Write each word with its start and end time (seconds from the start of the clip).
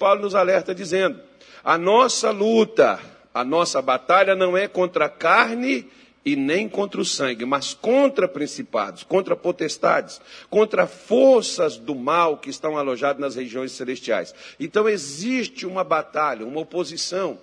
Paulo 0.00 0.22
nos 0.22 0.34
alerta 0.34 0.74
dizendo: 0.74 1.20
a 1.62 1.76
nossa 1.76 2.30
luta, 2.30 2.98
a 3.34 3.44
nossa 3.44 3.82
batalha 3.82 4.34
não 4.34 4.56
é 4.56 4.66
contra 4.66 5.04
a 5.04 5.10
carne 5.10 5.86
e 6.24 6.34
nem 6.34 6.66
contra 6.66 7.00
o 7.02 7.04
sangue, 7.04 7.44
mas 7.44 7.74
contra 7.74 8.26
principados, 8.26 9.02
contra 9.02 9.36
potestades, 9.36 10.18
contra 10.48 10.86
forças 10.86 11.76
do 11.76 11.94
mal 11.94 12.38
que 12.38 12.48
estão 12.48 12.78
alojadas 12.78 13.20
nas 13.20 13.34
regiões 13.36 13.72
celestiais. 13.72 14.34
Então 14.58 14.88
existe 14.88 15.66
uma 15.66 15.84
batalha, 15.84 16.46
uma 16.46 16.60
oposição 16.60 17.38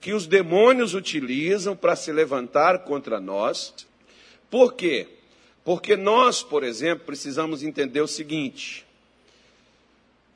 que 0.00 0.14
os 0.14 0.26
demônios 0.26 0.94
utilizam 0.94 1.76
para 1.76 1.94
se 1.94 2.10
levantar 2.10 2.80
contra 2.80 3.20
nós. 3.20 3.74
Por 4.50 4.72
quê? 4.72 5.08
Porque 5.62 5.94
nós, 5.94 6.42
por 6.42 6.64
exemplo, 6.64 7.04
precisamos 7.04 7.62
entender 7.62 8.00
o 8.00 8.08
seguinte: 8.08 8.87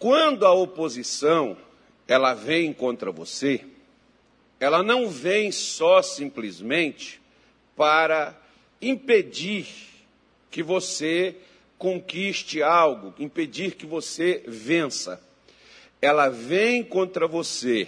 quando 0.02 0.44
a 0.44 0.52
oposição 0.52 1.56
ela 2.08 2.34
vem 2.34 2.72
contra 2.72 3.12
você, 3.12 3.64
ela 4.58 4.82
não 4.82 5.08
vem 5.08 5.52
só 5.52 6.02
simplesmente 6.02 7.22
para 7.76 8.36
impedir 8.80 9.68
que 10.50 10.60
você 10.60 11.36
conquiste 11.79 12.60
algo, 12.60 13.14
impedir 13.16 13.76
que 13.76 13.86
você 13.86 14.43
vença. 14.44 15.22
Ela 16.00 16.29
vem 16.29 16.82
contra 16.82 17.29
você 17.29 17.86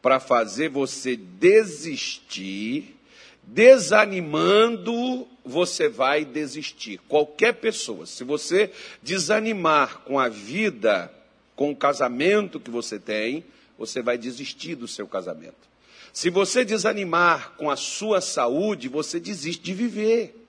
para 0.00 0.20
fazer 0.20 0.68
você 0.68 1.16
desistir, 1.16 2.96
desanimando, 3.42 5.26
você 5.44 5.88
vai 5.88 6.24
desistir. 6.24 7.00
Qualquer 7.08 7.54
pessoa, 7.54 8.06
se 8.06 8.22
você 8.22 8.70
desanimar 9.02 10.02
com 10.02 10.16
a 10.16 10.28
vida, 10.28 11.12
com 11.60 11.72
o 11.72 11.76
casamento 11.76 12.58
que 12.58 12.70
você 12.70 12.98
tem, 12.98 13.44
você 13.78 14.00
vai 14.00 14.16
desistir 14.16 14.74
do 14.74 14.88
seu 14.88 15.06
casamento. 15.06 15.68
Se 16.10 16.30
você 16.30 16.64
desanimar 16.64 17.52
com 17.58 17.68
a 17.68 17.76
sua 17.76 18.22
saúde, 18.22 18.88
você 18.88 19.20
desiste 19.20 19.62
de 19.62 19.74
viver. 19.74 20.39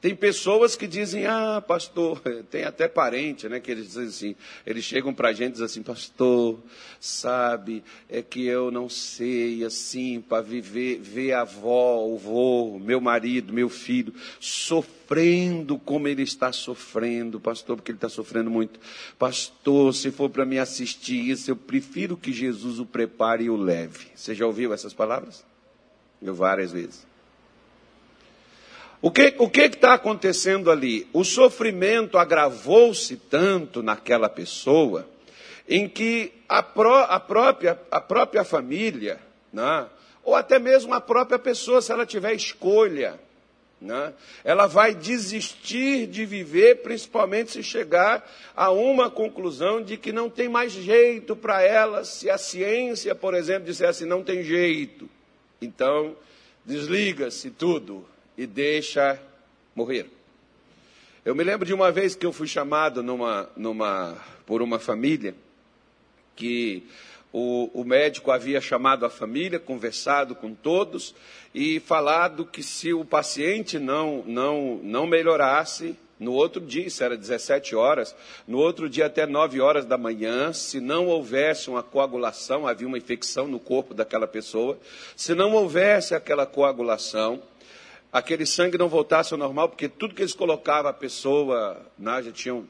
Tem 0.00 0.14
pessoas 0.14 0.74
que 0.76 0.86
dizem, 0.86 1.26
ah, 1.26 1.62
pastor, 1.66 2.20
tem 2.50 2.64
até 2.64 2.88
parente, 2.88 3.48
né, 3.50 3.60
que 3.60 3.70
eles 3.70 3.88
dizem 3.88 4.06
assim, 4.06 4.36
eles 4.64 4.82
chegam 4.82 5.12
para 5.12 5.28
a 5.28 5.32
gente 5.32 5.50
e 5.50 5.52
dizem 5.52 5.66
assim, 5.66 5.82
pastor, 5.82 6.58
sabe, 6.98 7.84
é 8.08 8.22
que 8.22 8.46
eu 8.46 8.70
não 8.70 8.88
sei, 8.88 9.62
assim, 9.62 10.22
para 10.22 10.42
viver, 10.42 11.00
ver 11.00 11.34
a 11.34 11.42
avó, 11.42 12.06
o 12.06 12.16
vô, 12.16 12.78
meu 12.78 12.98
marido, 12.98 13.52
meu 13.52 13.68
filho, 13.68 14.14
sofrendo 14.40 15.78
como 15.78 16.08
ele 16.08 16.22
está 16.22 16.50
sofrendo, 16.50 17.38
pastor, 17.38 17.76
porque 17.76 17.90
ele 17.90 17.98
está 17.98 18.08
sofrendo 18.08 18.50
muito. 18.50 18.80
Pastor, 19.18 19.94
se 19.94 20.10
for 20.10 20.30
para 20.30 20.46
me 20.46 20.58
assistir 20.58 21.28
isso, 21.28 21.50
eu 21.50 21.56
prefiro 21.56 22.16
que 22.16 22.32
Jesus 22.32 22.78
o 22.78 22.86
prepare 22.86 23.44
e 23.44 23.50
o 23.50 23.56
leve. 23.56 24.06
Você 24.14 24.34
já 24.34 24.46
ouviu 24.46 24.72
essas 24.72 24.94
palavras? 24.94 25.44
Eu 26.22 26.34
várias 26.34 26.72
vezes. 26.72 27.09
O 29.02 29.10
que 29.10 29.34
o 29.38 29.50
está 29.54 29.94
acontecendo 29.94 30.70
ali? 30.70 31.08
O 31.12 31.24
sofrimento 31.24 32.18
agravou-se 32.18 33.16
tanto 33.16 33.82
naquela 33.82 34.28
pessoa, 34.28 35.08
em 35.66 35.88
que 35.88 36.32
a, 36.46 36.62
pró, 36.62 37.06
a, 37.08 37.18
própria, 37.18 37.80
a 37.90 38.00
própria 38.00 38.44
família, 38.44 39.18
né, 39.50 39.86
ou 40.22 40.34
até 40.34 40.58
mesmo 40.58 40.92
a 40.92 41.00
própria 41.00 41.38
pessoa, 41.38 41.80
se 41.80 41.90
ela 41.90 42.04
tiver 42.04 42.34
escolha, 42.34 43.18
né, 43.80 44.12
ela 44.44 44.66
vai 44.66 44.94
desistir 44.94 46.06
de 46.06 46.26
viver, 46.26 46.82
principalmente 46.82 47.52
se 47.52 47.62
chegar 47.62 48.30
a 48.54 48.70
uma 48.70 49.08
conclusão 49.08 49.82
de 49.82 49.96
que 49.96 50.12
não 50.12 50.28
tem 50.28 50.46
mais 50.46 50.72
jeito 50.72 51.34
para 51.34 51.62
ela, 51.62 52.04
se 52.04 52.28
a 52.28 52.36
ciência, 52.36 53.14
por 53.14 53.32
exemplo, 53.32 53.64
disser 53.64 53.88
assim, 53.88 54.04
não 54.04 54.22
tem 54.22 54.42
jeito. 54.42 55.08
Então, 55.62 56.14
desliga-se 56.66 57.48
tudo 57.50 58.04
e 58.40 58.46
deixa 58.46 59.20
morrer. 59.76 60.06
Eu 61.22 61.34
me 61.34 61.44
lembro 61.44 61.66
de 61.66 61.74
uma 61.74 61.92
vez 61.92 62.14
que 62.14 62.24
eu 62.24 62.32
fui 62.32 62.46
chamado 62.46 63.02
numa, 63.02 63.50
numa, 63.54 64.16
por 64.46 64.62
uma 64.62 64.78
família 64.78 65.34
que 66.34 66.82
o, 67.30 67.70
o, 67.74 67.84
médico 67.84 68.30
havia 68.30 68.58
chamado 68.58 69.04
a 69.04 69.10
família, 69.10 69.60
conversado 69.60 70.34
com 70.34 70.54
todos 70.54 71.14
e 71.54 71.80
falado 71.80 72.46
que 72.46 72.62
se 72.62 72.94
o 72.94 73.04
paciente 73.04 73.78
não, 73.78 74.24
não, 74.26 74.80
não 74.82 75.06
melhorasse, 75.06 75.94
no 76.18 76.32
outro 76.32 76.62
dia, 76.62 76.86
isso 76.86 77.04
era 77.04 77.18
17 77.18 77.76
horas, 77.76 78.16
no 78.48 78.56
outro 78.56 78.88
dia 78.88 79.04
até 79.04 79.26
9 79.26 79.60
horas 79.60 79.84
da 79.84 79.98
manhã, 79.98 80.50
se 80.54 80.80
não 80.80 81.08
houvesse 81.08 81.68
uma 81.68 81.82
coagulação, 81.82 82.66
havia 82.66 82.88
uma 82.88 82.96
infecção 82.96 83.46
no 83.46 83.60
corpo 83.60 83.92
daquela 83.92 84.26
pessoa, 84.26 84.78
se 85.14 85.34
não 85.34 85.52
houvesse 85.52 86.14
aquela 86.14 86.46
coagulação, 86.46 87.42
aquele 88.12 88.44
sangue 88.44 88.76
não 88.76 88.88
voltasse 88.88 89.32
ao 89.32 89.38
normal, 89.38 89.68
porque 89.68 89.88
tudo 89.88 90.14
que 90.14 90.22
eles 90.22 90.34
colocavam 90.34 90.90
a 90.90 90.94
pessoa, 90.94 91.80
né, 91.98 92.22
já 92.22 92.32
tinham 92.32 92.68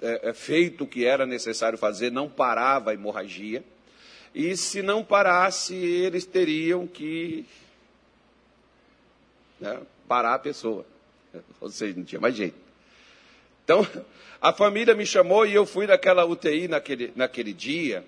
é, 0.00 0.30
é, 0.30 0.34
feito 0.34 0.84
o 0.84 0.86
que 0.86 1.04
era 1.04 1.26
necessário 1.26 1.78
fazer, 1.78 2.10
não 2.10 2.28
parava 2.28 2.90
a 2.90 2.94
hemorragia. 2.94 3.62
E 4.34 4.56
se 4.56 4.82
não 4.82 5.02
parasse, 5.02 5.74
eles 5.74 6.26
teriam 6.26 6.86
que 6.86 7.46
né, 9.60 9.80
parar 10.06 10.34
a 10.34 10.38
pessoa. 10.38 10.84
Ou 11.60 11.70
seja, 11.70 11.96
não 11.96 12.04
tinha 12.04 12.20
mais 12.20 12.34
jeito. 12.34 12.56
Então, 13.64 13.86
a 14.40 14.52
família 14.52 14.94
me 14.94 15.06
chamou 15.06 15.46
e 15.46 15.54
eu 15.54 15.66
fui 15.66 15.86
naquela 15.86 16.24
UTI 16.24 16.68
naquele, 16.68 17.12
naquele 17.16 17.52
dia 17.52 18.04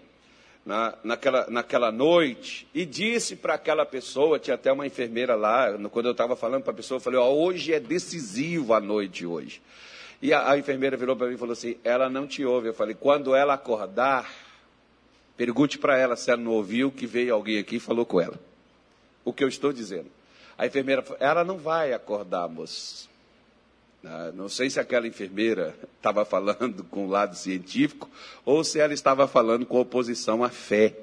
na, 0.64 0.94
naquela, 1.02 1.46
naquela 1.48 1.92
noite 1.92 2.69
e 2.74 2.84
disse 2.84 3.36
para 3.36 3.54
aquela 3.54 3.86
pessoa, 3.86 4.38
tinha 4.38 4.54
até 4.54 4.72
uma 4.72 4.86
enfermeira 4.86 5.34
lá, 5.34 5.72
quando 5.91 6.06
eu 6.06 6.12
estava 6.12 6.36
falando 6.36 6.62
para 6.62 6.72
a 6.72 6.76
pessoa, 6.76 6.96
eu 6.96 7.00
falei, 7.00 7.19
ó, 7.19 7.30
hoje 7.30 7.72
é 7.72 7.80
decisivo 7.80 8.74
a 8.74 8.80
noite 8.80 9.24
hoje. 9.24 9.62
E 10.20 10.32
a, 10.32 10.50
a 10.50 10.58
enfermeira 10.58 10.96
virou 10.96 11.16
para 11.16 11.28
mim 11.28 11.34
e 11.34 11.38
falou 11.38 11.52
assim, 11.52 11.76
ela 11.84 12.08
não 12.08 12.26
te 12.26 12.44
ouve. 12.44 12.69
Eu 12.69 12.74
falei, 12.74 12.94
quando 12.94 13.34
ela 13.34 13.54
acordar, 13.54 14.30
pergunte 15.36 15.78
para 15.78 15.96
ela 15.96 16.16
se 16.16 16.30
ela 16.30 16.42
não 16.42 16.52
ouviu 16.52 16.90
que 16.90 17.06
veio 17.06 17.34
alguém 17.34 17.58
aqui 17.58 17.76
e 17.76 17.80
falou 17.80 18.04
com 18.04 18.20
ela. 18.20 18.38
O 19.25 19.32
que 19.32 19.44
eu 19.44 19.48
estou 19.48 19.72
dizendo. 19.72 20.10
A 20.56 20.66
enfermeira 20.66 21.02
falou, 21.02 21.19
ela 21.20 21.44
não 21.44 21.56
vai 21.56 21.92
acordar, 21.92 22.48
moço. 22.48 23.08
Ah, 24.04 24.31
não 24.32 24.48
sei 24.48 24.70
se 24.70 24.78
aquela 24.78 25.09
enfermeira 25.09 25.75
estava 25.97 26.25
falando 26.25 26.84
com 26.84 27.06
o 27.06 27.10
lado 27.10 27.36
científico 27.36 28.09
ou 28.44 28.62
se 28.62 28.78
ela 28.78 28.94
estava 28.94 29.26
falando 29.26 29.66
com 29.66 29.81
oposição 29.81 30.44
à 30.44 30.48
fé. 30.48 30.94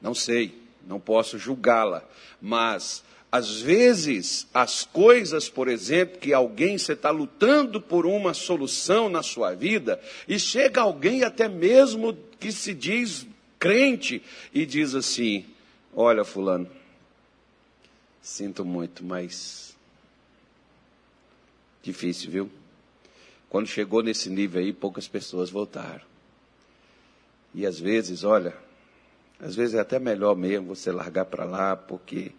Não 0.00 0.14
sei, 0.14 0.60
não 0.86 0.98
posso 0.98 1.38
julgá-la. 1.38 2.02
Mas, 2.40 3.04
às 3.30 3.60
vezes, 3.60 4.48
as 4.52 4.84
coisas, 4.84 5.48
por 5.48 5.68
exemplo, 5.68 6.18
que 6.18 6.32
alguém, 6.32 6.78
você 6.78 6.94
está 6.94 7.10
lutando 7.10 7.80
por 7.80 8.06
uma 8.06 8.34
solução 8.34 9.08
na 9.08 9.22
sua 9.22 9.54
vida, 9.54 10.00
e 10.26 10.38
chega 10.38 10.80
alguém 10.80 11.22
até 11.22 11.48
mesmo 11.48 12.16
que 12.40 12.50
se 12.50 12.74
diz 12.74 13.26
crente 13.58 14.22
e 14.52 14.64
diz 14.64 14.94
assim: 14.94 15.44
Olha, 15.94 16.24
Fulano, 16.24 16.68
sinto 18.22 18.64
muito, 18.64 19.04
mas 19.04 19.67
Difícil, 21.88 22.30
viu? 22.30 22.50
Quando 23.48 23.66
chegou 23.66 24.02
nesse 24.02 24.28
nível 24.28 24.60
aí, 24.60 24.74
poucas 24.74 25.08
pessoas 25.08 25.48
voltaram. 25.48 26.02
E 27.54 27.64
às 27.64 27.80
vezes, 27.80 28.24
olha, 28.24 28.54
às 29.40 29.54
vezes 29.54 29.74
é 29.74 29.80
até 29.80 29.98
melhor 29.98 30.36
mesmo 30.36 30.66
você 30.66 30.92
largar 30.92 31.24
para 31.24 31.44
lá, 31.44 31.74
porque 31.74 32.30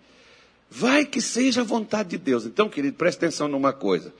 vai 0.69 1.03
que 1.03 1.19
seja 1.19 1.61
a 1.61 1.63
vontade 1.63 2.09
de 2.09 2.19
Deus. 2.19 2.45
Então, 2.45 2.69
querido, 2.69 2.95
preste 2.95 3.17
atenção 3.17 3.47
numa 3.47 3.73
coisa. 3.73 4.13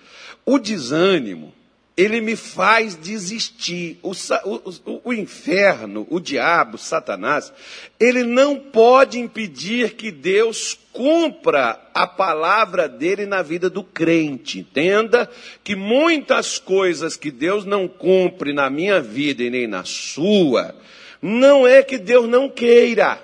O 0.44 0.58
desânimo, 0.58 1.54
ele 2.00 2.22
me 2.22 2.38
faz 2.38 2.96
desistir. 2.96 4.00
O, 4.02 4.14
o, 4.14 5.02
o, 5.04 5.14
inferno, 5.14 6.08
o 6.10 6.18
diabo, 6.18 6.78
Satanás, 6.78 7.52
ele 8.00 8.24
não 8.24 8.58
pode 8.58 9.20
impedir 9.20 9.96
que 9.96 10.10
Deus 10.10 10.80
cumpra 10.94 11.78
a 11.94 12.08
palavra 12.08 12.88
dele 12.88 13.26
na 13.26 13.42
vida 13.42 13.70
do 13.70 13.84
crente. 13.84 14.60
Entenda 14.60 15.30
que 15.62 15.76
muitas 15.76 16.58
coisas 16.58 17.18
que 17.18 17.30
Deus 17.30 17.66
não 17.66 17.86
cumpre 17.86 18.54
na 18.54 18.70
minha 18.70 19.02
vida 19.02 19.44
e 19.44 19.50
nem 19.50 19.68
na 19.68 19.84
sua, 19.84 20.74
não 21.22 21.68
é 21.68 21.84
que 21.84 21.98
Deus 21.98 22.30
não 22.30 22.48
queira, 22.48 23.22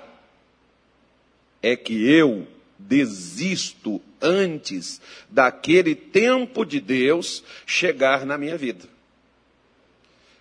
é 1.62 1.74
que 1.74 2.12
eu 2.12 2.46
desisto 2.88 4.00
antes 4.20 5.00
daquele 5.28 5.94
tempo 5.94 6.64
de 6.64 6.80
Deus 6.80 7.42
chegar 7.66 8.24
na 8.24 8.38
minha 8.38 8.56
vida. 8.56 8.84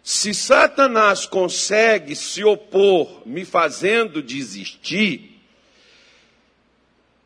Se 0.03 0.33
Satanás 0.33 1.25
consegue 1.25 2.15
se 2.15 2.43
opor, 2.43 3.23
me 3.25 3.43
fazendo 3.43 4.21
desistir, 4.21 5.31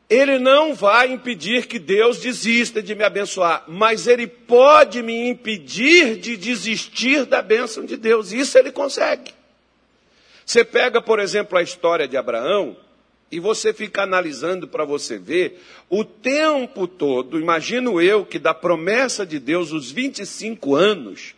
ele 0.09 0.39
não 0.39 0.73
vai 0.73 1.11
impedir 1.11 1.67
que 1.67 1.77
Deus 1.77 2.19
desista 2.19 2.81
de 2.81 2.95
me 2.95 3.03
abençoar, 3.03 3.65
mas 3.67 4.07
ele 4.07 4.25
pode 4.25 5.03
me 5.03 5.27
impedir 5.27 6.17
de 6.17 6.35
desistir 6.35 7.25
da 7.25 7.41
bênção 7.41 7.85
de 7.85 7.95
Deus. 7.95 8.31
Isso 8.31 8.57
ele 8.57 8.71
consegue. 8.71 9.33
Você 10.43 10.63
pega, 10.63 10.99
por 10.99 11.19
exemplo, 11.19 11.59
a 11.59 11.61
história 11.61 12.07
de 12.07 12.17
Abraão 12.17 12.75
e 13.31 13.39
você 13.39 13.73
fica 13.73 14.03
analisando 14.03 14.67
para 14.67 14.85
você 14.85 15.17
ver 15.17 15.61
o 15.89 16.03
tempo 16.03 16.87
todo, 16.87 17.39
imagino 17.39 18.01
eu 18.01 18.25
que 18.25 18.39
da 18.39 18.53
promessa 18.53 19.25
de 19.25 19.39
Deus, 19.39 19.71
os 19.71 19.91
25 19.91 20.75
anos, 20.75 21.35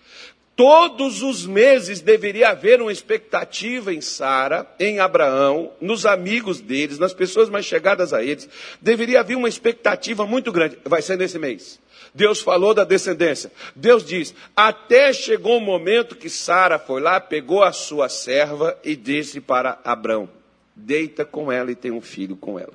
Todos 0.55 1.23
os 1.23 1.45
meses 1.45 2.01
deveria 2.01 2.49
haver 2.49 2.81
uma 2.81 2.91
expectativa 2.91 3.91
em 3.93 3.99
Sara, 3.99 4.67
em 4.79 4.99
Abraão, 4.99 5.71
nos 5.81 6.05
amigos 6.05 6.59
deles, 6.59 6.99
nas 6.99 7.15
pessoas 7.15 7.49
mais 7.49 7.65
chegadas 7.65 8.13
a 8.13 8.21
eles. 8.21 8.47
Deveria 8.79 9.21
haver 9.21 9.35
uma 9.35 9.49
expectativa 9.49 10.23
muito 10.25 10.51
grande. 10.51 10.77
Vai 10.85 11.01
ser 11.01 11.17
nesse 11.17 11.39
mês. 11.39 11.79
Deus 12.13 12.41
falou 12.41 12.73
da 12.73 12.83
descendência. 12.83 13.51
Deus 13.75 14.05
diz: 14.05 14.35
até 14.55 15.13
chegou 15.13 15.57
o 15.57 15.61
momento 15.61 16.15
que 16.15 16.29
Sara 16.29 16.77
foi 16.77 17.01
lá, 17.01 17.19
pegou 17.19 17.63
a 17.63 17.71
sua 17.71 18.07
serva 18.07 18.77
e 18.83 18.95
disse 18.95 19.39
para 19.41 19.79
Abraão: 19.83 20.29
deita 20.75 21.25
com 21.25 21.51
ela 21.51 21.71
e 21.71 21.75
tem 21.75 21.91
um 21.91 22.01
filho 22.01 22.35
com 22.35 22.59
ela. 22.59 22.73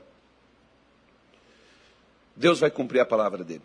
Deus 2.34 2.60
vai 2.60 2.70
cumprir 2.70 3.00
a 3.00 3.06
palavra 3.06 3.42
dele. 3.42 3.62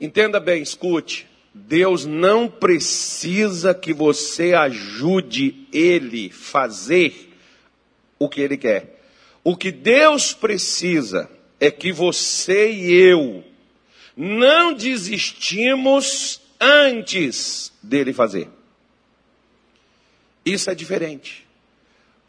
Entenda 0.00 0.38
bem, 0.38 0.62
escute. 0.62 1.26
Deus 1.52 2.04
não 2.04 2.48
precisa 2.48 3.74
que 3.74 3.92
você 3.92 4.54
ajude 4.54 5.66
Ele 5.72 6.30
fazer 6.30 7.32
o 8.18 8.28
que 8.28 8.40
Ele 8.40 8.56
quer. 8.56 9.00
O 9.42 9.56
que 9.56 9.72
Deus 9.72 10.32
precisa 10.32 11.28
é 11.58 11.70
que 11.70 11.90
você 11.90 12.70
e 12.70 12.92
eu 12.92 13.42
não 14.16 14.74
desistimos 14.74 16.40
antes 16.60 17.72
dele 17.82 18.12
fazer. 18.12 18.48
Isso 20.44 20.70
é 20.70 20.74
diferente. 20.74 21.47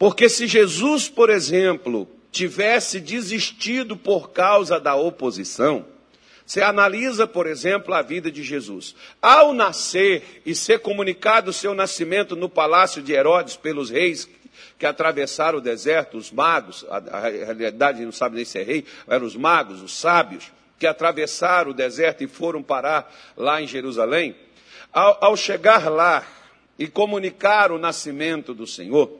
Porque 0.00 0.30
se 0.30 0.46
Jesus, 0.46 1.10
por 1.10 1.28
exemplo, 1.28 2.08
tivesse 2.32 2.98
desistido 2.98 3.94
por 3.98 4.30
causa 4.30 4.80
da 4.80 4.96
oposição, 4.96 5.84
você 6.46 6.62
analisa, 6.62 7.26
por 7.26 7.46
exemplo, 7.46 7.92
a 7.92 8.00
vida 8.00 8.30
de 8.32 8.42
Jesus. 8.42 8.94
Ao 9.20 9.52
nascer 9.52 10.40
e 10.46 10.54
ser 10.54 10.78
comunicado 10.78 11.50
o 11.50 11.52
seu 11.52 11.74
nascimento 11.74 12.34
no 12.34 12.48
palácio 12.48 13.02
de 13.02 13.12
Herodes 13.12 13.56
pelos 13.56 13.90
reis 13.90 14.26
que 14.78 14.86
atravessaram 14.86 15.58
o 15.58 15.60
deserto, 15.60 16.16
os 16.16 16.32
magos, 16.32 16.82
a, 16.88 16.96
a 17.18 17.20
realidade 17.28 18.02
não 18.02 18.10
sabe 18.10 18.36
nem 18.36 18.44
se 18.46 18.58
é 18.58 18.62
rei, 18.62 18.86
eram 19.06 19.26
os 19.26 19.36
magos, 19.36 19.82
os 19.82 19.94
sábios, 19.94 20.50
que 20.78 20.86
atravessaram 20.86 21.72
o 21.72 21.74
deserto 21.74 22.24
e 22.24 22.26
foram 22.26 22.62
parar 22.62 23.14
lá 23.36 23.60
em 23.60 23.66
Jerusalém. 23.66 24.34
Ao, 24.90 25.18
ao 25.26 25.36
chegar 25.36 25.90
lá 25.90 26.26
e 26.78 26.88
comunicar 26.88 27.70
o 27.70 27.78
nascimento 27.78 28.54
do 28.54 28.66
Senhor, 28.66 29.19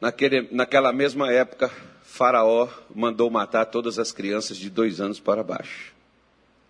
naquele, 0.00 0.48
naquela 0.50 0.92
mesma 0.92 1.32
época, 1.32 1.70
Faraó 2.02 2.68
mandou 2.94 3.30
matar 3.30 3.66
todas 3.66 3.98
as 3.98 4.12
crianças 4.12 4.56
de 4.56 4.70
dois 4.70 5.00
anos 5.00 5.20
para 5.20 5.42
baixo. 5.42 5.92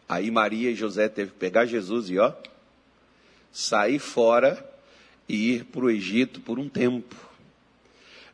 Aí 0.08 0.30
Maria 0.30 0.70
e 0.70 0.74
José 0.74 1.08
teve 1.08 1.32
que 1.32 1.38
pegar 1.38 1.66
Jesus 1.66 2.10
e 2.10 2.18
ó, 2.18 2.32
sair 3.52 3.98
fora 3.98 4.64
e 5.28 5.54
ir 5.54 5.64
para 5.64 5.84
o 5.84 5.90
Egito 5.90 6.40
por 6.40 6.58
um 6.58 6.68
tempo. 6.68 7.14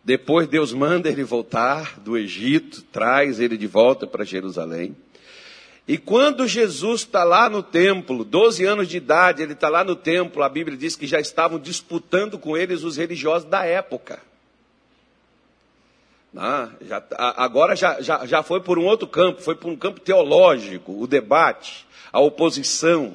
Depois 0.05 0.49
Deus 0.49 0.73
manda 0.73 1.09
ele 1.09 1.23
voltar 1.23 2.01
do 2.01 2.17
Egito, 2.17 2.83
traz 2.83 3.39
ele 3.41 3.57
de 3.57 3.67
volta 3.67 4.07
para 4.07 4.25
Jerusalém. 4.25 4.97
E 5.87 5.99
quando 5.99 6.47
Jesus 6.47 7.03
está 7.03 7.25
lá 7.25 7.49
no 7.49 7.63
templo, 7.63 8.25
12 8.25 8.65
anos 8.65 8.89
de 8.89 8.97
idade, 8.97 9.43
ele 9.43 9.53
está 9.53 9.69
lá 9.69 9.83
no 9.83 9.97
templo, 9.97 10.43
a 10.43 10.49
Bíblia 10.49 10.77
diz 10.77 10.97
que 10.97 11.07
já 11.07 11.21
estavam 11.21 11.59
disputando 11.59 12.39
com 12.39 12.57
eles 12.57 12.83
os 12.83 12.97
religiosos 12.97 13.49
da 13.49 13.65
época. 13.65 14.21
Ah, 16.37 16.71
já, 16.81 17.03
agora 17.37 17.77
já, 17.77 18.01
já, 18.01 18.25
já 18.25 18.43
foi 18.43 18.61
por 18.61 18.79
um 18.79 18.85
outro 18.85 19.07
campo, 19.07 19.43
foi 19.43 19.55
por 19.55 19.71
um 19.71 19.77
campo 19.77 20.01
teológico, 20.01 20.99
o 20.99 21.07
debate, 21.07 21.87
a 22.11 22.21
oposição, 22.21 23.15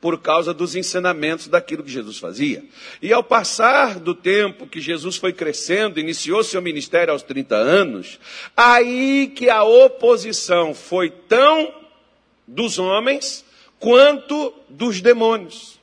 por 0.00 0.20
causa 0.20 0.52
dos 0.52 0.74
ensinamentos 0.74 1.46
daquilo 1.46 1.84
que 1.84 1.90
Jesus 1.90 2.18
fazia. 2.18 2.64
E 3.00 3.12
ao 3.12 3.22
passar 3.22 4.00
do 4.00 4.12
tempo 4.12 4.66
que 4.66 4.80
Jesus 4.80 5.16
foi 5.16 5.32
crescendo, 5.32 6.00
iniciou 6.00 6.42
seu 6.42 6.60
ministério 6.60 7.12
aos 7.12 7.22
30 7.22 7.54
anos, 7.54 8.18
aí 8.56 9.28
que 9.28 9.48
a 9.48 9.62
oposição 9.62 10.74
foi 10.74 11.10
tão 11.10 11.72
dos 12.48 12.80
homens 12.80 13.44
quanto 13.78 14.52
dos 14.68 15.00
demônios 15.00 15.80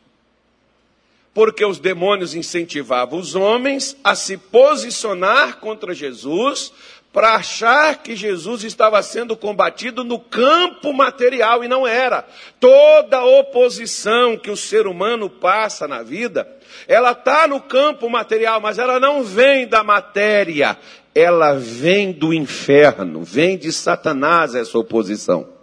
porque 1.33 1.63
os 1.63 1.79
demônios 1.79 2.33
incentivavam 2.33 3.19
os 3.19 3.35
homens 3.35 3.95
a 4.03 4.15
se 4.15 4.37
posicionar 4.37 5.57
contra 5.57 5.93
Jesus, 5.93 6.71
para 7.11 7.35
achar 7.35 8.03
que 8.03 8.15
Jesus 8.15 8.63
estava 8.63 9.01
sendo 9.01 9.35
combatido 9.35 10.03
no 10.03 10.19
campo 10.19 10.93
material, 10.93 11.63
e 11.63 11.67
não 11.67 11.87
era. 11.87 12.25
Toda 12.59 13.23
oposição 13.23 14.37
que 14.37 14.51
o 14.51 14.57
ser 14.57 14.85
humano 14.85 15.29
passa 15.29 15.87
na 15.87 16.03
vida, 16.03 16.47
ela 16.87 17.11
está 17.11 17.47
no 17.47 17.59
campo 17.59 18.09
material, 18.09 18.61
mas 18.61 18.77
ela 18.77 18.99
não 18.99 19.23
vem 19.23 19.67
da 19.67 19.83
matéria, 19.83 20.77
ela 21.15 21.53
vem 21.53 22.11
do 22.11 22.31
inferno, 22.31 23.23
vem 23.23 23.57
de 23.57 23.71
Satanás 23.71 24.53
essa 24.53 24.77
oposição. 24.77 25.58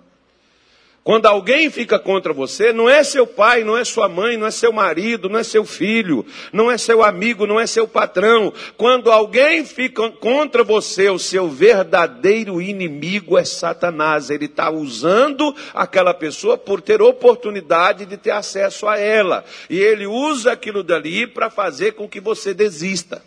Quando 1.07 1.27
alguém 1.27 1.71
fica 1.71 2.01
contra 2.01 2.33
você, 2.33 2.73
não 2.73 2.91
é 2.91 3.05
seu 3.05 3.29
pai, 3.29 3.63
não 3.63 3.79
é 3.79 3.85
sua 3.85 4.09
mãe, 4.09 4.37
não 4.37 4.45
é 4.45 4.51
seu 4.51 4.73
marido, 4.73 5.29
não 5.29 5.39
é 5.39 5.45
seu 5.45 5.65
filho, 5.65 6.27
não 6.53 6.69
é 6.69 6.77
seu 6.77 7.01
amigo, 7.01 7.47
não 7.47 7.61
é 7.61 7.67
seu 7.69 7.87
patrão. 7.87 8.53
Quando 8.77 9.13
alguém 9.13 9.65
fica 9.65 10.11
contra 10.11 10.65
você, 10.65 11.09
o 11.09 11.17
seu 11.17 11.49
verdadeiro 11.49 12.61
inimigo 12.61 13.39
é 13.39 13.45
Satanás. 13.45 14.31
Ele 14.31 14.47
está 14.47 14.69
usando 14.69 15.55
aquela 15.73 16.13
pessoa 16.13 16.59
por 16.59 16.81
ter 16.81 17.01
oportunidade 17.01 18.05
de 18.05 18.17
ter 18.17 18.33
acesso 18.33 18.89
a 18.89 18.99
ela. 18.99 19.45
E 19.71 19.79
ele 19.79 20.09
usa 20.09 20.51
aquilo 20.51 20.83
dali 20.83 21.25
para 21.25 21.49
fazer 21.49 21.93
com 21.93 22.09
que 22.09 22.19
você 22.19 22.53
desista. 22.53 23.23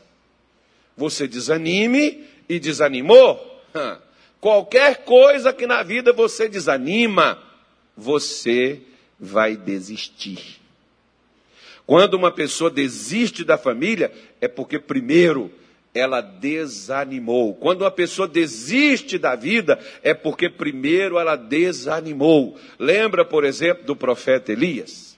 Você 0.98 1.30
desanime 1.30 2.26
e 2.50 2.60
desanimou. 2.60 3.64
Qualquer 4.42 5.06
coisa 5.06 5.54
que 5.54 5.66
na 5.66 5.82
vida 5.82 6.12
você 6.12 6.50
desanima, 6.50 7.48
você 8.00 8.82
vai 9.20 9.56
desistir. 9.58 10.60
Quando 11.86 12.14
uma 12.14 12.32
pessoa 12.32 12.70
desiste 12.70 13.44
da 13.44 13.58
família, 13.58 14.12
é 14.40 14.48
porque 14.48 14.80
primeiro 14.80 15.52
ela 15.94 16.22
desanimou. 16.22 17.56
Quando 17.56 17.82
uma 17.82 17.92
pessoa 17.92 18.28
desiste 18.28 19.18
da 19.18 19.36
vida, 19.36 19.80
é 20.04 20.14
porque 20.14 20.50
primeiro 20.50 21.18
ela 21.18 21.36
desanimou. 21.36 22.58
Lembra, 22.78 23.26
por 23.26 23.44
exemplo, 23.44 23.84
do 23.84 23.96
profeta 23.96 24.52
Elias? 24.52 25.18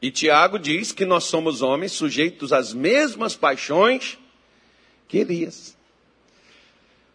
E 0.00 0.10
Tiago 0.10 0.58
diz 0.58 0.92
que 0.92 1.04
nós 1.04 1.24
somos 1.24 1.60
homens 1.60 1.92
sujeitos 1.92 2.52
às 2.52 2.72
mesmas 2.72 3.36
paixões 3.36 4.16
que 5.06 5.18
Elias. 5.18 5.76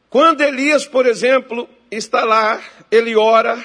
Quando 0.10 0.41
Elias, 0.41 0.86
por 0.86 1.08
exemplo, 1.08 1.68
está 1.89 2.24
lá, 2.24 2.62
ele 2.91 3.15
ora, 3.15 3.58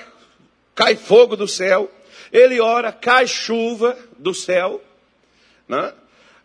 cai 0.81 0.97
fogo 0.97 1.37
do 1.37 1.47
céu, 1.47 1.91
ele 2.33 2.59
ora, 2.59 2.91
cai 2.91 3.27
chuva 3.27 3.99
do 4.17 4.33
céu, 4.33 4.83
né? 5.69 5.93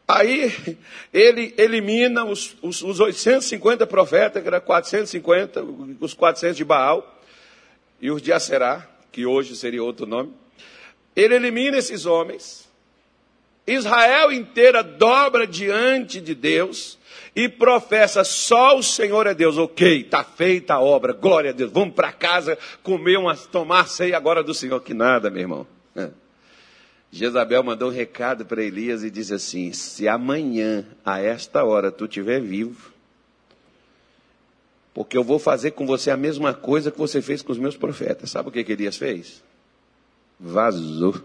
Aí 0.06 0.78
ele 1.14 1.54
elimina 1.58 2.26
os, 2.26 2.54
os, 2.62 2.82
os 2.82 3.00
850 3.00 3.88
profetas, 3.88 4.42
que 4.42 4.48
era 4.48 4.60
450, 4.60 5.64
os 6.02 6.14
400 6.14 6.58
de 6.58 6.66
Baal, 6.66 7.18
e 8.02 8.12
os 8.12 8.22
de 8.22 8.34
Aserá, 8.34 8.86
que 9.10 9.26
hoje 9.26 9.56
seria 9.56 9.82
outro 9.82 10.06
nome. 10.06 10.34
Ele 11.16 11.36
elimina 11.36 11.78
esses 11.78 12.06
homens. 12.06 12.68
Israel 13.66 14.34
inteira 14.34 14.84
dobra 14.84 15.48
diante 15.48 16.20
de 16.20 16.36
Deus 16.36 17.00
e 17.36 17.50
professa 17.50 18.24
só 18.24 18.78
o 18.78 18.84
Senhor 18.84 19.28
é 19.28 19.34
Deus. 19.34 19.58
Ok, 19.58 20.02
está 20.02 20.24
feita 20.24 20.76
a 20.76 20.80
obra, 20.80 21.12
glória 21.12 21.50
a 21.50 21.54
Deus. 21.54 21.70
Vamos 21.70 21.94
para 21.94 22.14
casa 22.14 22.58
comer 22.82 23.18
uma, 23.18 23.36
tomar 23.36 23.90
ceia 23.90 24.16
agora 24.16 24.42
do 24.42 24.54
Senhor. 24.54 24.80
Que 24.80 24.94
nada, 24.94 25.30
meu 25.30 25.42
irmão. 25.42 25.68
É. 25.96 26.10
Jezabel 27.12 27.62
mandou 27.62 27.90
um 27.90 27.94
recado 27.94 28.46
para 28.46 28.64
Elias 28.64 29.04
e 29.04 29.12
disse 29.12 29.34
assim: 29.34 29.74
Se 29.74 30.08
amanhã, 30.08 30.86
a 31.04 31.20
esta 31.20 31.66
hora, 31.66 31.92
tu 31.92 32.06
estiver 32.06 32.40
vivo, 32.40 32.94
porque 34.94 35.18
eu 35.18 35.24
vou 35.24 35.38
fazer 35.38 35.72
com 35.72 35.86
você 35.86 36.10
a 36.10 36.18
mesma 36.18 36.54
coisa 36.54 36.90
que 36.90 36.98
você 36.98 37.22
fez 37.22 37.42
com 37.42 37.52
os 37.52 37.60
meus 37.60 37.76
profetas. 37.76 38.32
Sabe 38.32 38.48
o 38.48 38.52
que, 38.52 38.64
que 38.64 38.72
Elias 38.72 38.96
fez? 38.96 39.44
Vazou. 40.40 41.22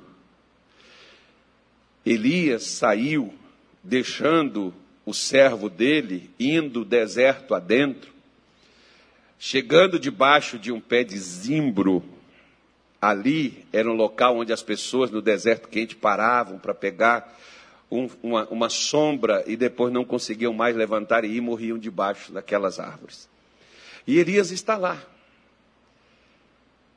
Elias 2.05 2.65
saiu, 2.65 3.33
deixando 3.83 4.75
o 5.11 5.15
servo 5.15 5.69
dele, 5.69 6.31
indo 6.39 6.85
deserto 6.85 7.55
adentro, 7.55 8.13
chegando 9.39 9.99
debaixo 9.99 10.59
de 10.59 10.71
um 10.71 10.81
pé 10.81 11.03
de 11.03 11.19
zimbro, 11.19 12.03
ali 13.01 13.65
era 13.73 13.91
um 13.91 13.95
local 13.95 14.39
onde 14.39 14.53
as 14.53 14.63
pessoas 14.63 15.11
no 15.11 15.21
deserto 15.21 15.69
quente 15.69 15.97
paravam 15.97 16.59
para 16.59 16.73
pegar 16.73 17.37
um, 17.91 18.09
uma, 18.23 18.47
uma 18.49 18.69
sombra 18.69 19.43
e 19.47 19.57
depois 19.57 19.93
não 19.93 20.05
conseguiam 20.05 20.53
mais 20.53 20.77
levantar 20.77 21.25
e 21.25 21.37
ir, 21.37 21.41
morriam 21.41 21.77
debaixo 21.77 22.33
daquelas 22.33 22.79
árvores. 22.79 23.29
E 24.07 24.19
Elias 24.19 24.51
está 24.51 24.77
lá. 24.77 25.03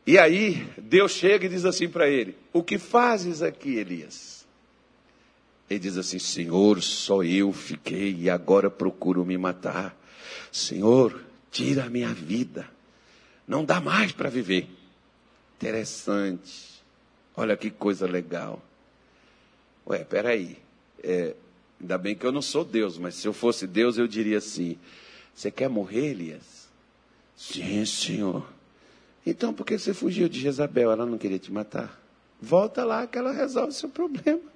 E 0.05 0.19
aí, 0.19 0.67
Deus 0.77 1.13
chega 1.13 1.45
e 1.45 1.49
diz 1.49 1.65
assim 1.65 1.89
para 1.89 2.09
ele: 2.09 2.35
O 2.51 2.61
que 2.61 2.77
fazes 2.77 3.41
aqui, 3.41 3.77
Elias? 3.77 4.42
Ele 5.69 5.79
diz 5.79 5.97
assim: 5.97 6.19
Senhor, 6.19 6.81
só 6.81 7.23
eu 7.23 7.51
fiquei 7.51 8.15
e 8.15 8.29
agora 8.29 8.69
procuro 8.69 9.25
me 9.25 9.37
matar. 9.37 9.95
Senhor, 10.51 11.23
tira 11.51 11.85
a 11.85 11.89
minha 11.89 12.13
vida. 12.13 12.69
Não 13.47 13.65
dá 13.65 13.81
mais 13.81 14.11
para 14.11 14.29
viver. 14.29 14.69
Interessante. 15.55 16.81
Olha 17.35 17.57
que 17.57 17.69
coisa 17.69 18.05
legal. 18.05 18.61
Ué, 19.87 20.03
peraí. 20.03 20.57
É, 21.03 21.35
ainda 21.79 21.97
bem 21.97 22.15
que 22.15 22.25
eu 22.25 22.31
não 22.31 22.41
sou 22.41 22.63
Deus, 22.63 22.97
mas 22.97 23.15
se 23.15 23.27
eu 23.27 23.33
fosse 23.33 23.65
Deus, 23.65 23.97
eu 23.97 24.07
diria 24.07 24.37
assim: 24.37 24.77
Você 25.33 25.49
quer 25.49 25.69
morrer, 25.69 26.11
Elias? 26.11 26.69
Sim, 27.35 27.85
senhor. 27.85 28.45
Então 29.25 29.53
por 29.53 29.65
que 29.65 29.77
você 29.77 29.93
fugiu 29.93 30.29
de 30.29 30.39
Jezabel? 30.39 30.91
Ela 30.91 31.05
não 31.05 31.17
queria 31.17 31.39
te 31.39 31.51
matar. 31.51 31.99
Volta 32.41 32.83
lá 32.83 33.07
que 33.07 33.17
ela 33.17 33.31
resolve 33.31 33.69
o 33.69 33.73
seu 33.73 33.89
problema. 33.89 34.52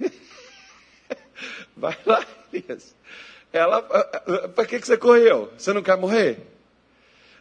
Vai 1.76 1.96
lá, 2.04 2.24
Elias. 2.52 2.96
Ela, 3.52 3.82
para 3.82 4.66
que, 4.66 4.78
que 4.78 4.86
você 4.86 4.96
correu? 4.96 5.52
Você 5.56 5.72
não 5.72 5.82
quer 5.82 5.96
morrer? 5.96 6.38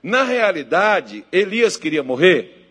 Na 0.02 0.24
realidade, 0.24 1.26
Elias 1.32 1.76
queria 1.76 2.04
morrer? 2.04 2.70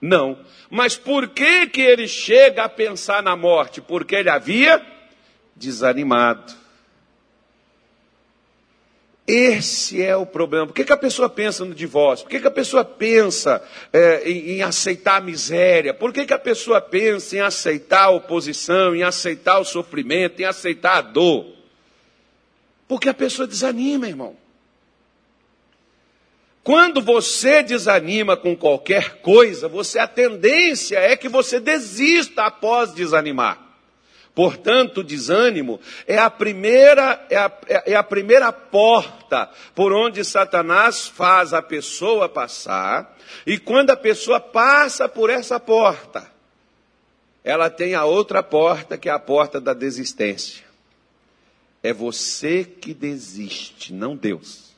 Não. 0.00 0.38
Mas 0.70 0.96
por 0.96 1.28
que, 1.28 1.66
que 1.66 1.82
ele 1.82 2.08
chega 2.08 2.64
a 2.64 2.68
pensar 2.68 3.22
na 3.22 3.36
morte? 3.36 3.80
Porque 3.80 4.14
ele 4.14 4.30
havia 4.30 4.80
desanimado. 5.54 6.54
Esse 9.26 10.02
é 10.02 10.16
o 10.16 10.26
problema. 10.26 10.66
Por 10.66 10.74
que, 10.74 10.84
que 10.84 10.92
a 10.92 10.96
pessoa 10.96 11.28
pensa 11.28 11.64
no 11.64 11.74
divórcio? 11.74 12.24
Por 12.24 12.30
que, 12.30 12.40
que 12.40 12.46
a 12.46 12.50
pessoa 12.50 12.84
pensa 12.84 13.62
é, 13.92 14.28
em, 14.28 14.56
em, 14.56 14.62
aceitar 14.62 15.16
a 15.16 15.20
miséria? 15.20 15.94
Por 15.94 16.12
que, 16.12 16.26
que 16.26 16.34
a 16.34 16.38
pessoa 16.38 16.80
pensa 16.80 17.36
em 17.36 17.40
aceitar 17.40 18.04
a 18.04 18.10
oposição, 18.10 18.94
em 18.94 19.02
aceitar 19.02 19.58
o 19.58 19.64
sofrimento, 19.64 20.40
em 20.40 20.44
aceitar 20.44 20.98
a 20.98 21.00
dor? 21.02 21.46
Porque 22.88 23.08
a 23.08 23.14
pessoa 23.14 23.46
desanima, 23.46 24.08
irmão. 24.08 24.36
Quando 26.64 27.00
você 27.00 27.62
desanima 27.62 28.36
com 28.36 28.56
qualquer 28.56 29.20
coisa, 29.22 29.68
você 29.68 29.98
a 29.98 30.08
tendência 30.08 30.98
é 30.98 31.16
que 31.16 31.28
você 31.28 31.60
desista 31.60 32.44
após 32.44 32.92
desanimar. 32.92 33.69
Portanto, 34.34 34.98
o 34.98 35.04
desânimo 35.04 35.80
é 36.06 36.16
a 36.18 36.30
primeira 36.30 37.26
é 37.28 37.36
a, 37.36 37.52
é 37.86 37.94
a 37.94 38.02
primeira 38.02 38.52
porta 38.52 39.50
por 39.74 39.92
onde 39.92 40.24
Satanás 40.24 41.08
faz 41.08 41.52
a 41.52 41.60
pessoa 41.60 42.28
passar, 42.28 43.16
e 43.46 43.58
quando 43.58 43.90
a 43.90 43.96
pessoa 43.96 44.40
passa 44.40 45.08
por 45.08 45.30
essa 45.30 45.58
porta, 45.58 46.30
ela 47.42 47.68
tem 47.70 47.94
a 47.94 48.04
outra 48.04 48.42
porta 48.42 48.96
que 48.96 49.08
é 49.08 49.12
a 49.12 49.18
porta 49.18 49.60
da 49.60 49.72
desistência. 49.72 50.64
É 51.82 51.92
você 51.92 52.64
que 52.64 52.92
desiste, 52.92 53.92
não 53.92 54.14
Deus. 54.14 54.70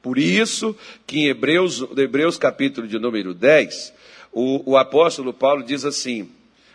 Por 0.00 0.18
isso 0.18 0.76
que 1.06 1.20
em 1.20 1.26
Hebreus, 1.28 1.80
Hebreus 1.96 2.36
capítulo 2.36 2.88
de 2.88 2.98
número 2.98 3.32
10, 3.32 3.92
o, 4.32 4.72
o 4.72 4.76
apóstolo 4.76 5.32
Paulo 5.32 5.62
diz 5.62 5.84
assim: 5.84 6.30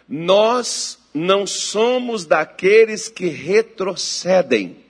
Nós 0.08 0.98
não 1.14 1.46
somos 1.46 2.26
daqueles 2.26 3.10
que 3.10 3.28
retrocedem 3.28 4.88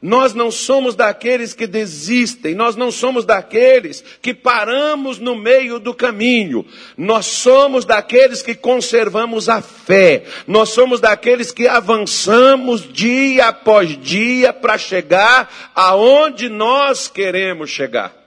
nós 0.00 0.34
não 0.34 0.50
somos 0.50 0.94
daqueles 0.94 1.54
que 1.54 1.66
desistem, 1.66 2.54
nós 2.54 2.76
não 2.76 2.90
somos 2.90 3.24
daqueles 3.24 4.04
que 4.20 4.34
paramos 4.34 5.18
no 5.18 5.34
meio 5.34 5.78
do 5.78 5.94
caminho. 5.94 6.66
Nós 6.96 7.26
somos 7.26 7.84
daqueles 7.84 8.42
que 8.42 8.54
conservamos 8.54 9.48
a 9.48 9.62
fé. 9.62 10.24
Nós 10.46 10.68
somos 10.70 11.00
daqueles 11.00 11.50
que 11.50 11.66
avançamos 11.66 12.92
dia 12.92 13.46
após 13.46 13.98
dia 14.00 14.52
para 14.52 14.76
chegar 14.76 15.72
aonde 15.74 16.48
nós 16.48 17.08
queremos 17.08 17.70
chegar. 17.70 18.25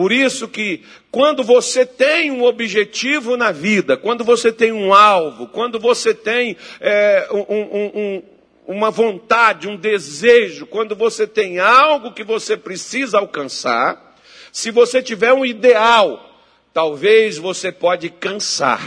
Por 0.00 0.12
isso 0.12 0.48
que 0.48 0.82
quando 1.10 1.44
você 1.44 1.84
tem 1.84 2.30
um 2.30 2.42
objetivo 2.42 3.36
na 3.36 3.52
vida, 3.52 3.98
quando 3.98 4.24
você 4.24 4.50
tem 4.50 4.72
um 4.72 4.94
alvo, 4.94 5.46
quando 5.46 5.78
você 5.78 6.14
tem 6.14 6.56
é, 6.80 7.28
um, 7.30 7.54
um, 7.54 7.92
um 7.94 8.22
uma 8.66 8.90
vontade, 8.90 9.68
um 9.68 9.76
desejo, 9.76 10.64
quando 10.64 10.96
você 10.96 11.26
tem 11.26 11.58
algo 11.58 12.14
que 12.14 12.24
você 12.24 12.56
precisa 12.56 13.18
alcançar, 13.18 14.16
se 14.50 14.70
você 14.70 15.02
tiver 15.02 15.34
um 15.34 15.44
ideal, 15.44 16.40
talvez 16.72 17.36
você 17.36 17.70
pode 17.70 18.08
cansar. 18.08 18.80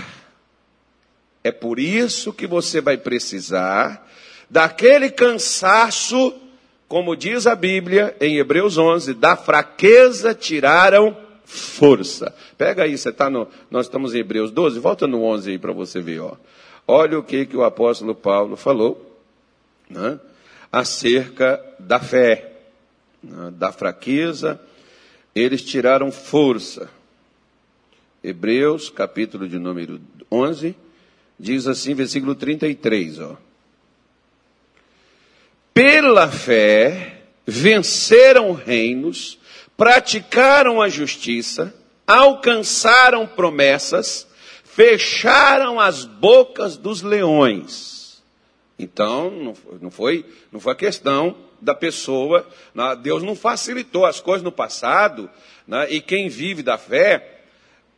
É 1.44 1.52
por 1.52 1.78
isso 1.78 2.34
que 2.34 2.48
você 2.48 2.82
vai 2.82 2.98
precisar 2.98 4.10
daquele 4.50 5.12
cansaço, 5.12 6.34
como 6.88 7.16
diz 7.16 7.48
a 7.48 7.56
Bíblia 7.56 8.16
em 8.20 8.38
Hebreus 8.38 8.78
11, 8.78 9.14
da 9.14 9.36
fraqueza 9.36 10.34
tiraram 10.34 11.18
força. 11.46 12.34
Pega 12.58 12.84
aí, 12.84 12.98
você 12.98 13.10
está 13.10 13.30
no, 13.30 13.48
nós 13.70 13.86
estamos 13.86 14.14
em 14.14 14.20
Hebreus 14.20 14.52
12, 14.52 14.80
volta 14.80 15.08
no 15.08 15.24
11 15.24 15.52
aí 15.52 15.58
para 15.58 15.74
você 15.74 16.02
ver, 16.02 16.20
ó. 16.20 16.36
Olha 16.88 17.18
o 17.18 17.24
que, 17.24 17.46
que 17.46 17.56
o 17.56 17.64
apóstolo 17.64 18.14
Paulo 18.14 18.58
falou 18.58 19.22
né, 19.90 20.20
acerca 20.72 21.64
da 21.80 22.00
fé, 22.00 22.52
né, 23.24 23.52
da 23.52 23.72
fraqueza, 23.72 24.60
eles 25.34 25.62
tiraram 25.64 26.12
força. 26.12 26.90
Hebreus, 28.24 28.90
capítulo 28.90 29.48
de 29.48 29.60
número 29.60 30.00
11, 30.32 30.76
diz 31.40 31.68
assim, 31.68 31.94
versículo 31.94 32.36
33, 32.36 33.20
ó. 33.20 33.38
Pela 35.74 36.30
fé, 36.30 37.22
venceram 37.46 38.54
reinos, 38.54 39.40
praticaram 39.76 40.82
a 40.82 40.88
justiça, 40.88 41.74
alcançaram 42.06 43.26
promessas, 43.26 44.28
fecharam 44.64 45.80
as 45.80 46.06
bocas 46.06 46.78
dos 46.78 47.02
leões. 47.02 48.22
Então, 48.78 49.56
não 49.82 49.90
foi, 49.90 50.26
não 50.52 50.60
foi 50.60 50.74
a 50.74 50.78
questão 50.78 51.36
da 51.62 51.74
pessoa, 51.74 52.48
né? 52.74 52.96
Deus 53.02 53.24
não 53.24 53.36
facilitou 53.36 54.06
as 54.06 54.20
coisas 54.20 54.44
no 54.44 54.52
passado, 54.52 55.30
né? 55.68 55.88
e 55.90 56.02
quem 56.02 56.28
vive 56.28 56.62
da 56.62 56.78
fé, 56.78 57.33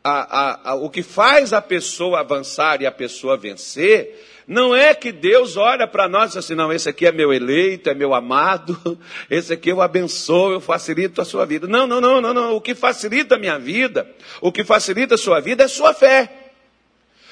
a, 0.08 0.12
a, 0.40 0.72
a, 0.72 0.76
o 0.76 0.88
que 0.88 1.02
faz 1.02 1.52
a 1.52 1.60
pessoa 1.60 2.20
avançar 2.20 2.80
e 2.80 2.86
a 2.86 2.92
pessoa 2.92 3.36
vencer, 3.36 4.24
não 4.48 4.76
é 4.76 4.94
que 4.94 5.12
Deus 5.12 5.58
olha 5.58 5.88
para 5.88 6.08
nós 6.08 6.26
e 6.26 6.28
diz 6.28 6.46
assim, 6.46 6.54
não, 6.54 6.72
esse 6.72 6.88
aqui 6.88 7.08
é 7.08 7.12
meu 7.12 7.34
eleito, 7.34 7.90
é 7.90 7.96
meu 7.96 8.14
amado, 8.14 9.00
esse 9.32 9.52
aqui 9.52 9.70
eu 9.70 9.82
abençoo, 9.82 10.52
eu 10.52 10.62
facilito 10.62 11.20
a 11.20 11.26
sua 11.26 11.44
vida. 11.48 11.66
Não, 11.66 11.88
não, 11.88 12.00
não, 12.00 12.22
não, 12.22 12.36
não. 12.36 12.56
O 12.56 12.62
que 12.62 12.76
facilita 12.76 13.34
a 13.34 13.40
minha 13.40 13.58
vida, 13.58 14.08
o 14.42 14.52
que 14.52 14.64
facilita 14.64 15.16
a 15.16 15.18
sua 15.18 15.40
vida 15.40 15.64
é 15.64 15.68
sua 15.68 15.92
fé. 15.92 16.30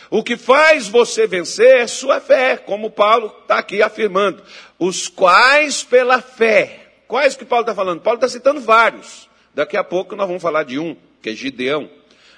O 0.09 0.23
que 0.23 0.35
faz 0.35 0.87
você 0.87 1.27
vencer 1.27 1.77
é 1.77 1.85
sua 1.85 2.19
fé, 2.19 2.57
como 2.57 2.89
Paulo 2.89 3.35
está 3.43 3.59
aqui 3.59 3.83
afirmando. 3.83 4.41
Os 4.79 5.07
quais 5.07 5.83
pela 5.83 6.21
fé. 6.23 6.87
Quais 7.07 7.35
que 7.35 7.45
Paulo 7.45 7.61
está 7.61 7.75
falando? 7.75 8.01
Paulo 8.01 8.17
está 8.17 8.27
citando 8.27 8.61
vários. 8.61 9.29
Daqui 9.53 9.77
a 9.77 9.83
pouco 9.83 10.15
nós 10.15 10.25
vamos 10.25 10.41
falar 10.41 10.63
de 10.63 10.79
um, 10.79 10.95
que 11.21 11.29
é 11.29 11.33
Gideão. 11.33 11.87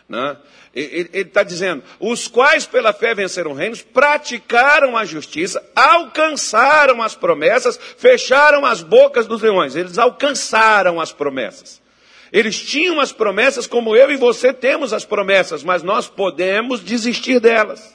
Né? 0.07 0.37
Ele 0.73 1.09
está 1.13 1.41
dizendo: 1.41 1.83
os 1.99 2.27
quais 2.27 2.65
pela 2.65 2.93
fé 2.93 3.15
venceram 3.15 3.53
reinos, 3.53 3.81
praticaram 3.81 4.95
a 4.95 5.05
justiça, 5.05 5.63
alcançaram 5.75 7.01
as 7.01 7.15
promessas, 7.15 7.79
fecharam 7.97 8.65
as 8.65 8.83
bocas 8.83 9.25
dos 9.25 9.41
leões. 9.41 9.75
Eles 9.75 9.97
alcançaram 9.97 11.01
as 11.01 11.11
promessas. 11.11 11.81
Eles 12.31 12.59
tinham 12.59 12.99
as 12.99 13.11
promessas 13.11 13.65
como 13.65 13.95
eu 13.95 14.11
e 14.11 14.17
você 14.17 14.51
temos 14.51 14.91
as 14.91 15.05
promessas, 15.05 15.63
mas 15.63 15.81
nós 15.81 16.07
podemos 16.07 16.83
desistir 16.83 17.39
delas. 17.39 17.94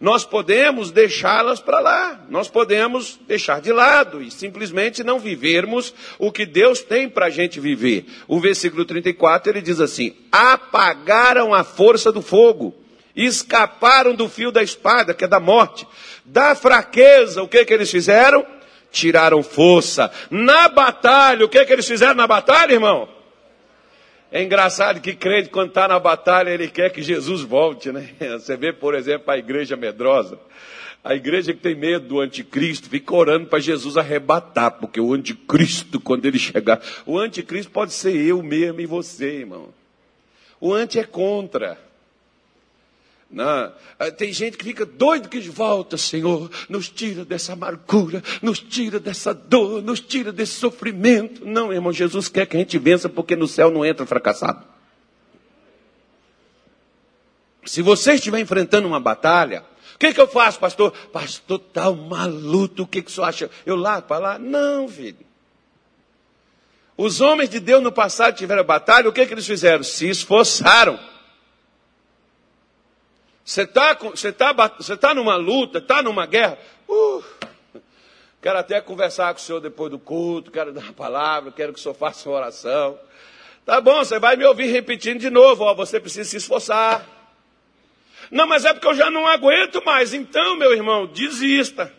Nós 0.00 0.24
podemos 0.24 0.90
deixá-las 0.90 1.60
para 1.60 1.78
lá, 1.78 2.24
nós 2.30 2.48
podemos 2.48 3.20
deixar 3.28 3.60
de 3.60 3.70
lado 3.70 4.22
e 4.22 4.30
simplesmente 4.30 5.04
não 5.04 5.18
vivermos 5.18 5.92
o 6.18 6.32
que 6.32 6.46
Deus 6.46 6.80
tem 6.80 7.06
para 7.06 7.26
a 7.26 7.30
gente 7.30 7.60
viver. 7.60 8.06
O 8.26 8.40
versículo 8.40 8.86
34 8.86 9.52
ele 9.52 9.60
diz 9.60 9.78
assim: 9.78 10.16
apagaram 10.32 11.52
a 11.52 11.62
força 11.62 12.10
do 12.10 12.22
fogo, 12.22 12.74
escaparam 13.14 14.14
do 14.14 14.26
fio 14.26 14.50
da 14.50 14.62
espada, 14.62 15.12
que 15.12 15.24
é 15.24 15.28
da 15.28 15.38
morte, 15.38 15.86
da 16.24 16.54
fraqueza, 16.54 17.42
o 17.42 17.48
que, 17.48 17.62
que 17.66 17.74
eles 17.74 17.90
fizeram? 17.90 18.46
Tiraram 18.90 19.42
força. 19.42 20.10
Na 20.30 20.66
batalha, 20.70 21.44
o 21.44 21.48
que, 21.48 21.62
que 21.62 21.72
eles 21.74 21.86
fizeram 21.86 22.14
na 22.14 22.26
batalha, 22.26 22.72
irmão? 22.72 23.19
É 24.32 24.42
engraçado 24.42 25.00
que 25.00 25.14
crente, 25.14 25.48
quando 25.48 25.70
está 25.70 25.88
na 25.88 25.98
batalha, 25.98 26.50
ele 26.50 26.68
quer 26.68 26.90
que 26.90 27.02
Jesus 27.02 27.42
volte, 27.42 27.90
né? 27.90 28.10
Você 28.38 28.56
vê, 28.56 28.72
por 28.72 28.94
exemplo, 28.94 29.30
a 29.30 29.36
igreja 29.36 29.76
medrosa. 29.76 30.38
A 31.02 31.14
igreja 31.14 31.54
que 31.54 31.60
tem 31.60 31.74
medo 31.74 32.06
do 32.06 32.20
anticristo 32.20 32.88
fica 32.88 33.14
orando 33.14 33.46
para 33.46 33.58
Jesus 33.58 33.96
arrebatar, 33.96 34.72
porque 34.72 35.00
o 35.00 35.14
anticristo, 35.14 35.98
quando 35.98 36.26
ele 36.26 36.38
chegar, 36.38 36.80
o 37.06 37.18
anticristo 37.18 37.72
pode 37.72 37.92
ser 37.92 38.14
eu 38.14 38.42
mesmo 38.42 38.80
e 38.80 38.86
você, 38.86 39.38
irmão. 39.38 39.70
O 40.60 40.74
anti 40.74 40.98
é 40.98 41.04
contra. 41.04 41.78
Não. 43.30 43.72
Ah, 43.96 44.10
tem 44.10 44.32
gente 44.32 44.56
que 44.56 44.64
fica 44.64 44.84
doido 44.84 45.28
que 45.28 45.38
volta, 45.40 45.96
Senhor, 45.96 46.50
nos 46.68 46.88
tira 46.88 47.24
dessa 47.24 47.52
amargura, 47.52 48.22
nos 48.42 48.58
tira 48.58 48.98
dessa 48.98 49.32
dor, 49.32 49.80
nos 49.82 50.00
tira 50.00 50.32
desse 50.32 50.54
sofrimento. 50.54 51.46
Não, 51.46 51.72
irmão, 51.72 51.92
Jesus 51.92 52.28
quer 52.28 52.46
que 52.46 52.56
a 52.56 52.60
gente 52.60 52.76
vença 52.76 53.08
porque 53.08 53.36
no 53.36 53.46
céu 53.46 53.70
não 53.70 53.84
entra 53.84 54.04
fracassado. 54.04 54.64
Se 57.64 57.82
você 57.82 58.14
estiver 58.14 58.40
enfrentando 58.40 58.88
uma 58.88 58.98
batalha, 58.98 59.64
o 59.94 59.98
que, 59.98 60.12
que 60.12 60.20
eu 60.20 60.26
faço, 60.26 60.58
pastor? 60.58 60.90
Pastor, 61.12 61.58
tá 61.58 61.88
uma 61.88 62.24
luta, 62.24 62.82
o 62.82 62.86
que, 62.86 63.00
que 63.00 63.10
o 63.10 63.14
senhor 63.14 63.26
acha? 63.28 63.50
Eu 63.64 63.76
lá 63.76 64.02
para 64.02 64.18
lá? 64.18 64.38
Não, 64.38 64.88
filho. 64.88 65.24
Os 66.96 67.20
homens 67.20 67.48
de 67.48 67.60
Deus 67.60 67.82
no 67.82 67.92
passado 67.92 68.36
tiveram 68.36 68.64
batalha, 68.64 69.08
o 69.08 69.12
que, 69.12 69.24
que 69.24 69.32
eles 69.32 69.46
fizeram? 69.46 69.84
Se 69.84 70.08
esforçaram. 70.08 70.98
Você 73.50 73.62
está 73.62 73.94
você 73.94 74.30
tá, 74.30 74.52
você 74.78 74.96
tá 74.96 75.12
numa 75.12 75.34
luta, 75.34 75.78
está 75.78 76.00
numa 76.04 76.24
guerra. 76.24 76.56
Uh, 76.88 77.20
quero 78.40 78.56
até 78.56 78.80
conversar 78.80 79.34
com 79.34 79.40
o 79.40 79.42
senhor 79.42 79.58
depois 79.58 79.90
do 79.90 79.98
culto, 79.98 80.52
quero 80.52 80.72
dar 80.72 80.82
uma 80.82 80.92
palavra, 80.92 81.50
quero 81.50 81.72
que 81.72 81.80
o 81.80 81.82
senhor 81.82 81.96
faça 81.96 82.28
uma 82.28 82.36
oração. 82.36 82.96
Tá 83.66 83.80
bom, 83.80 84.04
você 84.04 84.20
vai 84.20 84.36
me 84.36 84.44
ouvir 84.44 84.66
repetindo 84.66 85.18
de 85.18 85.30
novo, 85.30 85.64
ó, 85.64 85.74
você 85.74 85.98
precisa 85.98 86.30
se 86.30 86.36
esforçar. 86.36 87.04
Não, 88.30 88.46
mas 88.46 88.64
é 88.64 88.72
porque 88.72 88.86
eu 88.86 88.94
já 88.94 89.10
não 89.10 89.26
aguento 89.26 89.84
mais. 89.84 90.14
Então, 90.14 90.54
meu 90.54 90.72
irmão, 90.72 91.08
desista. 91.08 91.92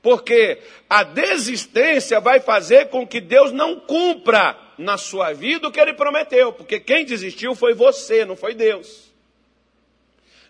Porque 0.00 0.62
a 0.88 1.02
desistência 1.02 2.20
vai 2.20 2.38
fazer 2.38 2.88
com 2.88 3.04
que 3.04 3.20
Deus 3.20 3.50
não 3.50 3.80
cumpra 3.80 4.56
na 4.78 4.96
sua 4.96 5.32
vida 5.32 5.66
o 5.66 5.72
que 5.72 5.80
ele 5.80 5.92
prometeu. 5.92 6.52
Porque 6.52 6.78
quem 6.78 7.04
desistiu 7.04 7.56
foi 7.56 7.74
você, 7.74 8.24
não 8.24 8.36
foi 8.36 8.54
Deus. 8.54 9.07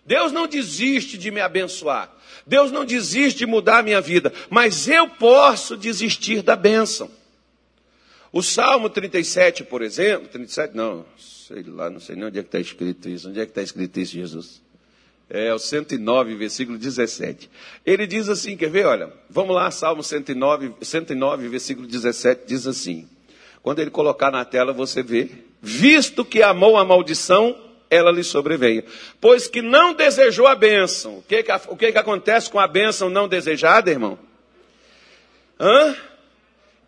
Deus 0.09 0.31
não 0.31 0.47
desiste 0.47 1.19
de 1.19 1.29
me 1.29 1.39
abençoar. 1.39 2.11
Deus 2.43 2.71
não 2.71 2.83
desiste 2.83 3.37
de 3.37 3.45
mudar 3.45 3.77
a 3.77 3.83
minha 3.83 4.01
vida. 4.01 4.33
Mas 4.49 4.87
eu 4.87 5.07
posso 5.07 5.77
desistir 5.77 6.41
da 6.41 6.55
bênção. 6.55 7.11
O 8.33 8.41
Salmo 8.41 8.89
37, 8.89 9.63
por 9.63 9.83
exemplo, 9.83 10.27
37, 10.29 10.75
não, 10.75 11.05
sei 11.15 11.61
lá, 11.61 11.91
não 11.91 11.99
sei 11.99 12.15
nem 12.15 12.25
onde 12.25 12.39
é 12.39 12.41
que 12.41 12.47
está 12.47 12.59
escrito 12.59 13.07
isso. 13.07 13.29
Onde 13.29 13.39
é 13.39 13.45
que 13.45 13.51
está 13.51 13.61
escrito 13.61 13.99
isso, 13.99 14.13
Jesus? 14.13 14.63
É 15.29 15.53
o 15.53 15.59
109, 15.59 16.35
versículo 16.37 16.75
17. 16.75 17.47
Ele 17.85 18.07
diz 18.07 18.29
assim, 18.29 18.57
quer 18.57 18.71
ver? 18.71 18.87
Olha, 18.87 19.13
vamos 19.29 19.55
lá, 19.55 19.69
Salmo 19.69 20.01
109, 20.01 20.73
109, 20.81 21.47
versículo 21.49 21.85
17, 21.85 22.47
diz 22.47 22.65
assim. 22.65 23.07
Quando 23.61 23.77
ele 23.77 23.91
colocar 23.91 24.31
na 24.31 24.43
tela, 24.43 24.73
você 24.73 25.03
vê. 25.03 25.29
Visto 25.61 26.25
que 26.25 26.41
amou 26.41 26.77
a 26.77 26.83
maldição, 26.83 27.68
ela 27.89 28.11
lhe 28.11 28.23
sobreveio. 28.23 28.83
Pois 29.19 29.47
que 29.47 29.61
não 29.61 29.93
desejou 29.93 30.47
a 30.47 30.55
bênção. 30.55 31.17
O 31.17 31.23
que, 31.23 31.43
que, 31.43 31.51
o 31.67 31.75
que, 31.75 31.91
que 31.91 31.97
acontece 31.97 32.49
com 32.49 32.59
a 32.59 32.67
bênção 32.67 33.09
não 33.09 33.27
desejada, 33.27 33.89
irmão? 33.89 34.17
Hã? 35.59 35.95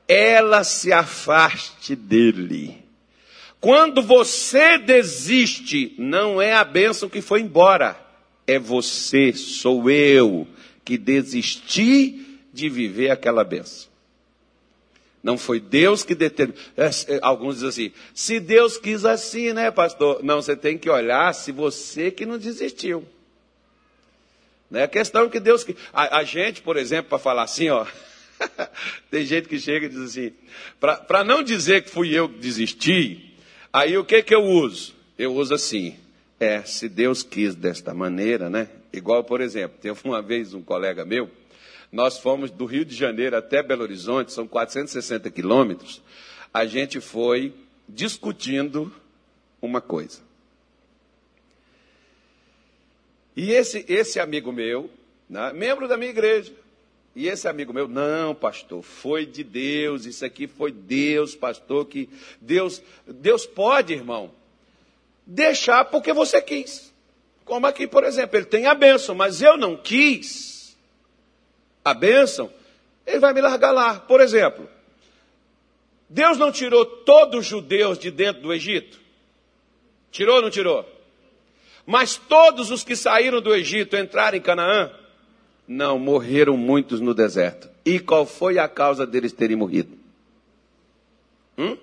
Ela 0.08 0.64
se 0.64 0.92
afaste 0.92 1.96
dele. 1.96 2.78
Quando 3.60 4.02
você 4.02 4.78
desiste, 4.78 5.94
não 5.98 6.42
é 6.42 6.54
a 6.54 6.64
bênção 6.64 7.08
que 7.08 7.22
foi 7.22 7.42
embora, 7.42 7.96
é 8.48 8.58
você, 8.58 9.34
sou 9.34 9.90
eu, 9.90 10.48
que 10.84 10.98
desisti 10.98 12.40
de 12.52 12.70
viver 12.70 13.12
aquela 13.12 13.44
bênção. 13.44 13.91
Não 15.24 15.38
foi 15.38 15.60
Deus 15.60 16.04
que 16.04 16.16
determinou. 16.16 16.60
É, 16.76 16.88
é, 16.88 17.20
alguns 17.22 17.56
dizem 17.60 17.70
assim: 17.70 17.94
se 18.14 18.40
Deus 18.40 18.78
quis 18.78 19.06
assim, 19.06 19.54
né, 19.54 19.70
pastor? 19.70 20.24
Não, 20.24 20.42
você 20.42 20.56
tem 20.56 20.78
que 20.78 20.90
olhar 20.90 21.34
se 21.34 21.52
você 21.52 22.10
que 22.10 22.26
não 22.26 22.38
desistiu. 22.38 23.06
Não 24.70 24.80
é 24.80 24.84
a 24.84 24.88
questão 24.88 25.30
que 25.30 25.40
Deus. 25.40 25.66
A, 25.94 26.20
a 26.20 26.24
gente, 26.24 26.62
por 26.62 26.76
exemplo, 26.76 27.10
para 27.10 27.20
falar 27.20 27.44
assim, 27.44 27.70
ó. 27.70 27.86
tem 29.12 29.24
gente 29.24 29.48
que 29.48 29.60
chega 29.60 29.86
e 29.86 29.90
diz 29.90 30.00
assim: 30.00 30.34
para 30.80 31.24
não 31.24 31.44
dizer 31.44 31.84
que 31.84 31.92
fui 31.92 32.14
eu 32.16 32.28
que 32.28 32.40
desisti, 32.40 33.36
aí 33.72 33.96
o 33.98 34.04
que, 34.04 34.24
que 34.24 34.34
eu 34.34 34.44
uso? 34.44 34.96
Eu 35.20 35.36
uso 35.36 35.54
assim: 35.54 35.96
é, 36.40 36.64
se 36.64 36.90
Deus 36.90 37.22
quis 37.22 37.54
desta 37.54 37.94
maneira, 37.94 38.50
né? 38.50 38.68
Igual, 38.92 39.24
por 39.24 39.40
exemplo, 39.40 39.78
teve 39.80 40.00
uma 40.04 40.22
vez 40.22 40.56
um 40.56 40.64
colega 40.64 41.06
meu 41.06 41.30
nós 41.92 42.18
fomos 42.18 42.50
do 42.50 42.66
Rio 42.66 42.86
de 42.86 42.96
Janeiro 42.96 43.36
até 43.36 43.62
Belo 43.62 43.84
Horizonte, 43.84 44.32
são 44.32 44.48
460 44.48 45.30
quilômetros. 45.30 46.02
A 46.54 46.66
gente 46.66 47.02
foi 47.02 47.54
discutindo 47.88 48.94
uma 49.62 49.82
coisa. 49.82 50.20
E 53.36 53.52
esse, 53.52 53.86
esse 53.88 54.20
amigo 54.20 54.52
meu, 54.52 54.90
né, 55.30 55.52
membro 55.54 55.88
da 55.88 55.98
minha 55.98 56.12
igreja, 56.12 56.54
e 57.14 57.28
esse 57.28 57.48
amigo 57.48 57.74
meu, 57.74 57.90
não, 57.90 58.34
pastor, 58.34 58.82
foi 58.82 59.26
de 59.26 59.44
Deus, 59.44 60.06
isso 60.06 60.24
aqui 60.24 60.48
foi 60.48 60.72
Deus, 60.72 61.36
pastor, 61.36 61.86
que 61.88 62.10
Deus, 62.40 62.82
Deus 63.06 63.46
pode, 63.46 63.94
irmão, 63.94 64.32
deixar 65.26 65.86
porque 65.86 66.14
você 66.14 66.42
quis. 66.42 66.94
Como 67.44 67.68
aqui, 67.68 67.86
por 67.86 68.06
exemplo, 68.06 68.38
ele 68.38 68.46
tem 68.46 68.66
a 68.66 68.74
bênção, 68.74 69.14
mas 69.14 69.42
eu 69.42 69.58
não 69.58 69.76
quis 69.76 70.61
a 71.84 71.94
bênção, 71.94 72.52
ele 73.06 73.20
vai 73.20 73.34
me 73.34 73.42
largar 73.42 73.72
lá. 73.72 74.00
Por 74.00 74.22
exemplo, 74.22 74.70
Deus 76.10 76.38
não 76.38 76.52
tirou 76.52 76.86
todos 76.86 77.40
os 77.42 77.46
judeus 77.46 77.98
de 77.98 78.12
dentro 78.12 78.42
do 78.42 78.54
Egito? 78.54 79.00
Tirou 80.12 80.36
ou 80.36 80.42
não 80.42 80.50
tirou? 80.50 80.86
Mas 81.86 82.18
todos 82.18 82.70
os 82.70 82.84
que 82.84 82.96
saíram 82.96 83.42
do 83.42 83.56
Egito 83.56 83.96
entraram 83.96 84.38
em 84.38 84.42
Canaã? 84.42 84.92
Não, 85.68 85.98
morreram 85.98 86.58
muitos 86.58 87.00
no 87.00 87.14
deserto. 87.14 87.70
E 87.86 88.00
qual 88.00 88.26
foi 88.26 88.60
a 88.60 88.68
causa 88.68 89.08
deles 89.08 89.32
terem 89.32 89.56
morrido? 89.56 89.98
Hum? 91.58 91.78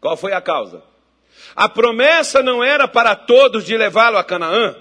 Qual 0.00 0.16
foi 0.16 0.32
a 0.32 0.40
causa? 0.40 0.82
A 1.54 1.68
promessa 1.68 2.42
não 2.42 2.62
era 2.64 2.88
para 2.88 3.14
todos 3.14 3.64
de 3.64 3.76
levá-lo 3.76 4.16
a 4.16 4.24
Canaã. 4.24 4.74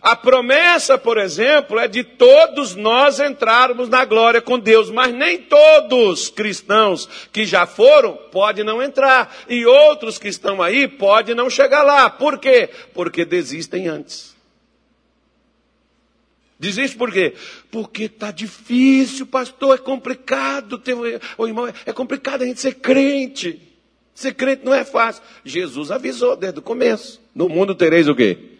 A 0.00 0.14
promessa, 0.14 0.98
por 0.98 1.18
exemplo, 1.18 1.78
é 1.78 1.88
de 1.88 2.04
todos 2.04 2.74
nós 2.74 3.18
entrarmos 3.18 3.88
na 3.88 4.04
glória 4.04 4.40
com 4.40 4.58
Deus, 4.58 4.90
mas 4.90 5.14
nem 5.14 5.38
todos 5.38 6.28
cristãos 6.28 7.08
que 7.32 7.44
já 7.44 7.66
foram 7.66 8.14
podem 8.30 8.64
não 8.64 8.82
entrar, 8.82 9.34
e 9.48 9.64
outros 9.64 10.18
que 10.18 10.28
estão 10.28 10.62
aí 10.62 10.86
podem 10.86 11.34
não 11.34 11.48
chegar 11.48 11.82
lá. 11.82 12.10
Por 12.10 12.38
quê? 12.38 12.68
Porque 12.92 13.24
desistem 13.24 13.88
antes. 13.88 14.36
Desiste 16.58 16.96
por 16.96 17.12
quê? 17.12 17.34
Porque 17.70 18.04
está 18.04 18.30
difícil, 18.30 19.26
pastor, 19.26 19.74
é 19.74 19.78
complicado. 19.78 20.78
Ter, 20.78 20.96
irmão, 21.38 21.72
é 21.84 21.92
complicado 21.92 22.42
a 22.42 22.46
gente 22.46 22.60
ser 22.60 22.76
crente. 22.76 23.60
Ser 24.14 24.32
crente 24.32 24.64
não 24.64 24.72
é 24.72 24.82
fácil. 24.82 25.22
Jesus 25.44 25.90
avisou 25.90 26.34
desde 26.34 26.58
o 26.58 26.62
começo. 26.62 27.20
No 27.34 27.48
mundo 27.48 27.74
tereis 27.74 28.08
o 28.08 28.14
quê? 28.14 28.55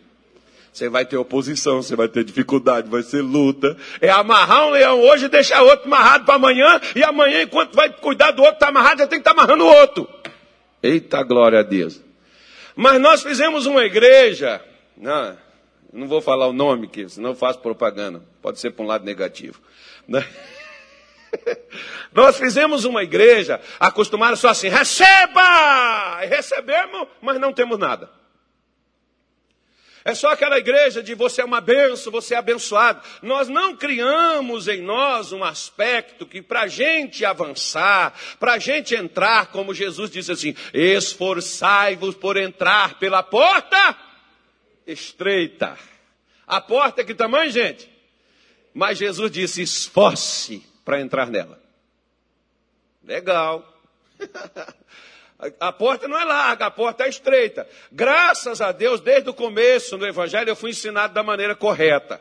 Você 0.77 0.91
vai 0.91 1.07
ter 1.07 1.17
oposição, 1.17 1.81
você 1.81 1.97
vai 1.97 2.07
ter 2.07 2.23
dificuldade, 2.23 2.91
vai 2.91 3.03
ser 3.03 3.23
luta. 3.23 3.79
É 3.99 4.11
amarrar 4.11 4.67
um 4.67 4.73
leão 4.73 5.01
hoje 5.01 5.25
e 5.25 5.29
deixar 5.29 5.63
outro 5.63 5.87
amarrado 5.87 6.27
para 6.27 6.35
amanhã, 6.35 6.79
e 6.95 7.03
amanhã, 7.03 7.41
enquanto 7.41 7.75
vai 7.75 7.89
cuidar 7.89 8.33
do 8.33 8.43
outro, 8.43 8.57
está 8.57 8.69
amarrado, 8.69 8.99
já 8.99 9.07
tem 9.07 9.19
que 9.19 9.27
estar 9.27 9.35
tá 9.35 9.41
amarrando 9.41 9.65
o 9.65 9.75
outro. 9.75 10.07
Eita 10.83 11.23
glória 11.23 11.61
a 11.61 11.63
Deus. 11.63 12.03
Mas 12.75 13.01
nós 13.01 13.23
fizemos 13.23 13.65
uma 13.65 13.87
igreja, 13.87 14.63
não, 14.95 15.39
não 15.91 16.07
vou 16.07 16.21
falar 16.21 16.47
o 16.47 16.53
nome, 16.53 16.89
que 16.89 17.09
senão 17.09 17.31
eu 17.31 17.37
faço 17.37 17.59
propaganda. 17.61 18.23
Pode 18.43 18.61
ser 18.61 18.73
para 18.73 18.85
um 18.85 18.89
lado 18.89 19.03
negativo. 19.03 19.59
Né? 20.07 20.29
Nós 22.13 22.37
fizemos 22.37 22.85
uma 22.85 23.03
igreja 23.03 23.63
acostumada 23.81 24.37
só 24.37 24.49
assim, 24.49 24.69
receba! 24.69 26.19
E 26.23 26.27
recebemos, 26.27 27.09
mas 27.23 27.41
não 27.41 27.51
temos 27.51 27.79
nada. 27.79 28.11
É 30.07 30.15
só 30.15 30.29
aquela 30.29 30.57
igreja 30.57 31.03
de 31.03 31.17
você 31.17 31.41
é 31.43 31.45
uma 31.45 31.61
benção, 31.61 32.13
você 32.13 32.35
é 32.35 32.39
abençoado. 32.39 33.03
Nós 33.23 33.49
não 33.49 33.77
criamos 33.77 34.69
em 34.69 34.81
nós 34.81 35.33
um 35.33 35.43
aspecto 35.43 36.25
que 36.25 36.41
para 36.41 36.61
a 36.61 36.69
gente 36.69 37.25
avançar, 37.25 38.15
para 38.39 38.53
a 38.53 38.59
gente 38.61 38.95
entrar, 38.95 39.49
como 39.49 39.75
Jesus 39.75 40.09
disse 40.09 40.31
assim, 40.31 40.55
esforçai-vos 40.73 42.15
por 42.15 42.37
entrar 42.37 43.01
pela 43.01 43.21
porta 43.21 43.99
estreita. 44.87 45.77
A 46.47 46.61
porta 46.61 47.01
é 47.01 47.05
que 47.05 47.13
tamanho, 47.13 47.51
gente? 47.51 47.91
Mas 48.73 48.99
Jesus 48.99 49.29
disse, 49.29 49.61
esforce 49.61 50.65
para 50.85 51.01
entrar 51.01 51.29
nela. 51.29 51.61
Legal. 53.03 53.77
A 55.61 55.71
porta 55.71 56.09
não 56.09 56.19
é 56.19 56.25
larga, 56.25 56.67
a 56.67 56.71
porta 56.71 57.05
é 57.05 57.09
estreita. 57.09 57.69
Graças 57.93 58.61
a 58.61 58.73
Deus, 58.73 59.01
desde 59.01 59.29
o 59.29 59.35
começo 59.35 59.99
do 59.99 60.07
Evangelho, 60.07 60.49
eu 60.49 60.57
fui 60.57 60.71
ensinado 60.71 61.13
da 61.13 61.23
maneira 61.23 61.55
correta. 61.55 62.21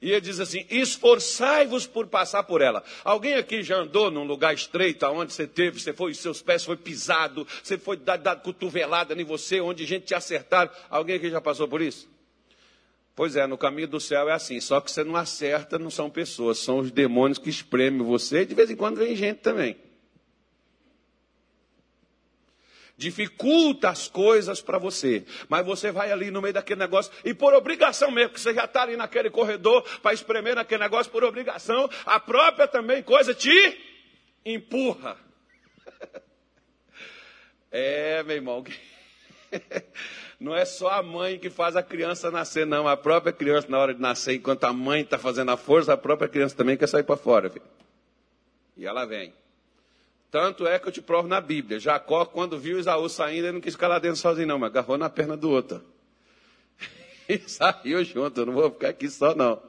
E 0.00 0.12
ele 0.12 0.20
diz 0.20 0.38
assim: 0.38 0.64
esforçai-vos 0.70 1.86
por 1.86 2.06
passar 2.06 2.44
por 2.44 2.60
ela. 2.60 2.84
Alguém 3.02 3.34
aqui 3.34 3.62
já 3.62 3.78
andou 3.78 4.10
num 4.10 4.24
lugar 4.24 4.54
estreito, 4.54 5.06
onde 5.06 5.32
você 5.32 5.46
teve, 5.46 5.80
você 5.80 5.92
foi, 5.92 6.14
seus 6.14 6.42
pés 6.42 6.64
foi 6.64 6.76
pisado, 6.76 7.46
você 7.62 7.76
foi 7.78 7.96
dado, 7.96 8.22
dado 8.22 8.42
cotovelada 8.42 9.14
em 9.14 9.24
você, 9.24 9.60
onde 9.60 9.84
gente 9.84 10.04
te 10.04 10.14
acertaram. 10.14 10.70
Alguém 10.90 11.16
aqui 11.16 11.30
já 11.30 11.40
passou 11.40 11.66
por 11.66 11.80
isso? 11.80 12.08
Pois 13.16 13.34
é, 13.34 13.46
no 13.46 13.56
caminho 13.56 13.88
do 13.88 13.98
céu 14.00 14.28
é 14.28 14.32
assim, 14.32 14.60
só 14.60 14.80
que 14.80 14.90
você 14.90 15.02
não 15.02 15.16
acerta, 15.16 15.78
não 15.78 15.90
são 15.90 16.10
pessoas, 16.10 16.58
são 16.58 16.78
os 16.78 16.90
demônios 16.90 17.38
que 17.38 17.48
espremem 17.48 18.02
você, 18.02 18.42
e 18.42 18.46
de 18.46 18.54
vez 18.54 18.70
em 18.70 18.76
quando 18.76 18.98
vem 18.98 19.16
gente 19.16 19.38
também. 19.38 19.76
Dificulta 22.96 23.88
as 23.88 24.08
coisas 24.08 24.60
para 24.60 24.78
você. 24.78 25.24
Mas 25.48 25.66
você 25.66 25.90
vai 25.90 26.12
ali 26.12 26.30
no 26.30 26.40
meio 26.40 26.54
daquele 26.54 26.80
negócio 26.80 27.12
e 27.24 27.34
por 27.34 27.54
obrigação 27.54 28.10
mesmo, 28.10 28.32
que 28.34 28.40
você 28.40 28.54
já 28.54 28.64
está 28.64 28.82
ali 28.82 28.96
naquele 28.96 29.30
corredor 29.30 29.82
para 30.00 30.14
espremer 30.14 30.54
naquele 30.54 30.82
negócio 30.82 31.10
por 31.10 31.24
obrigação, 31.24 31.88
a 32.06 32.20
própria 32.20 32.68
também 32.68 33.02
coisa 33.02 33.34
te 33.34 33.78
empurra. 34.44 35.16
É, 37.76 38.22
meu 38.22 38.36
irmão. 38.36 38.62
Não 40.38 40.54
é 40.54 40.64
só 40.64 40.90
a 40.90 41.02
mãe 41.02 41.40
que 41.40 41.50
faz 41.50 41.74
a 41.74 41.82
criança 41.82 42.30
nascer, 42.30 42.64
não. 42.66 42.86
A 42.86 42.96
própria 42.96 43.32
criança, 43.32 43.66
na 43.68 43.78
hora 43.78 43.94
de 43.94 44.00
nascer, 44.00 44.34
enquanto 44.34 44.62
a 44.62 44.72
mãe 44.72 45.00
está 45.00 45.18
fazendo 45.18 45.50
a 45.50 45.56
força, 45.56 45.92
a 45.92 45.96
própria 45.96 46.28
criança 46.28 46.54
também 46.56 46.76
quer 46.76 46.86
sair 46.86 47.02
para 47.02 47.16
fora. 47.16 47.50
Filho. 47.50 47.64
E 48.76 48.86
ela 48.86 49.04
vem. 49.06 49.32
Tanto 50.34 50.66
é 50.66 50.80
que 50.80 50.88
eu 50.88 50.90
te 50.90 51.00
provo 51.00 51.28
na 51.28 51.40
Bíblia. 51.40 51.78
Jacó, 51.78 52.24
quando 52.24 52.58
viu 52.58 52.80
Isaú 52.80 53.08
saindo, 53.08 53.46
ele 53.46 53.52
não 53.52 53.60
quis 53.60 53.74
ficar 53.74 53.86
lá 53.86 54.00
dentro 54.00 54.16
sozinho, 54.16 54.48
não, 54.48 54.58
mas 54.58 54.68
agarrou 54.68 54.98
na 54.98 55.08
perna 55.08 55.36
do 55.36 55.48
outro. 55.48 55.80
E 57.28 57.38
saiu 57.48 58.02
junto, 58.02 58.40
eu 58.40 58.46
não 58.46 58.52
vou 58.52 58.68
ficar 58.72 58.88
aqui 58.88 59.08
só, 59.08 59.32
não. 59.32 59.62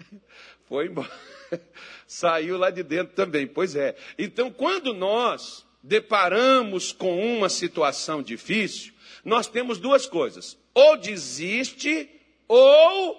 Foi 0.68 0.88
embora. 0.88 1.10
Saiu 2.06 2.58
lá 2.58 2.68
de 2.68 2.82
dentro 2.82 3.14
também, 3.14 3.46
pois 3.46 3.74
é. 3.74 3.96
Então, 4.18 4.50
quando 4.50 4.92
nós 4.92 5.64
deparamos 5.82 6.92
com 6.92 7.24
uma 7.38 7.48
situação 7.48 8.22
difícil, 8.22 8.92
nós 9.24 9.46
temos 9.46 9.78
duas 9.78 10.06
coisas: 10.06 10.58
ou 10.74 10.98
desiste, 10.98 12.10
ou 12.46 13.18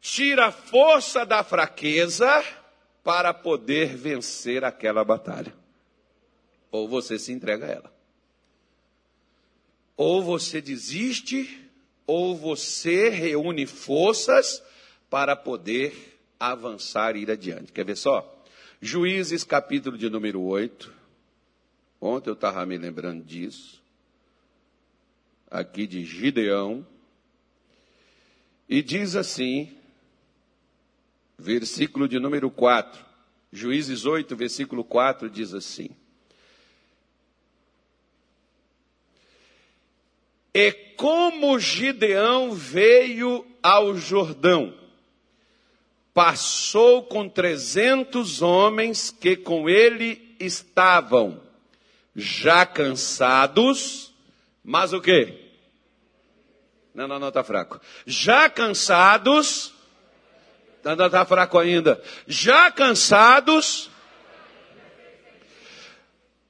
tira 0.00 0.46
a 0.46 0.52
força 0.52 1.26
da 1.26 1.44
fraqueza 1.44 2.42
para 3.06 3.32
poder 3.32 3.96
vencer 3.96 4.64
aquela 4.64 5.04
batalha. 5.04 5.54
Ou 6.72 6.88
você 6.88 7.20
se 7.20 7.30
entrega 7.30 7.64
a 7.64 7.68
ela. 7.68 7.96
Ou 9.96 10.24
você 10.24 10.60
desiste, 10.60 11.70
ou 12.04 12.36
você 12.36 13.08
reúne 13.08 13.64
forças 13.64 14.60
para 15.08 15.36
poder 15.36 16.18
avançar 16.38 17.14
e 17.14 17.20
ir 17.20 17.30
adiante. 17.30 17.70
Quer 17.70 17.84
ver 17.84 17.96
só? 17.96 18.44
Juízes, 18.82 19.44
capítulo 19.44 19.96
de 19.96 20.10
número 20.10 20.42
8. 20.42 20.92
Ontem 22.00 22.30
eu 22.30 22.34
estava 22.34 22.66
me 22.66 22.76
lembrando 22.76 23.22
disso. 23.22 23.80
Aqui 25.48 25.86
de 25.86 26.04
Gideão. 26.04 26.84
E 28.68 28.82
diz 28.82 29.14
assim, 29.14 29.76
versículo 31.38 32.08
de 32.08 32.18
número 32.18 32.50
4. 32.50 33.04
Juízes 33.52 34.04
8, 34.04 34.34
versículo 34.36 34.84
4 34.84 35.30
diz 35.30 35.54
assim: 35.54 35.90
E 40.52 40.72
como 40.96 41.58
Gideão 41.58 42.52
veio 42.52 43.46
ao 43.62 43.94
Jordão, 43.96 44.74
passou 46.14 47.02
com 47.02 47.28
trezentos 47.28 48.40
homens 48.40 49.10
que 49.10 49.36
com 49.36 49.68
ele 49.68 50.34
estavam, 50.40 51.42
já 52.14 52.64
cansados, 52.64 54.14
mas 54.64 54.94
o 54.94 55.00
quê? 55.02 55.52
Não, 56.94 57.06
não, 57.06 57.18
não, 57.18 57.28
está 57.28 57.44
fraco. 57.44 57.78
Já 58.06 58.48
cansados, 58.48 59.74
Ainda 60.86 61.06
está 61.06 61.24
fraco 61.24 61.58
ainda. 61.58 62.00
Já 62.28 62.70
cansados. 62.70 63.90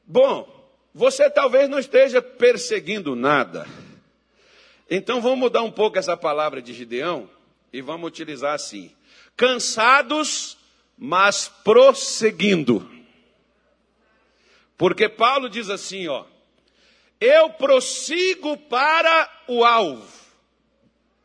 Bom, 0.04 0.46
você 0.94 1.30
talvez 1.30 1.68
não 1.68 1.78
esteja 1.78 2.20
perseguindo 2.20 3.16
nada. 3.16 3.66
Então 4.90 5.20
vamos 5.20 5.38
mudar 5.38 5.62
um 5.62 5.70
pouco 5.70 5.98
essa 5.98 6.16
palavra 6.16 6.60
de 6.60 6.72
Gideão 6.74 7.28
e 7.72 7.80
vamos 7.80 8.08
utilizar 8.08 8.54
assim: 8.54 8.94
cansados, 9.36 10.58
mas 10.98 11.48
prosseguindo. 11.64 12.88
Porque 14.76 15.08
Paulo 15.08 15.48
diz 15.48 15.70
assim, 15.70 16.08
ó: 16.08 16.24
Eu 17.18 17.50
prossigo 17.50 18.56
para 18.56 19.30
o 19.48 19.64
alvo. 19.64 20.06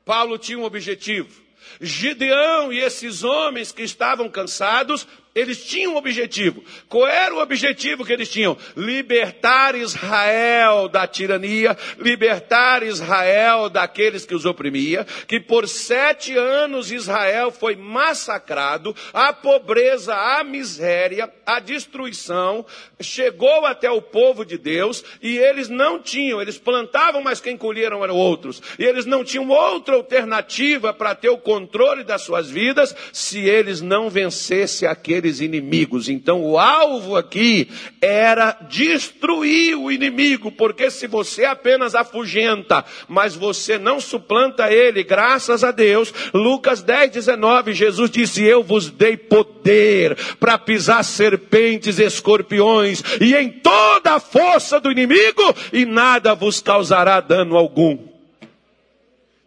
Paulo 0.06 0.38
tinha 0.38 0.58
um 0.58 0.63
objetivo. 0.63 1.41
Gideão 1.82 2.72
e 2.72 2.80
esses 2.80 3.24
homens 3.24 3.72
que 3.72 3.82
estavam 3.82 4.30
cansados 4.30 5.08
eles 5.34 5.63
tinham 5.63 5.94
um 5.94 5.98
objetivo. 5.98 6.62
Qual 6.89 7.08
era 7.08 7.34
o 7.34 7.41
objetivo 7.41 8.04
que 8.04 8.12
eles 8.12 8.30
tinham? 8.30 8.58
Libertar 8.76 9.76
Israel 9.76 10.89
da 10.89 11.08
tirania, 11.08 11.78
libertar 11.98 12.84
Israel 12.84 13.70
daqueles 13.70 14.26
que 14.26 14.36
os 14.36 14.46
oprimia, 14.46 15.06
que 15.28 15.39
por 15.39 15.70
sete 15.70 16.38
anos 16.38 16.91
Israel 16.91 17.50
foi 17.50 17.78
massacrado, 17.78 18.94
a 19.13 19.32
pobreza, 19.32 20.13
a 20.13 20.44
miséria, 20.44 21.32
a 21.46 21.60
destruição 21.60 22.65
chegou 23.00 23.65
até 23.65 23.89
o 23.89 24.02
povo 24.02 24.46
de 24.46 24.58
Deus 24.58 25.04
e 25.22 25.38
eles 25.38 25.70
não 25.70 26.02
tinham, 26.02 26.41
eles 26.41 26.58
plantavam, 26.58 27.22
mas 27.22 27.39
quem 27.39 27.56
colheram 27.56 28.04
eram 28.04 28.15
outros. 28.15 28.62
E 28.78 28.84
eles 28.84 29.06
não 29.06 29.24
tinham 29.24 29.48
outra 29.50 29.96
alternativa 29.96 30.94
para 30.94 31.15
ter 31.15 31.30
o 31.30 31.38
controle 31.38 32.04
das 32.04 32.22
suas 32.22 32.50
vidas 32.50 32.94
se 33.13 33.39
eles 33.39 33.80
não 33.80 34.10
vencessem 34.10 34.88
aquele 34.88 35.21
inimigos. 35.42 36.10
Então 36.10 36.44
o 36.44 36.58
alvo 36.58 37.16
aqui 37.16 37.70
era 38.02 38.58
destruir 38.70 39.78
o 39.78 39.92
inimigo, 39.92 40.52
porque 40.52 40.90
se 40.90 41.08
você 41.08 41.46
apenas 41.46 41.94
afugenta, 41.94 42.84
mas 43.08 43.36
você 43.36 43.78
não 43.78 44.00
suplanta 44.00 44.72
ele, 44.72 45.04
graças 45.04 45.64
a 45.64 45.72
Deus, 45.72 46.14
Lucas 46.34 46.82
10, 46.82 47.12
19, 47.12 47.74
Jesus 47.74 48.10
disse: 48.10 48.44
Eu 48.44 48.64
vos 48.64 48.90
dei 48.90 49.16
poder 49.16 50.18
para 50.40 50.58
pisar 50.58 51.04
serpentes, 51.04 52.00
escorpiões 52.00 53.04
e 53.20 53.36
em 53.36 53.50
toda 53.50 54.16
a 54.16 54.20
força 54.20 54.80
do 54.80 54.92
inimigo, 54.92 55.56
e 55.72 55.86
nada 55.86 56.34
vos 56.34 56.60
causará 56.60 57.20
dano 57.20 57.56
algum. 57.56 58.11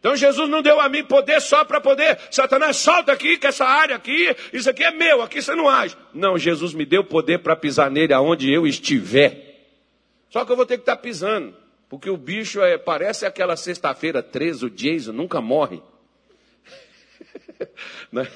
Então 0.05 0.15
Jesus 0.15 0.51
não 0.51 0.61
deu 0.61 0.79
a 0.83 0.87
mim 0.87 1.03
poder 1.03 1.41
só 1.41 1.65
para 1.65 1.81
poder, 1.81 2.19
Satanás, 2.31 2.77
solta 2.77 3.11
aqui, 3.11 3.39
que 3.39 3.47
essa 3.47 3.65
área 3.65 3.97
aqui, 3.97 4.37
isso 4.53 4.69
aqui 4.69 4.85
é 4.85 4.91
meu, 4.91 5.23
aqui 5.23 5.41
você 5.41 5.55
não 5.55 5.67
age. 5.67 5.97
Não, 6.13 6.37
Jesus 6.37 6.75
me 6.75 6.85
deu 6.85 7.03
poder 7.03 7.39
para 7.39 7.57
pisar 7.57 7.91
nele 7.91 8.13
aonde 8.13 8.53
eu 8.53 8.67
estiver. 8.67 9.65
Só 10.29 10.45
que 10.45 10.53
eu 10.53 10.57
vou 10.57 10.67
ter 10.67 10.77
que 10.77 10.83
estar 10.83 10.97
tá 10.97 11.01
pisando, 11.01 11.57
porque 11.89 12.11
o 12.11 12.19
bicho 12.19 12.61
é, 12.61 12.77
parece 12.77 13.25
aquela 13.25 13.57
sexta-feira 13.57 14.23
13, 14.23 14.67
o 14.67 14.71
Jason 14.71 15.13
nunca 15.13 15.41
morre. 15.41 15.81
Né? 18.13 18.29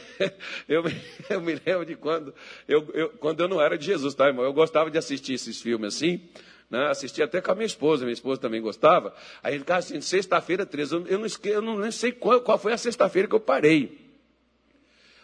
eu, 0.68 0.84
eu, 1.28 1.40
me 1.40 1.60
lembro 1.66 1.84
de 1.84 1.96
quando 1.96 2.34
eu, 2.66 2.88
eu, 2.94 3.08
quando 3.10 3.40
eu 3.40 3.48
não 3.48 3.60
era 3.60 3.76
de 3.76 3.84
Jesus, 3.84 4.14
tá, 4.14 4.26
irmão? 4.26 4.44
Eu 4.44 4.52
gostava 4.52 4.90
de 4.90 4.96
assistir 4.96 5.34
esses 5.34 5.60
filmes 5.60 5.94
assim 5.94 6.28
né? 6.70 6.88
Assisti 6.88 7.22
até 7.22 7.40
com 7.40 7.50
a 7.50 7.54
minha 7.54 7.66
esposa, 7.66 8.04
minha 8.04 8.12
esposa 8.12 8.40
também 8.40 8.60
gostava. 8.60 9.14
Aí 9.42 9.54
ele 9.54 9.60
ficava 9.60 9.78
assim, 9.78 10.00
sexta-feira 10.00 10.66
13, 10.66 10.94
eu, 11.06 11.18
não, 11.18 11.26
eu 11.44 11.62
não 11.62 11.92
sei 11.92 12.12
qual, 12.12 12.40
qual 12.40 12.58
foi 12.58 12.72
a 12.72 12.78
sexta-feira 12.78 13.28
que 13.28 13.34
eu 13.34 13.40
parei. 13.40 14.06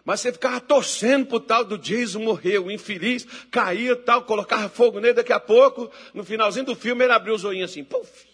Mas 0.04 0.20
você 0.20 0.33
ficava 0.33 0.61
torcendo 0.61 1.26
para 1.26 1.37
o 1.37 1.40
tal 1.40 1.64
do 1.64 1.78
Jason 1.78 2.20
morrer, 2.20 2.59
o 2.59 2.70
infeliz, 2.70 3.26
caía 3.50 3.96
tal, 3.96 4.22
colocava 4.22 4.68
fogo 4.68 5.00
nele, 5.00 5.14
daqui 5.14 5.33
a 5.33 5.40
pouco, 5.40 5.90
no 6.12 6.22
finalzinho 6.22 6.66
do 6.66 6.76
filme, 6.76 7.04
ele 7.04 7.12
abriu 7.12 7.35
o 7.35 7.38
zoinho 7.38 7.64
assim, 7.64 7.83
puf. 7.83 8.26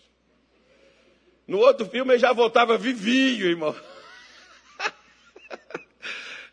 No 1.47 1.59
outro 1.59 1.87
filme 1.87 2.13
ele 2.13 2.19
já 2.19 2.33
voltava 2.33 2.77
vivinho, 2.77 3.47
irmão. 3.47 3.75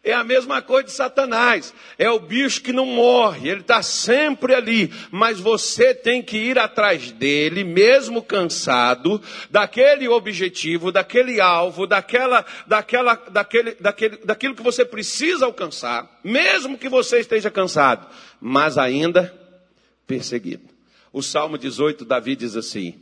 É 0.08 0.14
a 0.14 0.24
mesma 0.24 0.62
coisa 0.62 0.86
de 0.86 0.94
Satanás. 0.94 1.74
É 1.98 2.10
o 2.10 2.18
bicho 2.18 2.62
que 2.62 2.72
não 2.72 2.86
morre, 2.86 3.50
ele 3.50 3.60
está 3.60 3.82
sempre 3.82 4.56
ali. 4.56 4.90
Mas 5.12 5.38
você 5.38 5.94
tem 5.94 6.24
que 6.24 6.38
ir 6.38 6.58
atrás 6.58 7.12
dele, 7.12 7.66
mesmo 7.66 8.24
cansado, 8.24 9.22
daquele 9.52 10.08
objetivo, 10.08 10.94
daquele 10.94 11.42
alvo, 11.42 11.86
daquela, 11.86 12.46
daquela, 12.66 13.16
daquele, 13.16 13.76
daquele, 13.76 14.18
daquilo 14.24 14.56
que 14.56 14.64
você 14.64 14.86
precisa 14.86 15.46
alcançar, 15.46 16.22
mesmo 16.24 16.78
que 16.78 16.88
você 16.88 17.20
esteja 17.20 17.52
cansado, 17.52 18.08
mas 18.40 18.78
ainda 18.78 19.36
perseguido. 20.08 20.70
o 21.12 21.22
Salmo 21.22 21.58
18, 21.58 22.06
Davi 22.06 22.38
diz 22.38 22.56
assim: 22.56 22.96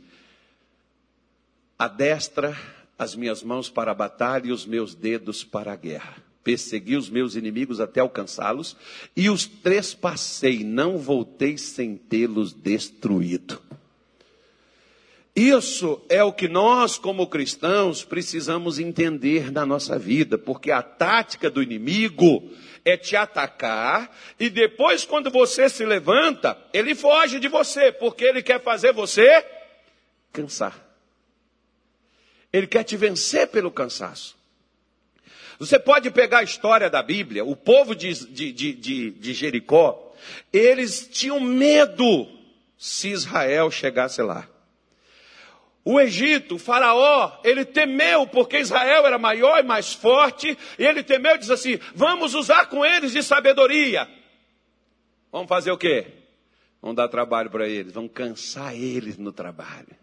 Adestra 1.78 2.58
as 2.98 3.14
minhas 3.14 3.44
mãos 3.44 3.70
para 3.70 3.92
a 3.92 3.94
batalha 3.94 4.48
e 4.48 4.52
os 4.52 4.66
meus 4.66 4.92
dedos 4.92 5.44
para 5.44 5.72
a 5.72 5.76
guerra. 5.76 6.25
Persegui 6.46 6.94
os 6.94 7.10
meus 7.10 7.34
inimigos 7.34 7.80
até 7.80 7.98
alcançá-los 7.98 8.76
e 9.16 9.28
os 9.28 9.46
trespassei, 9.46 10.62
não 10.62 10.96
voltei 10.96 11.58
sem 11.58 11.96
tê-los 11.96 12.52
destruído. 12.52 13.60
Isso 15.34 16.00
é 16.08 16.22
o 16.22 16.32
que 16.32 16.46
nós, 16.46 16.98
como 16.98 17.26
cristãos, 17.26 18.04
precisamos 18.04 18.78
entender 18.78 19.50
na 19.50 19.66
nossa 19.66 19.98
vida, 19.98 20.38
porque 20.38 20.70
a 20.70 20.84
tática 20.84 21.50
do 21.50 21.60
inimigo 21.60 22.48
é 22.84 22.96
te 22.96 23.16
atacar 23.16 24.16
e 24.38 24.48
depois, 24.48 25.04
quando 25.04 25.32
você 25.32 25.68
se 25.68 25.84
levanta, 25.84 26.56
ele 26.72 26.94
foge 26.94 27.40
de 27.40 27.48
você, 27.48 27.90
porque 27.90 28.24
ele 28.24 28.40
quer 28.40 28.62
fazer 28.62 28.92
você 28.92 29.44
cansar. 30.32 30.80
Ele 32.52 32.68
quer 32.68 32.84
te 32.84 32.96
vencer 32.96 33.48
pelo 33.48 33.72
cansaço. 33.72 34.35
Você 35.58 35.78
pode 35.78 36.10
pegar 36.10 36.38
a 36.38 36.42
história 36.42 36.90
da 36.90 37.02
Bíblia, 37.02 37.44
o 37.44 37.56
povo 37.56 37.94
de, 37.94 38.12
de, 38.26 38.52
de, 38.52 39.10
de 39.10 39.34
Jericó, 39.34 40.14
eles 40.52 41.08
tinham 41.08 41.40
medo 41.40 42.28
se 42.76 43.08
Israel 43.08 43.70
chegasse 43.70 44.20
lá. 44.22 44.48
O 45.84 46.00
Egito, 46.00 46.56
o 46.56 46.58
Faraó, 46.58 47.40
ele 47.44 47.64
temeu 47.64 48.26
porque 48.26 48.58
Israel 48.58 49.06
era 49.06 49.18
maior 49.18 49.60
e 49.60 49.62
mais 49.62 49.92
forte, 49.92 50.58
e 50.78 50.84
ele 50.84 51.02
temeu 51.02 51.36
e 51.36 51.38
disse 51.38 51.52
assim: 51.52 51.78
vamos 51.94 52.34
usar 52.34 52.66
com 52.66 52.84
eles 52.84 53.12
de 53.12 53.22
sabedoria. 53.22 54.08
Vamos 55.30 55.48
fazer 55.48 55.70
o 55.70 55.78
quê? 55.78 56.08
Vamos 56.82 56.96
dar 56.96 57.08
trabalho 57.08 57.50
para 57.50 57.68
eles, 57.68 57.92
vamos 57.92 58.10
cansar 58.12 58.74
eles 58.74 59.16
no 59.16 59.32
trabalho. 59.32 59.96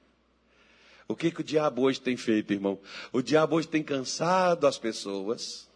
O 1.07 1.15
que, 1.15 1.31
que 1.31 1.41
o 1.41 1.43
diabo 1.43 1.83
hoje 1.83 1.99
tem 1.99 2.15
feito, 2.15 2.53
irmão? 2.53 2.79
O 3.11 3.21
diabo 3.21 3.55
hoje 3.55 3.67
tem 3.67 3.83
cansado 3.83 4.65
as 4.65 4.77
pessoas 4.77 5.69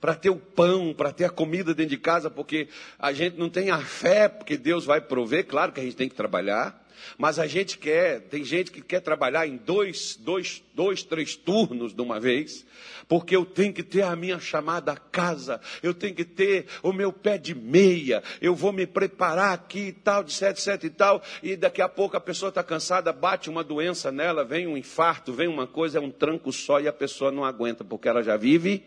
para 0.00 0.14
ter 0.14 0.30
o 0.30 0.36
pão, 0.36 0.94
para 0.94 1.12
ter 1.12 1.24
a 1.24 1.30
comida 1.30 1.74
dentro 1.74 1.90
de 1.90 1.98
casa, 1.98 2.30
porque 2.30 2.68
a 2.98 3.12
gente 3.12 3.36
não 3.38 3.48
tem 3.48 3.70
a 3.70 3.78
fé, 3.78 4.28
porque 4.28 4.56
Deus 4.56 4.84
vai 4.84 5.00
prover, 5.00 5.46
claro 5.46 5.72
que 5.72 5.80
a 5.80 5.84
gente 5.84 5.96
tem 5.96 6.08
que 6.08 6.14
trabalhar. 6.14 6.81
Mas 7.18 7.38
a 7.38 7.46
gente 7.46 7.78
quer, 7.78 8.20
tem 8.22 8.44
gente 8.44 8.70
que 8.70 8.80
quer 8.80 9.00
trabalhar 9.00 9.46
em 9.46 9.56
dois, 9.56 10.16
dois, 10.16 10.62
dois, 10.74 11.02
três 11.02 11.36
turnos 11.36 11.94
de 11.94 12.00
uma 12.00 12.18
vez, 12.18 12.64
porque 13.08 13.36
eu 13.36 13.44
tenho 13.44 13.72
que 13.72 13.82
ter 13.82 14.02
a 14.02 14.16
minha 14.16 14.38
chamada 14.38 14.96
casa, 14.96 15.60
eu 15.82 15.92
tenho 15.92 16.14
que 16.14 16.24
ter 16.24 16.66
o 16.82 16.92
meu 16.92 17.12
pé 17.12 17.38
de 17.38 17.54
meia, 17.54 18.22
eu 18.40 18.54
vou 18.54 18.72
me 18.72 18.86
preparar 18.86 19.52
aqui 19.52 19.88
e 19.88 19.92
tal, 19.92 20.24
de 20.24 20.32
sete, 20.32 20.60
sete 20.60 20.86
e 20.86 20.90
tal, 20.90 21.22
e 21.42 21.56
daqui 21.56 21.82
a 21.82 21.88
pouco 21.88 22.16
a 22.16 22.20
pessoa 22.20 22.48
está 22.48 22.62
cansada, 22.62 23.12
bate 23.12 23.50
uma 23.50 23.62
doença 23.62 24.10
nela, 24.10 24.44
vem 24.44 24.66
um 24.66 24.76
infarto, 24.76 25.32
vem 25.32 25.48
uma 25.48 25.66
coisa, 25.66 25.98
é 25.98 26.00
um 26.00 26.10
tranco 26.10 26.52
só 26.52 26.80
e 26.80 26.88
a 26.88 26.92
pessoa 26.92 27.30
não 27.30 27.44
aguenta, 27.44 27.84
porque 27.84 28.08
ela 28.08 28.22
já 28.22 28.36
vive 28.36 28.84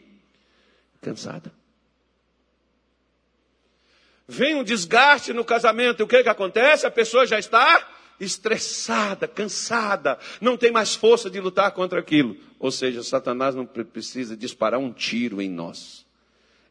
cansada. 1.02 1.52
Vem 4.28 4.56
um 4.56 4.64
desgaste 4.64 5.34
no 5.34 5.46
casamento, 5.46 6.04
o 6.04 6.08
que, 6.08 6.24
que 6.24 6.30
acontece? 6.30 6.88
A 6.88 6.92
pessoa 6.92 7.28
já 7.28 7.38
está 7.38 7.95
estressada, 8.20 9.28
cansada, 9.28 10.18
não 10.40 10.58
tem 10.58 10.72
mais 10.72 10.96
força 10.96 11.30
de 11.30 11.40
lutar 11.40 11.72
contra 11.72 12.00
aquilo. 12.00 12.38
Ou 12.60 12.72
seja, 12.72 13.04
Satanás 13.04 13.56
não 13.56 13.66
precisa 13.66 14.36
disparar 14.36 14.80
um 14.80 14.92
tiro 14.92 15.42
em 15.42 15.50
nós. 15.50 16.06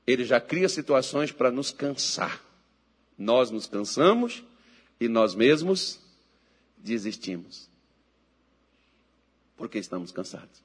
Ele 0.07 0.25
já 0.25 0.41
cria 0.41 0.69
situações 0.69 1.33
para 1.33 1.51
nos 1.51 1.71
cansar. 1.71 2.43
Nós 3.17 3.51
nos 3.51 3.67
cansamos 3.67 4.43
e 5.01 5.09
nós 5.09 5.35
mesmos 5.35 6.01
desistimos. 6.77 7.69
Porque 9.57 9.79
estamos 9.79 10.11
cansados. 10.11 10.63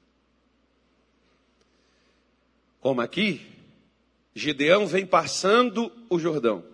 Como 2.80 3.00
aqui, 3.00 3.46
Gideão 4.34 4.86
vem 4.86 5.06
passando 5.06 5.92
o 6.08 6.18
Jordão. 6.18 6.64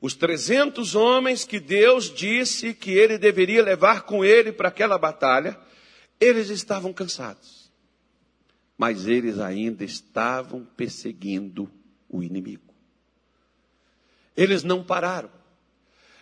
Os 0.00 0.14
300 0.14 0.94
homens 0.94 1.44
que 1.44 1.58
Deus 1.58 2.12
disse 2.14 2.72
que 2.72 2.92
ele 2.92 3.18
deveria 3.18 3.62
levar 3.62 4.02
com 4.02 4.24
ele 4.24 4.52
para 4.52 4.68
aquela 4.68 4.96
batalha, 4.96 5.58
eles 6.20 6.50
estavam 6.50 6.92
cansados. 6.92 7.70
Mas 8.76 9.08
eles 9.08 9.40
ainda 9.40 9.84
estavam 9.84 10.64
perseguindo 10.76 11.68
o 12.08 12.22
inimigo. 12.22 12.72
Eles 14.36 14.62
não 14.62 14.84
pararam. 14.84 15.30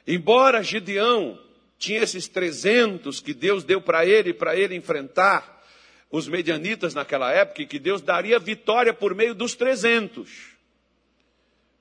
Embora 0.07 0.62
Gideão 0.62 1.39
tinha 1.79 2.01
esses 2.01 2.27
300 2.29 3.21
que 3.21 3.35
Deus 3.35 3.62
deu 3.62 3.83
para 3.83 4.07
ele, 4.07 4.33
para 4.33 4.57
ele 4.57 4.75
enfrentar 4.75 5.62
os 6.11 6.27
medianitas 6.27 6.95
naquela 6.95 7.31
época, 7.31 7.61
e 7.61 7.67
que 7.67 7.79
Deus 7.79 8.01
daria 8.01 8.39
vitória 8.39 8.95
por 8.95 9.15
meio 9.15 9.35
dos 9.35 9.55
300. 9.55 10.56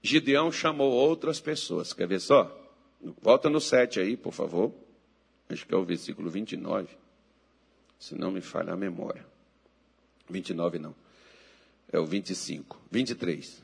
Gideão 0.06 0.52
chamou 0.52 0.92
outras 0.92 1.40
pessoas. 1.40 1.92
Quer 1.92 2.08
ver 2.08 2.22
só? 2.22 2.56
Volta 3.22 3.50
no 3.50 3.60
7 3.60 4.00
aí, 4.00 4.16
por 4.16 4.32
favor. 4.32 4.72
Acho 5.50 5.66
que 5.66 5.74
é 5.74 5.78
o 5.78 5.84
versículo 5.84 6.30
29. 6.30 6.88
Se 8.00 8.16
não 8.16 8.32
me 8.32 8.42
falha 8.42 8.74
a 8.74 8.78
memória. 8.78 9.26
29 10.30 10.78
não. 10.78 10.96
É 11.92 12.00
o 12.00 12.06
25. 12.06 12.80
23. 12.92 13.64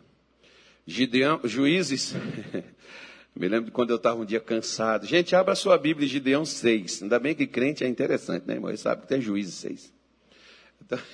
Gideão, 0.85 1.39
juízes. 1.43 2.15
me 3.35 3.47
lembro 3.47 3.65
de 3.65 3.71
quando 3.71 3.91
eu 3.91 3.97
estava 3.97 4.19
um 4.19 4.25
dia 4.25 4.39
cansado. 4.39 5.05
Gente, 5.05 5.35
abra 5.35 5.53
sua 5.53 5.77
Bíblia, 5.77 6.07
Gideão 6.07 6.43
6. 6.43 7.03
Ainda 7.03 7.19
bem 7.19 7.35
que 7.35 7.45
crente 7.45 7.83
é 7.83 7.87
interessante, 7.87 8.47
né, 8.47 8.55
irmão? 8.55 8.69
Ele 8.69 8.77
sabe 8.77 9.03
que 9.03 9.07
tem 9.07 9.21
juízes 9.21 9.53
6. 9.55 9.93
Então... 10.81 10.99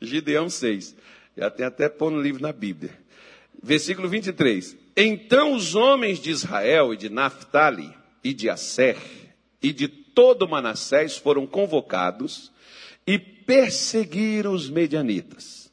Gideão 0.00 0.48
6. 0.48 0.96
Já 1.36 1.50
tem 1.50 1.64
até 1.64 1.88
pôr 1.88 2.10
no 2.10 2.20
livro 2.20 2.42
na 2.42 2.52
Bíblia. 2.52 3.01
Versículo 3.62 4.08
23. 4.08 4.76
Então 4.96 5.54
os 5.54 5.74
homens 5.74 6.18
de 6.18 6.30
Israel 6.30 6.92
e 6.92 6.96
de 6.96 7.08
Naphtali 7.08 7.90
e 8.22 8.34
de 8.34 8.50
Asser 8.50 8.96
e 9.62 9.72
de 9.72 9.86
todo 9.88 10.48
Manassés 10.48 11.16
foram 11.16 11.46
convocados 11.46 12.50
e 13.06 13.18
perseguiram 13.18 14.52
os 14.52 14.68
medianitas. 14.68 15.70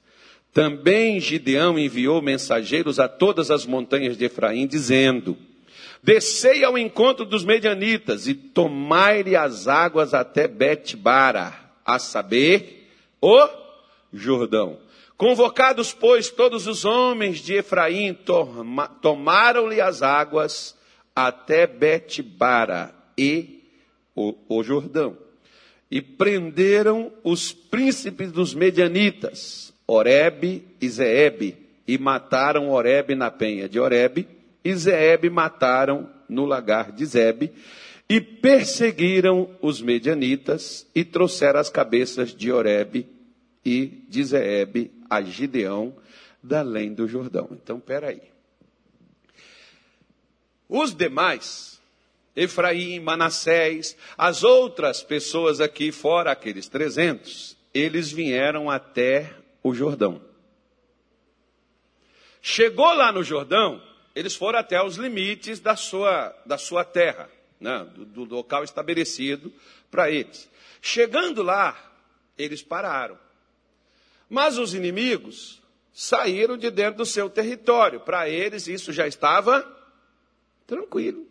Também 0.54 1.20
Gideão 1.20 1.78
enviou 1.78 2.22
mensageiros 2.22 3.00
a 3.00 3.08
todas 3.08 3.52
as 3.52 3.66
montanhas 3.66 4.18
de 4.18 4.26
Efraim, 4.26 4.68
dizendo: 4.68 5.38
Descei 6.02 6.64
ao 6.64 6.78
encontro 6.78 7.26
dos 7.26 7.44
medianitas 7.44 8.28
e 8.28 8.34
tomai-lhe 8.34 9.36
as 9.36 9.68
águas 9.68 10.14
até 10.14 10.48
Betbara, 10.48 11.54
a 11.86 12.00
saber, 12.00 12.90
o 13.22 13.48
Jordão. 14.14 14.80
Convocados, 15.20 15.92
pois, 15.92 16.30
todos 16.30 16.66
os 16.66 16.86
homens 16.86 17.40
de 17.40 17.56
Efraim, 17.56 18.18
tomaram-lhe 19.02 19.82
as 19.82 20.02
águas 20.02 20.78
até 21.14 21.68
Betbara 21.68 22.96
e 23.18 23.66
o, 24.16 24.34
o 24.48 24.64
Jordão. 24.64 25.18
E 25.92 26.02
prenderam 26.02 27.12
os 27.22 27.52
príncipes 27.52 28.32
dos 28.32 28.54
medianitas, 28.54 29.74
Oreb 29.86 30.64
e 30.80 30.88
Zeeb, 30.88 31.58
e 31.86 31.98
mataram 31.98 32.72
Oreb 32.72 33.14
na 33.14 33.30
penha 33.30 33.68
de 33.68 33.78
Oreb, 33.78 34.26
e 34.64 34.74
Zeeb 34.74 35.26
mataram 35.30 36.10
no 36.30 36.46
lagar 36.46 36.94
de 36.94 37.06
Zeb, 37.06 37.52
e 38.08 38.22
perseguiram 38.22 39.50
os 39.62 39.82
medianitas, 39.82 40.88
e 40.96 41.04
trouxeram 41.04 41.60
as 41.60 41.70
cabeças 41.70 42.34
de 42.34 42.54
Oreb 42.54 43.06
e 43.66 44.06
de 44.08 44.24
Zeeb 44.24 44.99
a 45.10 45.22
Gideão 45.22 45.96
da 46.42 46.60
além 46.60 46.94
do 46.94 47.08
Jordão. 47.08 47.50
Então, 47.52 47.80
peraí. 47.80 48.22
Os 50.68 50.94
demais, 50.94 51.82
Efraim, 52.36 53.00
Manassés, 53.00 53.98
as 54.18 54.44
outras 54.44 55.02
pessoas 55.02 55.60
aqui, 55.60 55.92
fora 55.92 56.32
aqueles 56.32 56.68
300, 56.68 57.58
eles 57.74 58.12
vieram 58.12 58.70
até 58.70 59.34
o 59.64 59.74
Jordão. 59.74 60.22
Chegou 62.42 62.94
lá 62.94 63.12
no 63.12 63.24
Jordão, 63.24 63.82
eles 64.16 64.36
foram 64.36 64.60
até 64.60 64.82
os 64.82 64.96
limites 64.96 65.60
da 65.60 65.76
sua, 65.76 66.36
da 66.46 66.58
sua 66.58 66.86
terra, 66.86 67.30
né, 67.60 67.86
do, 67.96 68.26
do 68.26 68.36
local 68.36 68.64
estabelecido 68.64 69.52
para 69.92 70.10
eles. 70.10 70.50
Chegando 70.82 71.44
lá, 71.44 71.78
eles 72.38 72.62
pararam. 72.62 73.18
Mas 74.30 74.58
os 74.58 74.74
inimigos 74.74 75.62
saíram 75.92 76.58
de 76.58 76.70
dentro 76.70 77.00
do 77.00 77.06
seu 77.06 77.30
território. 77.30 78.00
Para 78.00 78.30
eles, 78.30 78.68
isso 78.68 78.94
já 78.94 79.08
estava 79.08 79.66
tranquilo. 80.68 81.28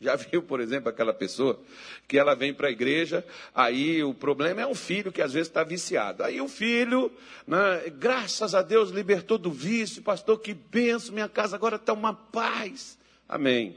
Já 0.00 0.14
viu, 0.16 0.42
por 0.42 0.60
exemplo, 0.60 0.88
aquela 0.88 1.12
pessoa 1.12 1.60
que 2.06 2.18
ela 2.18 2.34
vem 2.34 2.54
para 2.54 2.68
a 2.68 2.70
igreja, 2.70 3.24
aí 3.54 4.02
o 4.04 4.14
problema 4.14 4.60
é 4.60 4.66
um 4.66 4.74
filho 4.74 5.10
que 5.10 5.22
às 5.22 5.32
vezes 5.32 5.48
está 5.48 5.64
viciado. 5.64 6.22
Aí 6.22 6.40
o 6.40 6.48
filho, 6.48 7.10
né, 7.46 7.90
graças 7.98 8.54
a 8.54 8.62
Deus, 8.62 8.90
libertou 8.90 9.38
do 9.38 9.50
vício, 9.50 10.02
pastor, 10.02 10.38
que 10.40 10.54
benção, 10.54 11.14
minha 11.14 11.28
casa 11.28 11.56
agora 11.56 11.76
está 11.76 11.92
uma 11.92 12.14
paz. 12.14 12.98
Amém. 13.28 13.76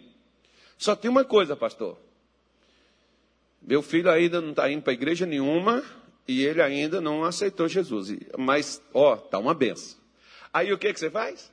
Só 0.78 0.96
tem 0.96 1.10
uma 1.10 1.24
coisa, 1.24 1.56
pastor. 1.56 1.98
Meu 3.62 3.82
filho 3.82 4.12
ainda 4.12 4.42
não 4.42 4.50
está 4.50 4.70
indo 4.70 4.82
para 4.82 4.94
igreja 4.94 5.26
nenhuma 5.26 5.84
e 6.28 6.44
ele 6.44 6.62
ainda 6.62 7.02
não 7.02 7.24
aceitou 7.24 7.68
Jesus. 7.68 8.10
Mas, 8.38 8.82
ó, 8.94 9.18
tá 9.18 9.38
uma 9.38 9.54
benção. 9.54 10.00
Aí 10.52 10.72
o 10.72 10.78
que, 10.78 10.94
que 10.94 11.00
você 11.00 11.10
faz? 11.10 11.52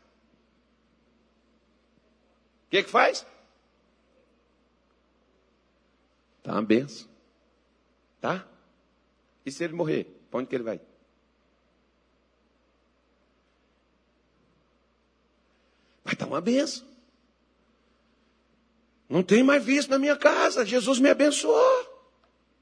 O 2.67 2.71
que, 2.71 2.83
que 2.85 2.91
faz? 2.91 3.27
Tá 6.43 6.53
uma 6.53 6.63
benção. 6.63 7.09
Tá? 8.21 8.47
E 9.45 9.51
se 9.51 9.65
ele 9.65 9.75
morrer? 9.75 10.05
Para 10.31 10.41
onde 10.41 10.49
que 10.49 10.55
ele 10.55 10.65
vai? 10.65 10.81
Vai 16.05 16.15
estar 16.15 16.27
uma 16.27 16.41
benção. 16.41 16.87
Não 19.09 19.25
tem 19.25 19.43
mais 19.43 19.65
visto 19.65 19.91
na 19.91 19.99
minha 19.99 20.17
casa. 20.17 20.65
Jesus 20.65 21.01
me 21.01 21.11
abençoou. 21.11 22.13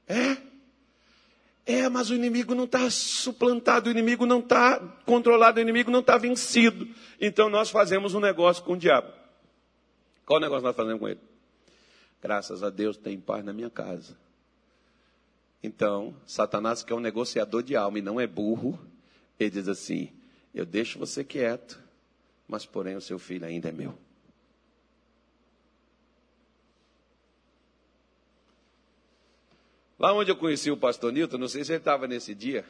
É. 0.07 0.48
É, 1.69 1.87
mas 1.87 2.09
o 2.09 2.15
inimigo 2.15 2.55
não 2.55 2.63
está 2.63 2.89
suplantado, 2.89 3.89
o 3.89 3.91
inimigo 3.91 4.25
não 4.25 4.39
está 4.39 4.79
controlado, 5.05 5.59
o 5.59 5.61
inimigo 5.61 5.91
não 5.91 5.99
está 5.99 6.17
vencido. 6.17 6.87
Então 7.21 7.47
nós 7.47 7.69
fazemos 7.69 8.15
um 8.15 8.19
negócio 8.19 8.63
com 8.63 8.73
o 8.73 8.77
diabo. 8.77 9.13
Qual 10.25 10.39
negócio 10.39 10.63
nós 10.63 10.75
fazemos 10.75 10.99
com 10.99 11.07
ele? 11.07 11.19
Graças 12.23 12.63
a 12.63 12.71
Deus 12.71 12.97
tem 12.97 13.19
paz 13.19 13.45
na 13.45 13.53
minha 13.53 13.69
casa. 13.69 14.17
Então, 15.61 16.15
Satanás, 16.25 16.81
que 16.81 16.91
é 16.91 16.95
um 16.95 16.99
negociador 16.99 17.61
de 17.61 17.75
alma 17.75 17.99
e 17.99 18.01
não 18.01 18.19
é 18.19 18.25
burro, 18.25 18.79
ele 19.39 19.51
diz 19.51 19.67
assim: 19.67 20.11
Eu 20.55 20.65
deixo 20.65 20.97
você 20.97 21.23
quieto, 21.23 21.79
mas 22.47 22.65
porém 22.65 22.95
o 22.95 23.01
seu 23.01 23.19
filho 23.19 23.45
ainda 23.45 23.69
é 23.69 23.71
meu. 23.71 23.95
Lá 29.99 30.13
onde 30.13 30.31
eu 30.31 30.35
conheci 30.37 30.71
o 30.71 30.77
pastor 30.77 31.11
Newton, 31.11 31.37
não 31.37 31.49
sei 31.49 31.65
se 31.65 31.73
ele 31.73 31.79
estava 31.79 32.07
nesse 32.07 32.33
dia, 32.33 32.63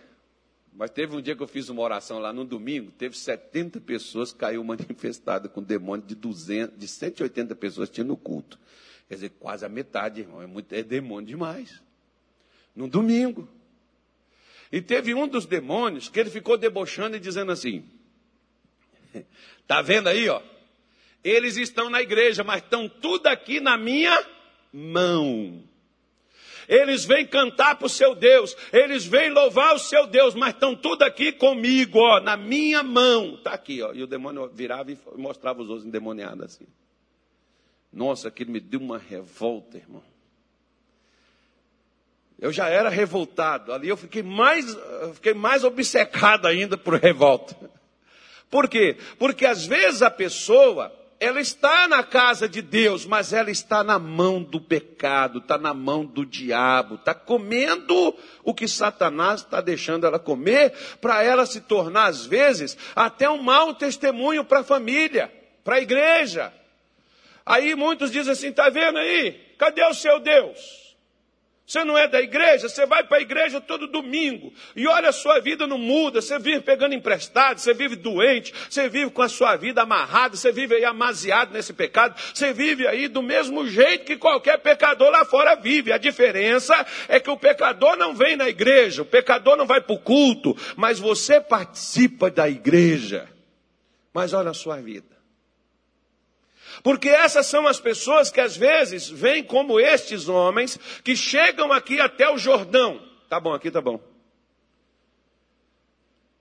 mas 0.73 0.89
teve 0.89 1.15
um 1.15 1.21
dia 1.21 1.35
que 1.35 1.43
eu 1.43 1.47
fiz 1.47 1.69
uma 1.69 1.81
oração 1.83 2.17
lá 2.17 2.33
no 2.33 2.43
domingo, 2.43 2.91
teve 2.91 3.15
70 3.15 3.79
pessoas 3.81 4.33
que 4.33 4.39
caiu 4.39 4.63
manifestadas 4.63 5.51
com 5.51 5.61
demônio 5.61 6.05
de 6.05 6.15
200, 6.15 6.79
de 6.79 6.87
180 6.87 7.55
pessoas 7.55 7.89
tinha 7.89 8.03
no 8.03 8.17
culto. 8.17 8.57
Quer 9.07 9.15
dizer, 9.15 9.29
quase 9.39 9.63
a 9.63 9.69
metade, 9.69 10.21
irmão, 10.21 10.41
é, 10.41 10.47
muito, 10.47 10.73
é 10.73 10.81
demônio 10.81 11.27
demais. 11.27 11.81
No 12.75 12.87
domingo. 12.87 13.47
E 14.71 14.81
teve 14.81 15.13
um 15.13 15.27
dos 15.27 15.45
demônios 15.45 16.09
que 16.09 16.19
ele 16.19 16.29
ficou 16.29 16.57
debochando 16.57 17.15
e 17.15 17.19
dizendo 17.19 17.51
assim: 17.51 17.83
Tá 19.67 19.81
vendo 19.81 20.07
aí, 20.07 20.29
ó? 20.29 20.41
Eles 21.23 21.57
estão 21.57 21.89
na 21.89 22.01
igreja, 22.01 22.43
mas 22.43 22.63
estão 22.63 22.87
tudo 22.87 23.27
aqui 23.27 23.59
na 23.59 23.77
minha 23.77 24.25
mão. 24.71 25.68
Eles 26.69 27.03
vêm 27.03 27.25
cantar 27.25 27.75
para 27.77 27.87
o 27.87 27.89
seu 27.89 28.13
Deus, 28.13 28.55
eles 28.71 29.03
vêm 29.03 29.31
louvar 29.31 29.73
o 29.73 29.79
seu 29.79 30.05
Deus, 30.05 30.35
mas 30.35 30.53
estão 30.53 30.75
tudo 30.75 31.01
aqui 31.01 31.31
comigo, 31.31 31.97
ó, 31.97 32.19
na 32.19 32.37
minha 32.37 32.83
mão. 32.83 33.33
Está 33.33 33.53
aqui, 33.53 33.81
ó. 33.81 33.91
E 33.91 34.03
o 34.03 34.07
demônio 34.07 34.47
virava 34.53 34.91
e 34.91 34.97
mostrava 35.17 35.63
os 35.63 35.67
outros 35.67 35.87
endemoniados 35.87 36.45
assim. 36.45 36.67
Nossa, 37.91 38.27
aquilo 38.27 38.51
me 38.51 38.59
deu 38.59 38.79
uma 38.79 38.99
revolta, 38.99 39.77
irmão. 39.77 40.03
Eu 42.37 42.53
já 42.53 42.69
era 42.69 42.87
revoltado. 42.87 43.73
Ali 43.73 43.89
eu 43.89 43.97
fiquei 43.97 44.21
mais, 44.21 44.71
eu 45.01 45.15
fiquei 45.15 45.33
mais 45.33 45.63
obcecado 45.63 46.47
ainda 46.47 46.77
por 46.77 46.93
revolta. 46.93 47.57
Por 48.47 48.69
quê? 48.69 48.95
Porque 49.17 49.43
às 49.43 49.65
vezes 49.65 50.03
a 50.03 50.11
pessoa 50.11 50.95
ela 51.19 51.41
está 51.41 51.85
na 51.87 52.01
casa 52.01 52.47
de 52.47 52.61
Deus, 52.61 53.05
mas 53.05 53.33
ela 53.33 53.51
está 53.51 53.83
na 53.83 53.99
mão 53.99 54.41
do 54.41 54.61
pecado, 54.61 55.39
está 55.39 55.57
na 55.57 55.73
mão 55.73 56.05
do 56.05 56.25
diabo, 56.25 56.95
está 56.95 57.13
comendo 57.13 58.15
o 58.41 58.53
que 58.53 58.67
Satanás 58.69 59.41
está 59.41 59.59
deixando 59.59 60.07
ela 60.07 60.17
comer, 60.17 60.71
para 61.01 61.21
ela 61.21 61.45
se 61.45 61.59
tornar, 61.59 62.05
às 62.05 62.25
vezes, 62.25 62.77
até 62.95 63.29
um 63.29 63.41
mau 63.41 63.73
testemunho 63.73 64.45
para 64.45 64.59
a 64.59 64.63
família, 64.63 65.29
para 65.61 65.75
a 65.75 65.81
igreja. 65.81 66.53
Aí 67.45 67.75
muitos 67.75 68.11
dizem 68.11 68.31
assim: 68.31 68.47
está 68.47 68.69
vendo 68.69 68.97
aí? 68.97 69.33
Cadê 69.57 69.83
o 69.83 69.93
seu 69.93 70.19
Deus? 70.19 70.88
Você 71.69 71.83
não 71.83 71.95
é 71.95 72.07
da 72.07 72.19
igreja, 72.19 72.67
você 72.67 72.83
vai 72.87 73.03
para 73.03 73.19
a 73.19 73.21
igreja 73.21 73.61
todo 73.61 73.85
domingo. 73.85 74.51
E 74.75 74.87
olha, 74.87 75.09
a 75.09 75.11
sua 75.11 75.39
vida 75.39 75.67
não 75.67 75.77
muda. 75.77 76.19
Você 76.19 76.39
vive 76.39 76.61
pegando 76.61 76.95
emprestado, 76.95 77.59
você 77.59 77.75
vive 77.75 77.95
doente, 77.95 78.51
você 78.67 78.89
vive 78.89 79.11
com 79.11 79.21
a 79.21 79.29
sua 79.29 79.55
vida 79.55 79.83
amarrada, 79.83 80.35
você 80.35 80.51
vive 80.51 80.73
aí 80.73 80.83
amaziado 80.83 81.53
nesse 81.53 81.71
pecado. 81.71 82.19
Você 82.33 82.51
vive 82.53 82.87
aí 82.87 83.07
do 83.07 83.21
mesmo 83.21 83.67
jeito 83.67 84.03
que 84.03 84.17
qualquer 84.17 84.57
pecador 84.57 85.11
lá 85.11 85.23
fora 85.25 85.53
vive. 85.53 85.91
A 85.91 85.99
diferença 85.99 86.73
é 87.07 87.19
que 87.19 87.29
o 87.29 87.37
pecador 87.37 87.95
não 87.97 88.15
vem 88.15 88.35
na 88.35 88.49
igreja, 88.49 89.03
o 89.03 89.05
pecador 89.05 89.55
não 89.55 89.67
vai 89.67 89.79
para 89.79 89.93
o 89.93 89.99
culto, 89.99 90.57
mas 90.75 90.97
você 90.97 91.39
participa 91.39 92.31
da 92.31 92.49
igreja. 92.49 93.29
Mas 94.11 94.33
olha 94.33 94.49
a 94.49 94.55
sua 94.55 94.77
vida. 94.77 95.18
Porque 96.83 97.09
essas 97.09 97.45
são 97.45 97.67
as 97.67 97.79
pessoas 97.79 98.31
que 98.31 98.39
às 98.39 98.55
vezes 98.55 99.09
vêm 99.09 99.43
como 99.43 99.79
estes 99.79 100.29
homens 100.29 100.79
que 101.03 101.15
chegam 101.15 101.71
aqui 101.71 101.99
até 101.99 102.29
o 102.29 102.37
Jordão. 102.37 103.01
Tá 103.27 103.39
bom, 103.39 103.53
aqui 103.53 103.69
tá 103.69 103.81
bom. 103.81 103.99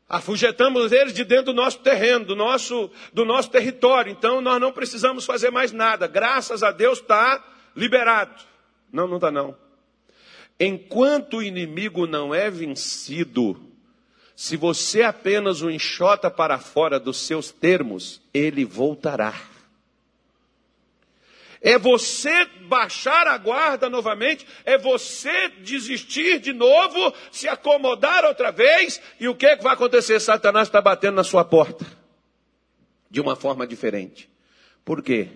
Afugetamos 0.09 0.91
eles 0.91 1.13
de 1.13 1.23
dentro 1.23 1.47
do 1.47 1.55
nosso 1.55 1.81
terreno, 1.81 2.25
do 2.25 2.35
nosso, 2.35 2.91
do 3.13 3.25
nosso 3.27 3.51
território. 3.51 4.11
Então 4.11 4.41
nós 4.41 4.61
não 4.61 4.73
precisamos 4.73 5.27
fazer 5.27 5.51
mais 5.51 5.71
nada. 5.71 6.07
Graças 6.07 6.63
a 6.63 6.71
Deus 6.71 6.99
está 6.99 7.45
liberado. 7.77 8.43
Não, 8.91 9.07
não 9.07 9.17
está 9.17 9.31
não. 9.31 9.55
Enquanto 10.59 11.37
o 11.37 11.43
inimigo 11.43 12.07
não 12.07 12.35
é 12.35 12.51
vencido, 12.51 13.61
se 14.35 14.57
você 14.57 15.03
apenas 15.03 15.61
o 15.61 15.71
enxota 15.71 16.31
para 16.31 16.59
fora 16.59 16.99
dos 16.99 17.19
seus 17.19 17.51
termos, 17.51 18.23
ele 18.33 18.65
voltará. 18.65 19.35
É 21.61 21.79
você 21.79 22.47
baixar 22.69 23.27
a 23.27 23.37
guarda 23.37 23.91
novamente, 23.91 24.47
é 24.65 24.79
você 24.79 25.49
desistir 25.61 26.39
de 26.39 26.53
novo, 26.53 27.13
se 27.33 27.49
acomodar 27.49 28.25
outra 28.25 28.51
vez, 28.51 29.01
e 29.19 29.29
o 29.29 29.35
que, 29.35 29.47
é 29.47 29.57
que 29.57 29.65
vai 29.65 29.75
acontecer? 29.75 30.21
Satanás 30.21 30.69
está 30.69 30.81
batendo 30.81 31.17
na 31.17 31.25
sua 31.25 31.45
porta. 31.45 31.85
De 33.11 33.21
uma 33.21 33.35
forma 33.35 33.67
diferente. 33.67 34.29
Por 34.85 35.03
quê? 35.03 35.29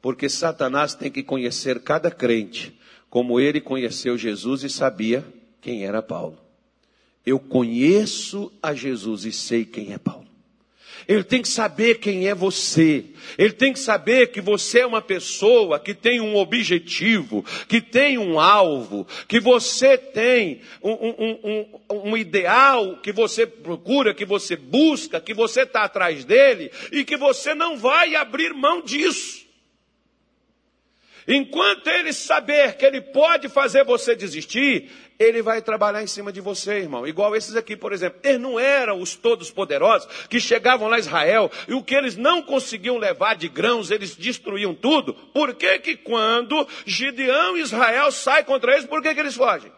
Porque 0.00 0.28
Satanás 0.28 0.94
tem 0.94 1.10
que 1.10 1.22
conhecer 1.22 1.80
cada 1.80 2.10
crente, 2.10 2.78
como 3.10 3.40
ele 3.40 3.60
conheceu 3.60 4.16
Jesus 4.16 4.62
e 4.62 4.70
sabia 4.70 5.24
quem 5.60 5.84
era 5.84 6.02
Paulo. 6.02 6.38
Eu 7.26 7.38
conheço 7.40 8.52
a 8.62 8.74
Jesus 8.74 9.24
e 9.24 9.32
sei 9.32 9.64
quem 9.64 9.92
é 9.92 9.98
Paulo. 9.98 10.27
Ele 11.06 11.22
tem 11.22 11.42
que 11.42 11.48
saber 11.48 11.98
quem 11.98 12.28
é 12.28 12.34
você. 12.34 13.04
Ele 13.36 13.52
tem 13.52 13.72
que 13.72 13.78
saber 13.78 14.30
que 14.30 14.40
você 14.40 14.80
é 14.80 14.86
uma 14.86 15.02
pessoa 15.02 15.78
que 15.78 15.94
tem 15.94 16.20
um 16.20 16.36
objetivo, 16.36 17.44
que 17.68 17.80
tem 17.80 18.18
um 18.18 18.40
alvo, 18.40 19.06
que 19.26 19.38
você 19.38 19.96
tem 19.96 20.60
um, 20.82 20.90
um, 20.90 21.40
um, 21.90 22.10
um 22.10 22.16
ideal 22.16 22.96
que 22.98 23.12
você 23.12 23.46
procura, 23.46 24.14
que 24.14 24.24
você 24.24 24.56
busca, 24.56 25.20
que 25.20 25.34
você 25.34 25.62
está 25.62 25.84
atrás 25.84 26.24
dele 26.24 26.70
e 26.90 27.04
que 27.04 27.16
você 27.16 27.54
não 27.54 27.76
vai 27.76 28.14
abrir 28.16 28.52
mão 28.54 28.82
disso. 28.82 29.46
Enquanto 31.30 31.88
ele 31.88 32.10
saber 32.14 32.78
que 32.78 32.86
ele 32.86 33.02
pode 33.02 33.50
fazer 33.50 33.84
você 33.84 34.16
desistir, 34.16 34.90
ele 35.18 35.42
vai 35.42 35.60
trabalhar 35.60 36.02
em 36.02 36.06
cima 36.06 36.32
de 36.32 36.40
você, 36.40 36.78
irmão. 36.78 37.06
Igual 37.06 37.34
esses 37.34 37.56
aqui, 37.56 37.76
por 37.76 37.92
exemplo. 37.92 38.20
Eles 38.22 38.40
não 38.40 38.58
eram 38.58 39.00
os 39.00 39.16
todos 39.16 39.50
poderosos 39.50 40.08
que 40.28 40.38
chegavam 40.38 40.88
lá 40.88 40.96
a 40.96 41.00
Israel 41.00 41.50
e 41.66 41.74
o 41.74 41.82
que 41.82 41.94
eles 41.94 42.16
não 42.16 42.40
conseguiam 42.40 42.98
levar 42.98 43.34
de 43.34 43.48
grãos, 43.48 43.90
eles 43.90 44.14
destruíam 44.14 44.74
tudo. 44.74 45.14
Por 45.14 45.54
que 45.54 45.78
que 45.80 45.96
quando 45.96 46.66
Gideão 46.86 47.56
e 47.56 47.62
Israel 47.62 48.12
saem 48.12 48.44
contra 48.44 48.74
eles, 48.74 48.86
por 48.86 49.02
que 49.02 49.12
que 49.12 49.20
eles 49.20 49.34
fogem? 49.34 49.72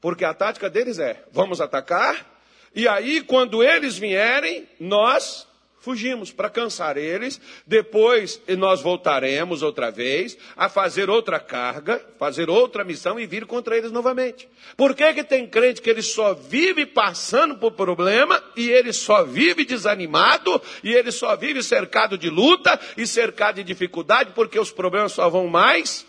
Porque 0.00 0.24
a 0.24 0.32
tática 0.32 0.70
deles 0.70 1.00
é, 1.00 1.24
vamos 1.32 1.60
atacar, 1.60 2.24
e 2.72 2.86
aí 2.86 3.20
quando 3.20 3.64
eles 3.64 3.98
vierem, 3.98 4.68
nós 4.78 5.47
Fugimos 5.88 6.30
para 6.30 6.50
cansar 6.50 6.98
eles, 6.98 7.40
depois 7.66 8.42
nós 8.58 8.82
voltaremos 8.82 9.62
outra 9.62 9.90
vez 9.90 10.36
a 10.54 10.68
fazer 10.68 11.08
outra 11.08 11.40
carga, 11.40 12.04
fazer 12.18 12.50
outra 12.50 12.84
missão 12.84 13.18
e 13.18 13.24
vir 13.26 13.46
contra 13.46 13.74
eles 13.74 13.90
novamente. 13.90 14.46
Por 14.76 14.94
que, 14.94 15.14
que 15.14 15.24
tem 15.24 15.48
crente 15.48 15.80
que 15.80 15.88
ele 15.88 16.02
só 16.02 16.34
vive 16.34 16.84
passando 16.84 17.56
por 17.56 17.72
problema 17.72 18.38
e 18.54 18.68
ele 18.68 18.92
só 18.92 19.24
vive 19.24 19.64
desanimado 19.64 20.60
e 20.84 20.92
ele 20.92 21.10
só 21.10 21.34
vive 21.34 21.62
cercado 21.62 22.18
de 22.18 22.28
luta 22.28 22.78
e 22.94 23.06
cercado 23.06 23.54
de 23.54 23.64
dificuldade 23.64 24.32
porque 24.34 24.60
os 24.60 24.70
problemas 24.70 25.12
só 25.12 25.30
vão 25.30 25.46
mais 25.46 26.04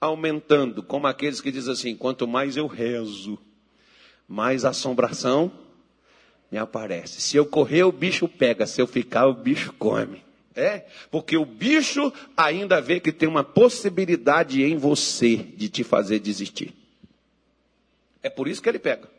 aumentando, 0.00 0.80
como 0.80 1.08
aqueles 1.08 1.40
que 1.40 1.50
dizem 1.50 1.72
assim: 1.72 1.96
quanto 1.96 2.28
mais 2.28 2.56
eu 2.56 2.68
rezo, 2.68 3.36
mais 4.28 4.64
assombração 4.64 5.63
me 6.54 6.58
aparece. 6.58 7.20
Se 7.20 7.36
eu 7.36 7.44
correr, 7.44 7.82
o 7.82 7.90
bicho 7.90 8.28
pega. 8.28 8.64
Se 8.64 8.80
eu 8.80 8.86
ficar, 8.86 9.26
o 9.26 9.34
bicho 9.34 9.72
come. 9.72 10.22
É, 10.54 10.84
porque 11.10 11.36
o 11.36 11.44
bicho 11.44 12.12
ainda 12.36 12.80
vê 12.80 13.00
que 13.00 13.10
tem 13.10 13.28
uma 13.28 13.42
possibilidade 13.42 14.62
em 14.62 14.76
você 14.76 15.34
de 15.36 15.68
te 15.68 15.82
fazer 15.82 16.20
desistir. 16.20 16.72
É 18.22 18.30
por 18.30 18.46
isso 18.46 18.62
que 18.62 18.68
ele 18.68 18.78
pega. 18.78 19.10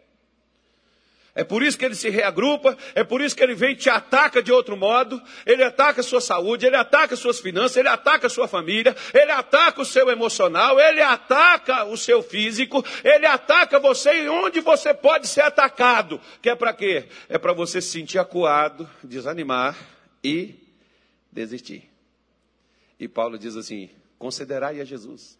É 1.38 1.44
por 1.44 1.62
isso 1.62 1.78
que 1.78 1.84
ele 1.84 1.96
se 1.96 2.10
reagrupa, 2.10 2.78
é 2.96 3.04
por 3.04 3.20
isso 3.20 3.36
que 3.36 3.44
ele 3.44 3.54
vem 3.54 3.74
e 3.74 3.76
te 3.76 3.90
ataca 3.90 4.42
de 4.42 4.54
outro 4.54 4.78
modo. 4.78 5.22
Ele 5.46 5.64
ataca 5.64 6.00
a 6.00 6.04
sua 6.04 6.22
saúde, 6.22 6.66
ele 6.66 6.78
ataca 6.78 7.14
as 7.14 7.20
suas 7.20 7.42
finanças, 7.42 7.76
ele 7.76 7.90
ataca 7.90 8.28
a 8.28 8.30
sua 8.30 8.48
família, 8.48 8.96
ele 9.14 9.32
ataca 9.32 9.82
o 9.82 9.86
seu 9.86 10.10
emocional, 10.10 10.80
ele 10.80 11.02
ataca 11.02 11.84
o 11.84 11.98
seu 11.98 12.24
físico, 12.24 12.84
ele 13.04 13.26
ataca 13.26 13.78
você 13.82 14.24
e 14.24 14.30
onde 14.30 14.62
você 14.62 14.94
pode 14.94 15.28
ser 15.28 15.42
atacado. 15.42 16.22
Que 16.42 16.52
é 16.52 16.56
para 16.56 16.74
quê? 16.74 17.10
É 17.28 17.38
para 17.38 17.52
você 17.52 17.82
se 17.82 17.90
sentir 17.90 18.18
acuado, 18.18 18.90
desanimar 19.04 19.78
e 20.24 20.56
desistir. 21.30 21.92
E 22.98 23.10
Paulo 23.10 23.38
diz 23.38 23.58
assim: 23.58 23.90
considerai 24.18 24.80
a 24.80 24.86
Jesus. 24.86 25.38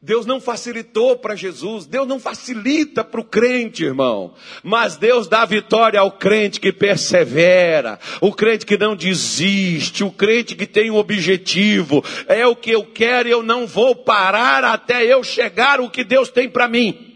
Deus 0.00 0.26
não 0.26 0.40
facilitou 0.40 1.16
para 1.16 1.34
Jesus, 1.34 1.86
Deus 1.86 2.06
não 2.06 2.20
facilita 2.20 3.02
para 3.02 3.20
o 3.20 3.24
crente, 3.24 3.82
irmão. 3.82 4.34
Mas 4.62 4.96
Deus 4.96 5.26
dá 5.26 5.44
vitória 5.44 5.98
ao 5.98 6.12
crente 6.12 6.60
que 6.60 6.72
persevera, 6.72 7.98
o 8.20 8.32
crente 8.32 8.66
que 8.66 8.76
não 8.76 8.94
desiste, 8.94 10.04
o 10.04 10.12
crente 10.12 10.54
que 10.54 10.66
tem 10.66 10.90
um 10.90 10.96
objetivo. 10.96 12.04
É 12.28 12.46
o 12.46 12.54
que 12.54 12.70
eu 12.70 12.84
quero 12.84 13.28
e 13.28 13.32
eu 13.32 13.42
não 13.42 13.66
vou 13.66 13.96
parar 13.96 14.64
até 14.64 15.04
eu 15.04 15.24
chegar 15.24 15.80
o 15.80 15.90
que 15.90 16.04
Deus 16.04 16.28
tem 16.28 16.48
para 16.48 16.68
mim. 16.68 17.14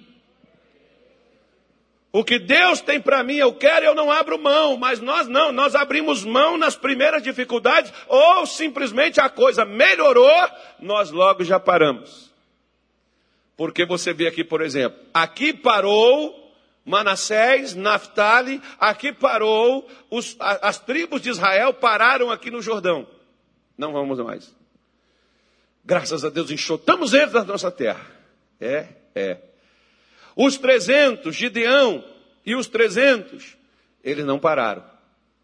O 2.12 2.24
que 2.24 2.40
Deus 2.40 2.80
tem 2.80 3.00
para 3.00 3.22
mim, 3.22 3.36
eu 3.36 3.52
quero, 3.52 3.86
eu 3.86 3.94
não 3.94 4.10
abro 4.10 4.36
mão, 4.36 4.76
mas 4.76 5.00
nós 5.00 5.28
não, 5.28 5.52
nós 5.52 5.76
abrimos 5.76 6.24
mão 6.24 6.58
nas 6.58 6.74
primeiras 6.74 7.22
dificuldades, 7.22 7.92
ou 8.08 8.46
simplesmente 8.46 9.20
a 9.20 9.28
coisa 9.28 9.64
melhorou, 9.64 10.48
nós 10.80 11.12
logo 11.12 11.44
já 11.44 11.60
paramos. 11.60 12.29
Porque 13.60 13.84
você 13.84 14.14
vê 14.14 14.26
aqui, 14.26 14.42
por 14.42 14.62
exemplo, 14.62 14.98
aqui 15.12 15.52
parou 15.52 16.50
Manassés, 16.82 17.74
Naphtali, 17.74 18.58
aqui 18.78 19.12
parou, 19.12 19.86
os, 20.08 20.34
as 20.40 20.78
tribos 20.78 21.20
de 21.20 21.28
Israel 21.28 21.74
pararam 21.74 22.30
aqui 22.30 22.50
no 22.50 22.62
Jordão. 22.62 23.06
Não 23.76 23.92
vamos 23.92 24.18
mais. 24.20 24.56
Graças 25.84 26.24
a 26.24 26.30
Deus 26.30 26.50
enxotamos 26.50 27.12
eles 27.12 27.32
da 27.32 27.44
nossa 27.44 27.70
terra. 27.70 28.00
É, 28.58 28.86
é. 29.14 29.36
Os 30.34 30.56
300, 30.56 31.36
Gideão 31.36 32.02
e 32.46 32.54
os 32.54 32.66
300, 32.66 33.58
eles 34.02 34.24
não 34.24 34.38
pararam. 34.38 34.84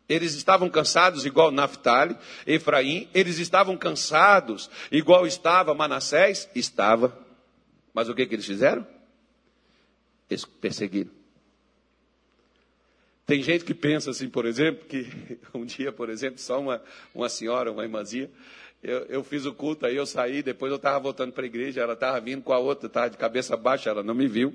Eles 0.09 0.33
estavam 0.33 0.71
cansados 0.71 1.27
igual 1.27 1.51
Naphtali, 1.51 2.17
Efraim, 2.47 3.11
eles 3.13 3.39
estavam 3.39 3.77
cansados 3.77 4.71
igual 4.91 5.27
estava 5.27 5.75
Manassés, 5.75 6.49
estava. 6.55 7.26
Mas 7.97 8.11
o 8.11 8.15
que, 8.15 8.27
que 8.27 8.35
eles 8.35 8.45
fizeram? 8.45 8.87
Eles 10.29 10.45
perseguiram. 10.45 11.11
Tem 13.25 13.43
gente 13.43 13.65
que 13.65 13.73
pensa 13.73 14.11
assim, 14.11 14.29
por 14.29 14.45
exemplo, 14.45 14.85
que 14.85 15.09
um 15.55 15.65
dia, 15.65 15.91
por 15.91 16.11
exemplo, 16.11 16.39
só 16.39 16.61
uma, 16.61 16.83
uma 17.15 17.31
senhora, 17.31 17.73
uma 17.73 17.85
irmãzinha, 17.85 18.29
eu, 18.83 18.99
eu 19.07 19.25
fiz 19.25 19.47
o 19.47 19.55
culto, 19.55 19.87
aí 19.87 19.97
eu 19.97 20.05
saí, 20.05 20.43
depois 20.43 20.71
eu 20.71 20.77
estava 20.77 21.01
voltando 21.01 21.33
para 21.33 21.45
a 21.45 21.47
igreja, 21.47 21.81
ela 21.81 21.95
estava 21.95 22.21
vindo 22.21 22.43
com 22.43 22.53
a 22.53 22.59
outra, 22.59 22.87
estava 22.87 23.09
de 23.09 23.17
cabeça 23.17 23.57
baixa, 23.57 23.89
ela 23.89 24.03
não 24.03 24.15
me 24.15 24.29
viu. 24.29 24.55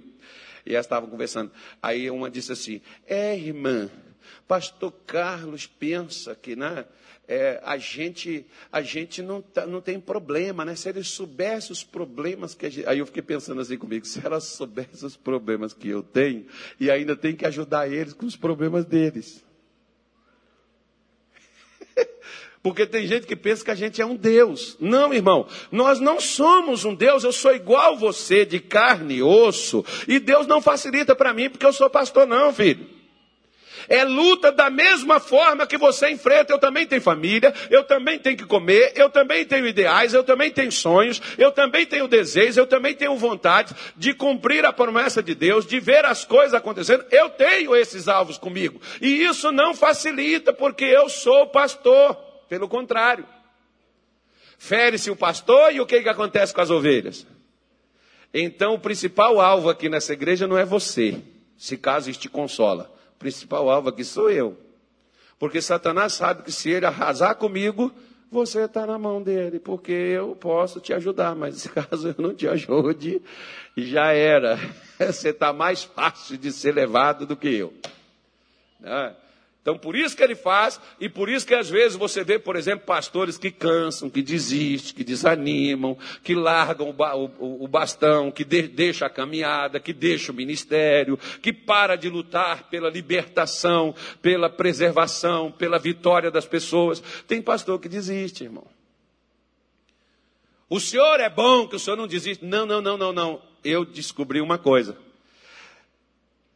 E 0.63 0.75
elas 0.75 0.85
estavam 0.85 1.09
conversando. 1.09 1.51
Aí 1.81 2.11
uma 2.11 2.29
disse 2.29 2.51
assim: 2.51 2.79
É, 3.07 3.35
irmã, 3.35 3.89
pastor 4.47 4.91
Carlos 5.05 5.65
pensa 5.67 6.35
que 6.35 6.55
né, 6.55 6.85
é, 7.31 7.61
a 7.63 7.77
gente, 7.77 8.45
a 8.69 8.81
gente 8.81 9.21
não, 9.21 9.41
tá, 9.41 9.65
não 9.65 9.79
tem 9.79 9.97
problema, 9.99 10.65
né? 10.65 10.75
Se 10.75 10.89
ele 10.89 11.01
soubesse 11.01 11.71
os 11.71 11.81
problemas 11.81 12.53
que 12.53 12.65
a 12.65 12.69
gente. 12.69 12.85
Aí 12.85 12.99
eu 12.99 13.05
fiquei 13.05 13.21
pensando 13.21 13.61
assim 13.61 13.77
comigo: 13.77 14.05
se 14.05 14.19
ela 14.25 14.41
soubesse 14.41 15.05
os 15.05 15.15
problemas 15.15 15.73
que 15.73 15.87
eu 15.87 16.03
tenho, 16.03 16.45
e 16.77 16.91
ainda 16.91 17.15
tem 17.15 17.33
que 17.33 17.45
ajudar 17.45 17.89
eles 17.89 18.11
com 18.13 18.25
os 18.25 18.35
problemas 18.35 18.83
deles. 18.83 19.41
Porque 22.61 22.85
tem 22.85 23.07
gente 23.07 23.25
que 23.25 23.35
pensa 23.35 23.63
que 23.63 23.71
a 23.71 23.75
gente 23.75 24.01
é 24.01 24.05
um 24.05 24.17
Deus. 24.17 24.75
Não, 24.77 25.13
irmão, 25.13 25.47
nós 25.71 26.01
não 26.01 26.19
somos 26.19 26.83
um 26.83 26.93
Deus, 26.93 27.23
eu 27.23 27.31
sou 27.31 27.55
igual 27.55 27.95
você, 27.95 28.45
de 28.45 28.59
carne 28.59 29.15
e 29.15 29.23
osso. 29.23 29.85
E 30.05 30.19
Deus 30.19 30.45
não 30.45 30.61
facilita 30.61 31.15
para 31.15 31.33
mim 31.33 31.49
porque 31.49 31.65
eu 31.65 31.71
sou 31.71 31.89
pastor, 31.89 32.27
não, 32.27 32.53
filho. 32.53 33.00
É 33.87 34.03
luta 34.03 34.51
da 34.51 34.69
mesma 34.69 35.19
forma 35.19 35.67
que 35.67 35.77
você 35.77 36.09
enfrenta. 36.09 36.53
Eu 36.53 36.59
também 36.59 36.85
tenho 36.85 37.01
família, 37.01 37.53
eu 37.69 37.83
também 37.83 38.19
tenho 38.19 38.37
que 38.37 38.45
comer, 38.45 38.93
eu 38.95 39.09
também 39.09 39.45
tenho 39.45 39.67
ideais, 39.67 40.13
eu 40.13 40.23
também 40.23 40.51
tenho 40.51 40.71
sonhos, 40.71 41.21
eu 41.37 41.51
também 41.51 41.85
tenho 41.85 42.07
desejos, 42.07 42.57
eu 42.57 42.67
também 42.67 42.93
tenho 42.93 43.15
vontade 43.15 43.73
de 43.95 44.13
cumprir 44.13 44.65
a 44.65 44.73
promessa 44.73 45.21
de 45.21 45.35
Deus, 45.35 45.65
de 45.65 45.79
ver 45.79 46.05
as 46.05 46.25
coisas 46.25 46.53
acontecendo. 46.53 47.05
Eu 47.11 47.29
tenho 47.29 47.75
esses 47.75 48.07
alvos 48.07 48.37
comigo. 48.37 48.81
E 49.01 49.23
isso 49.23 49.51
não 49.51 49.73
facilita 49.73 50.53
porque 50.53 50.85
eu 50.85 51.09
sou 51.09 51.47
pastor. 51.47 52.15
Pelo 52.49 52.67
contrário. 52.67 53.25
Fere-se 54.57 55.09
o 55.09 55.15
pastor 55.15 55.73
e 55.73 55.81
o 55.81 55.85
que, 55.85 56.03
que 56.03 56.09
acontece 56.09 56.53
com 56.53 56.61
as 56.61 56.69
ovelhas? 56.69 57.25
Então, 58.33 58.75
o 58.75 58.79
principal 58.79 59.41
alvo 59.41 59.69
aqui 59.69 59.89
nessa 59.89 60.13
igreja 60.13 60.47
não 60.47 60.57
é 60.57 60.63
você, 60.63 61.21
se 61.57 61.75
caso 61.77 62.09
isso 62.09 62.19
te 62.19 62.29
consola. 62.29 62.93
Principal 63.21 63.69
alvo 63.69 63.89
aqui 63.89 64.03
sou 64.03 64.31
eu. 64.31 64.57
Porque 65.37 65.61
Satanás 65.61 66.13
sabe 66.13 66.41
que 66.41 66.51
se 66.51 66.71
ele 66.71 66.87
arrasar 66.87 67.35
comigo, 67.35 67.93
você 68.31 68.61
está 68.61 68.83
na 68.87 68.97
mão 68.97 69.21
dele, 69.21 69.59
porque 69.59 69.91
eu 69.91 70.35
posso 70.35 70.79
te 70.79 70.91
ajudar, 70.91 71.35
mas 71.35 71.67
caso 71.69 72.07
eu 72.07 72.15
não 72.17 72.33
te 72.33 72.47
ajude, 72.47 73.21
já 73.77 74.11
era. 74.11 74.57
Você 74.97 75.29
está 75.29 75.53
mais 75.53 75.83
fácil 75.83 76.35
de 76.35 76.51
ser 76.51 76.73
levado 76.73 77.27
do 77.27 77.35
que 77.35 77.49
eu. 77.49 77.73
Então, 79.61 79.77
por 79.77 79.95
isso 79.95 80.17
que 80.17 80.23
ele 80.23 80.33
faz, 80.33 80.81
e 80.99 81.07
por 81.07 81.29
isso 81.29 81.45
que 81.45 81.53
às 81.53 81.69
vezes 81.69 81.95
você 81.95 82.23
vê, 82.23 82.39
por 82.39 82.55
exemplo, 82.55 82.83
pastores 82.83 83.37
que 83.37 83.51
cansam, 83.51 84.09
que 84.09 84.23
desistem, 84.23 84.95
que 84.95 85.03
desanimam, 85.03 85.95
que 86.23 86.33
largam 86.33 86.89
o, 87.39 87.67
bastão, 87.67 88.31
que 88.31 88.43
deixa 88.43 89.05
a 89.05 89.09
caminhada, 89.09 89.79
que 89.79 89.93
deixa 89.93 90.31
o 90.31 90.35
ministério, 90.35 91.17
que 91.43 91.53
para 91.53 91.95
de 91.95 92.09
lutar 92.09 92.69
pela 92.71 92.89
libertação, 92.89 93.93
pela 94.19 94.49
preservação, 94.49 95.51
pela 95.51 95.77
vitória 95.77 96.31
das 96.31 96.47
pessoas. 96.47 96.99
Tem 97.27 97.39
pastor 97.39 97.79
que 97.79 97.87
desiste, 97.87 98.43
irmão. 98.43 98.65
O 100.67 100.79
senhor 100.79 101.19
é 101.19 101.29
bom, 101.29 101.67
que 101.67 101.75
o 101.75 101.79
senhor 101.79 101.97
não 101.97 102.07
desiste. 102.07 102.43
Não, 102.43 102.65
não, 102.65 102.81
não, 102.81 102.97
não, 102.97 103.13
não. 103.13 103.41
Eu 103.63 103.85
descobri 103.85 104.41
uma 104.41 104.57
coisa. 104.57 104.97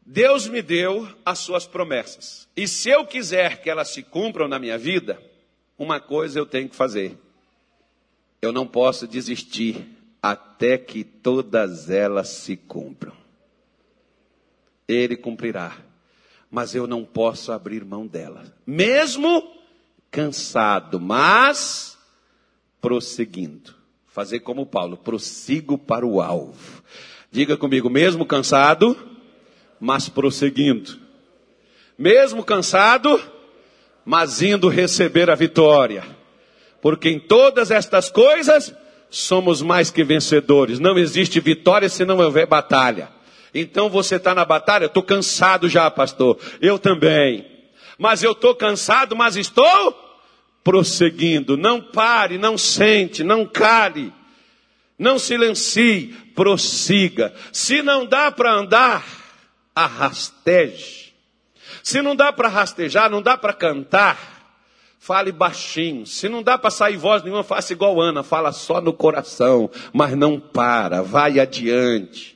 Deus 0.06 0.48
me 0.48 0.62
deu 0.62 1.08
as 1.26 1.40
suas 1.40 1.66
promessas. 1.66 2.48
E 2.56 2.68
se 2.68 2.90
eu 2.90 3.08
quiser 3.08 3.62
que 3.62 3.70
elas 3.70 3.90
se 3.90 4.04
cumpram 4.04 4.48
na 4.48 4.60
minha 4.60 4.78
vida, 4.78 5.20
uma 5.80 6.00
coisa 6.00 6.38
eu 6.38 6.46
tenho 6.46 6.70
que 6.70 6.76
fazer. 6.76 7.18
Eu 8.40 8.52
não 8.52 8.68
posso 8.68 9.08
desistir 9.08 9.84
até 10.22 10.78
que 10.78 11.04
todas 11.04 11.90
elas 11.90 12.30
se 12.30 12.56
cumpram. 12.56 13.14
Ele 14.88 15.18
cumprirá, 15.18 15.76
mas 16.52 16.76
eu 16.76 16.86
não 16.86 17.04
posso 17.04 17.52
abrir 17.52 17.84
mão 17.84 18.06
delas, 18.06 18.54
mesmo 18.66 19.56
cansado, 20.12 21.00
mas 21.00 21.98
prosseguindo. 22.80 23.74
Fazer 24.06 24.42
como 24.42 24.66
Paulo, 24.66 24.96
prossigo 24.96 25.78
para 25.78 26.06
o 26.06 26.22
alvo. 26.22 26.84
Diga 27.32 27.58
comigo, 27.58 27.90
mesmo 27.90 28.26
cansado, 28.26 29.15
mas 29.80 30.10
prosseguindo. 30.10 30.98
Mesmo 31.98 32.44
cansado, 32.44 33.22
mas 34.04 34.42
indo 34.42 34.68
receber 34.68 35.30
a 35.30 35.36
vitória. 35.36 36.04
Porque 36.82 37.10
em 37.10 37.20
todas 37.20 37.72
estas 37.72 38.10
coisas 38.10 38.74
somos 39.10 39.62
mais 39.62 39.90
que 39.90 40.04
vencedores. 40.04 40.80
Não 40.80 40.98
existe 40.98 41.40
vitória 41.40 41.90
se 41.90 42.06
não 42.06 42.18
houver 42.18 42.46
batalha. 42.46 43.10
Então 43.54 43.90
você 43.90 44.18
está 44.18 44.36
na 44.36 44.44
batalha, 44.44 44.86
estou 44.86 45.02
cansado 45.02 45.70
já, 45.70 45.90
pastor. 45.90 46.38
Eu 46.62 46.78
também. 46.78 47.46
Mas 47.98 48.22
eu 48.22 48.34
estou 48.34 48.54
cansado, 48.54 49.16
mas 49.16 49.38
estou 49.38 49.96
prosseguindo. 50.64 51.56
Não 51.56 51.82
pare, 51.82 52.38
não 52.38 52.58
sente, 52.58 53.24
não 53.24 53.46
cale. 53.46 54.12
Não 55.00 55.18
silencie, 55.18 56.14
prossiga. 56.36 57.34
Se 57.52 57.82
não 57.82 58.06
dá 58.06 58.32
para 58.32 58.54
andar, 58.54 59.06
arrasteje. 59.76 61.14
Se 61.84 62.02
não 62.02 62.16
dá 62.16 62.32
para 62.32 62.48
rastejar, 62.48 63.10
não 63.10 63.22
dá 63.22 63.38
para 63.38 63.54
cantar, 63.54 64.18
fale 64.98 65.32
baixinho. 65.32 66.06
Se 66.06 66.30
não 66.30 66.42
dá 66.42 66.58
para 66.58 66.72
sair 66.72 66.98
voz 66.98 67.22
nenhuma, 67.22 67.44
faça 67.44 67.74
igual 67.74 68.02
Ana, 68.02 68.24
fala 68.24 68.52
só 68.52 68.80
no 68.80 68.94
coração, 68.94 69.70
mas 69.94 70.16
não 70.16 70.40
para, 70.40 71.04
vai 71.04 71.40
adiante. 71.40 72.36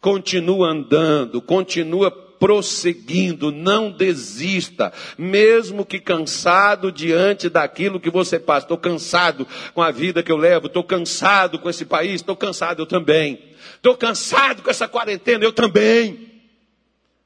Continua 0.00 0.68
andando, 0.68 1.40
continua 1.40 2.10
prosseguindo, 2.10 3.52
não 3.52 3.88
desista, 3.88 4.92
mesmo 5.16 5.86
que 5.86 6.00
cansado 6.00 6.90
diante 6.90 7.48
daquilo 7.48 8.00
que 8.00 8.10
você 8.10 8.36
passa. 8.36 8.64
Estou 8.64 8.78
cansado 8.78 9.46
com 9.72 9.80
a 9.80 9.92
vida 9.92 10.24
que 10.24 10.32
eu 10.32 10.36
levo, 10.36 10.66
estou 10.66 10.82
cansado 10.82 11.56
com 11.56 11.70
esse 11.70 11.84
país, 11.84 12.16
estou 12.16 12.34
cansado 12.34 12.82
eu 12.82 12.86
também. 12.86 13.38
Estou 13.76 13.96
cansado 13.96 14.60
com 14.60 14.70
essa 14.70 14.88
quarentena, 14.88 15.44
eu 15.44 15.52
também. 15.52 16.31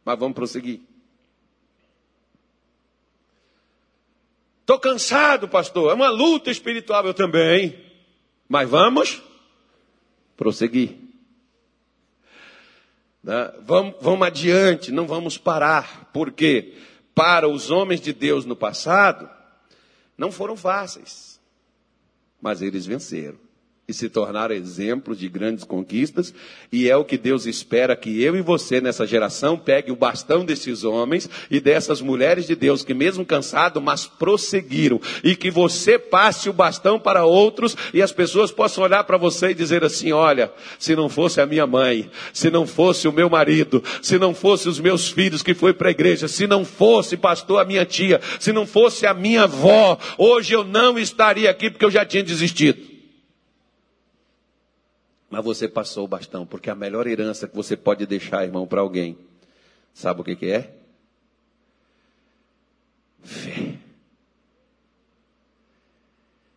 Mas 0.07 0.17
vamos 0.21 0.37
prosseguir. 0.37 0.81
Estou 4.61 4.79
cansado, 4.79 5.49
pastor. 5.49 5.91
É 5.91 5.95
uma 5.95 6.11
luta 6.11 6.49
espiritual, 6.49 7.05
eu 7.05 7.13
também. 7.13 7.77
Mas 8.49 8.69
vamos 8.71 9.21
prosseguir. 10.37 10.97
Né? 13.21 13.53
Vamos, 13.63 13.97
vamos 14.01 14.25
adiante, 14.25 14.93
não 14.93 15.09
vamos 15.09 15.37
parar. 15.37 16.09
Porque 16.13 16.75
para 17.13 17.49
os 17.49 17.73
homens 17.73 18.01
de 18.01 18.13
Deus 18.13 18.45
no 18.45 18.55
passado, 18.55 19.29
não 20.17 20.31
foram 20.31 20.57
fáceis. 20.57 21.41
Mas 22.41 22.63
eles 22.63 22.87
venceram 22.87 23.45
e 23.89 23.95
se 23.95 24.09
tornaram 24.09 24.53
exemplos 24.53 25.16
de 25.16 25.28
grandes 25.28 25.62
conquistas, 25.62 26.34
e 26.72 26.91
é 26.91 26.97
o 26.97 27.05
que 27.05 27.16
Deus 27.16 27.47
espera 27.47 27.95
que 27.95 28.20
eu 28.20 28.34
e 28.34 28.43
você 28.43 28.80
nessa 28.80 29.07
geração 29.07 29.57
pegue 29.57 29.93
o 29.93 29.97
bastão 29.97 30.45
desses 30.45 30.82
homens 30.82 31.30
e 31.49 31.61
dessas 31.61 32.01
mulheres 32.01 32.49
de 32.49 32.57
Deus 32.57 32.82
que 32.82 32.93
mesmo 32.93 33.24
cansado, 33.24 33.80
mas 33.80 34.05
prosseguiram, 34.05 35.01
e 35.22 35.37
que 35.37 35.53
você 35.53 36.01
passe 36.01 36.49
o 36.49 36.53
bastão 36.53 36.99
para 36.99 37.24
outros 37.24 37.76
e 37.95 38.03
as 38.03 38.11
pessoas 38.11 38.51
possam 38.51 38.82
olhar 38.82 39.05
para 39.05 39.16
você 39.16 39.51
e 39.51 39.55
dizer 39.55 39.84
assim: 39.84 40.11
"Olha, 40.11 40.53
se 40.80 40.97
não 40.97 41.09
fosse 41.09 41.41
a 41.41 41.47
minha 41.47 41.66
mãe, 41.66 42.11
se 42.32 42.51
não 42.51 42.66
fosse 42.66 43.07
o 43.07 43.12
meu 43.12 43.30
marido, 43.30 43.84
se 44.03 44.18
não 44.18 44.34
fosse 44.34 44.68
os 44.68 44.80
meus 44.80 45.09
filhos 45.09 45.45
que 45.45 45.55
foi 45.55 45.72
para 45.72 45.89
a 45.89 45.93
igreja, 45.93 46.26
se 46.26 46.49
não 46.49 46.64
fosse 46.64 47.16
pastor 47.16 47.61
a 47.61 47.64
minha 47.64 47.87
tia, 47.87 48.20
se 48.41 48.53
não 48.53 48.66
fosse 48.66 49.07
a 49.07 49.14
minha 49.14 49.45
avó, 49.45 49.97
hoje 50.18 50.55
eu 50.55 50.64
não 50.64 50.99
estaria 50.99 51.49
aqui 51.49 51.70
porque 51.70 51.84
eu 51.84 51.91
já 51.91 52.05
tinha 52.05 52.24
desistido." 52.24 52.95
Mas 55.29 55.45
você 55.45 55.66
passou 55.66 56.05
o 56.05 56.09
bastão, 56.09 56.47
porque 56.47 56.70
a 56.70 56.74
melhor 56.74 57.07
herança 57.07 57.49
que 57.49 57.57
você 57.57 57.77
pode 57.77 58.07
deixar, 58.07 58.45
irmão, 58.45 58.66
para 58.66 58.81
alguém, 58.81 59.18
sabe 59.93 60.20
o 60.20 60.24
que, 60.24 60.37
que 60.37 60.47
é? 60.47 60.72
Fé. 63.22 63.74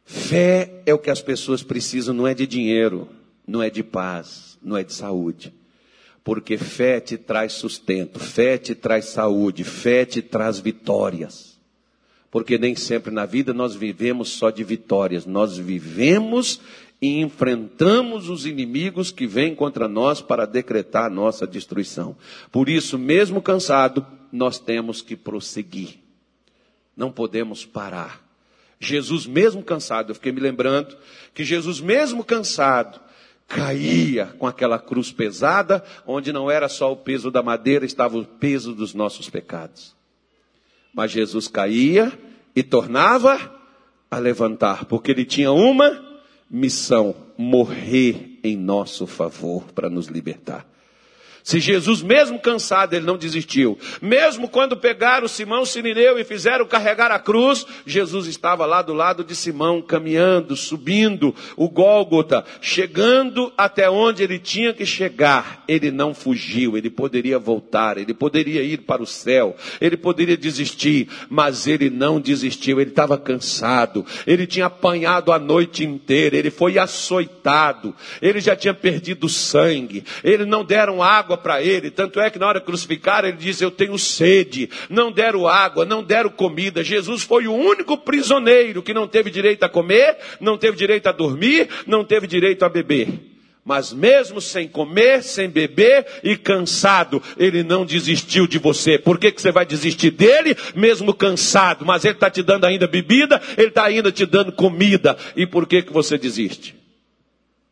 Fé 0.05 0.81
é 0.85 0.93
o 0.93 0.99
que 0.99 1.09
as 1.09 1.21
pessoas 1.21 1.63
precisam, 1.63 2.13
não 2.13 2.27
é 2.27 2.33
de 2.33 2.45
dinheiro, 2.45 3.09
não 3.45 3.63
é 3.63 3.69
de 3.69 3.83
paz, 3.83 4.57
não 4.61 4.77
é 4.77 4.83
de 4.83 4.93
saúde. 4.93 5.53
Porque 6.23 6.57
fé 6.57 6.99
te 6.99 7.17
traz 7.17 7.53
sustento, 7.53 8.19
fé 8.19 8.57
te 8.57 8.75
traz 8.75 9.05
saúde, 9.05 9.63
fé 9.63 10.05
te 10.05 10.21
traz 10.21 10.59
vitórias. 10.59 11.57
Porque 12.29 12.59
nem 12.59 12.75
sempre 12.75 13.11
na 13.11 13.25
vida 13.25 13.53
nós 13.53 13.73
vivemos 13.73 14.29
só 14.29 14.51
de 14.51 14.63
vitórias, 14.63 15.25
nós 15.25 15.57
vivemos 15.57 16.61
e 17.01 17.21
enfrentamos 17.21 18.27
os 18.29 18.45
inimigos 18.45 19.11
que 19.11 19.25
vêm 19.25 19.55
contra 19.55 19.87
nós 19.87 20.21
para 20.21 20.45
decretar 20.45 21.09
nossa 21.09 21.47
destruição. 21.47 22.15
Por 22.51 22.67
isso, 22.67 22.97
mesmo 22.97 23.41
cansado, 23.41 24.05
nós 24.31 24.59
temos 24.59 25.01
que 25.01 25.15
prosseguir. 25.15 25.99
Não 26.95 27.11
podemos 27.11 27.65
parar. 27.65 28.21
Jesus, 28.79 29.25
mesmo 29.25 29.63
cansado, 29.63 30.11
eu 30.11 30.15
fiquei 30.15 30.31
me 30.31 30.41
lembrando 30.41 30.97
que 31.33 31.43
Jesus, 31.43 31.79
mesmo 31.79 32.23
cansado, 32.23 32.99
caía 33.47 34.27
com 34.37 34.45
aquela 34.45 34.77
cruz 34.77 35.11
pesada, 35.11 35.83
onde 36.05 36.31
não 36.31 36.51
era 36.51 36.69
só 36.69 36.91
o 36.91 36.97
peso 36.97 37.31
da 37.31 37.41
madeira, 37.41 37.85
estava 37.85 38.17
o 38.17 38.25
peso 38.25 38.73
dos 38.73 38.93
nossos 38.93 39.29
pecados. 39.29 39.95
Mas 40.93 41.11
Jesus 41.11 41.47
caía 41.47 42.11
e 42.55 42.61
tornava 42.61 43.55
a 44.11 44.17
levantar, 44.17 44.85
porque 44.85 45.11
ele 45.11 45.25
tinha 45.25 45.51
uma 45.51 46.08
missão 46.49 47.15
morrer 47.37 48.39
em 48.43 48.57
nosso 48.57 49.05
favor 49.05 49.63
para 49.73 49.89
nos 49.89 50.07
libertar. 50.07 50.68
Se 51.43 51.59
Jesus, 51.59 52.01
mesmo 52.01 52.39
cansado, 52.39 52.93
ele 52.93 53.05
não 53.05 53.17
desistiu. 53.17 53.77
Mesmo 54.01 54.47
quando 54.47 54.77
pegaram 54.77 55.27
Simão 55.27 55.65
Sirineu 55.65 56.19
e 56.19 56.23
fizeram 56.23 56.65
carregar 56.65 57.11
a 57.11 57.19
cruz, 57.19 57.65
Jesus 57.85 58.27
estava 58.27 58.65
lá 58.65 58.81
do 58.81 58.93
lado 58.93 59.23
de 59.23 59.35
Simão, 59.35 59.81
caminhando, 59.81 60.55
subindo 60.55 61.33
o 61.55 61.69
Gólgota, 61.69 62.45
chegando 62.61 63.51
até 63.57 63.89
onde 63.89 64.23
ele 64.23 64.37
tinha 64.37 64.73
que 64.73 64.85
chegar. 64.85 65.63
Ele 65.67 65.91
não 65.91 66.13
fugiu, 66.13 66.77
ele 66.77 66.89
poderia 66.89 67.39
voltar, 67.39 67.97
ele 67.97 68.13
poderia 68.13 68.61
ir 68.61 68.79
para 68.79 69.01
o 69.01 69.07
céu, 69.07 69.55
ele 69.79 69.97
poderia 69.97 70.37
desistir, 70.37 71.07
mas 71.29 71.67
ele 71.67 71.89
não 71.89 72.19
desistiu. 72.19 72.79
Ele 72.79 72.89
estava 72.89 73.17
cansado, 73.17 74.05
ele 74.27 74.45
tinha 74.45 74.65
apanhado 74.67 75.31
a 75.31 75.39
noite 75.39 75.83
inteira, 75.83 76.37
ele 76.37 76.51
foi 76.51 76.77
açoitado, 76.77 77.95
ele 78.21 78.39
já 78.39 78.55
tinha 78.55 78.73
perdido 78.73 79.27
sangue, 79.29 80.03
ele 80.23 80.45
não 80.45 80.63
deram 80.63 81.01
água 81.01 81.37
para 81.39 81.61
ele. 81.61 81.89
Tanto 81.89 82.19
é 82.19 82.29
que 82.29 82.37
na 82.37 82.47
hora 82.47 82.59
de 82.59 82.65
crucificar, 82.65 83.25
ele 83.25 83.37
disse: 83.37 83.63
Eu 83.63 83.71
tenho 83.71 83.97
sede. 83.97 84.69
Não 84.89 85.11
deram 85.11 85.47
água, 85.47 85.85
não 85.85 86.03
deram 86.03 86.29
comida. 86.29 86.83
Jesus 86.83 87.23
foi 87.23 87.47
o 87.47 87.53
único 87.53 87.97
prisioneiro 87.97 88.83
que 88.83 88.93
não 88.93 89.07
teve 89.07 89.31
direito 89.31 89.63
a 89.63 89.69
comer, 89.69 90.17
não 90.39 90.57
teve 90.57 90.77
direito 90.77 91.07
a 91.07 91.11
dormir, 91.11 91.67
não 91.87 92.03
teve 92.03 92.27
direito 92.27 92.63
a 92.63 92.69
beber. 92.69 93.07
Mas 93.69 93.93
mesmo 93.93 94.41
sem 94.41 94.67
comer, 94.67 95.21
sem 95.21 95.49
beber 95.49 96.05
e 96.23 96.35
cansado, 96.35 97.21
ele 97.37 97.61
não 97.61 97.85
desistiu 97.85 98.47
de 98.47 98.57
você. 98.57 98.97
Por 98.97 99.19
que, 99.19 99.31
que 99.31 99.41
você 99.41 99.51
vai 99.51 99.65
desistir 99.65 100.11
dele, 100.11 100.55
mesmo 100.75 101.13
cansado? 101.13 101.85
Mas 101.85 102.03
ele 102.03 102.15
está 102.15 102.29
te 102.29 102.41
dando 102.41 102.65
ainda 102.65 102.87
bebida, 102.87 103.41
ele 103.57 103.67
está 103.67 103.83
ainda 103.83 104.11
te 104.11 104.25
dando 104.25 104.51
comida. 104.51 105.17
E 105.35 105.45
por 105.45 105.67
que, 105.67 105.83
que 105.83 105.93
você 105.93 106.17
desiste? 106.17 106.75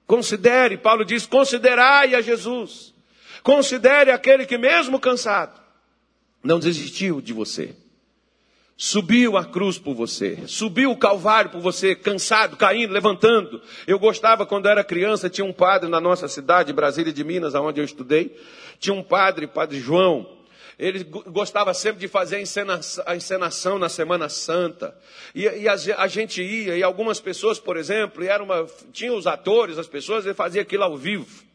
Considere, 0.05 0.78
Paulo 0.78 1.03
diz, 1.03 1.26
considerai 1.26 2.15
a 2.15 2.22
Jesus. 2.22 2.93
Considere 3.48 4.12
aquele 4.12 4.45
que, 4.45 4.58
mesmo 4.58 5.00
cansado, 5.00 5.58
não 6.43 6.60
desistiu 6.60 7.22
de 7.22 7.32
você. 7.32 7.74
Subiu 8.76 9.38
a 9.38 9.45
cruz 9.45 9.80
por 9.80 9.95
você, 9.95 10.39
subiu 10.48 10.91
o 10.91 10.98
Calvário 10.98 11.50
por 11.50 11.62
você, 11.62 11.95
cansado, 11.95 12.58
caindo, 12.58 12.91
levantando. 12.91 13.62
Eu 13.88 13.98
gostava 13.98 14.45
quando 14.45 14.68
era 14.68 14.84
criança, 14.84 15.30
tinha 15.30 15.45
um 15.45 15.54
padre 15.54 15.89
na 15.89 16.02
nossa 16.02 16.28
cidade, 16.28 16.74
Brasília 16.74 17.14
de 17.14 17.24
Minas, 17.24 17.56
onde 17.56 17.80
eu 17.80 17.86
estudei. 17.86 18.38
Tinha 18.80 18.93
um 18.93 19.02
padre, 19.02 19.48
Padre 19.48 19.80
João, 19.80 20.30
ele 20.78 21.06
gostava 21.06 21.74
sempre 21.74 22.02
de 22.02 22.10
fazer 22.10 22.36
a 22.36 22.41
encenação, 22.41 23.04
a 23.08 23.16
encenação 23.16 23.80
na 23.80 23.88
Semana 23.88 24.28
Santa. 24.28 24.93
E, 25.34 25.43
e 25.43 25.70
a, 25.70 25.76
a, 26.00 26.08
gente 26.10 26.43
ia, 26.43 26.76
e 26.76 26.84
algumas 26.84 27.22
pessoas, 27.22 27.58
por 27.58 27.78
exemplo, 27.78 28.26
e 28.26 28.28
era 28.28 28.43
uma, 28.43 28.68
tinha 28.91 29.14
os 29.14 29.26
atores, 29.26 29.78
as 29.78 29.88
pessoas, 29.88 30.26
ele 30.26 30.34
fazia 30.36 30.64
aquilo 30.64 30.84
ao 30.84 30.98
vivo. 30.98 31.47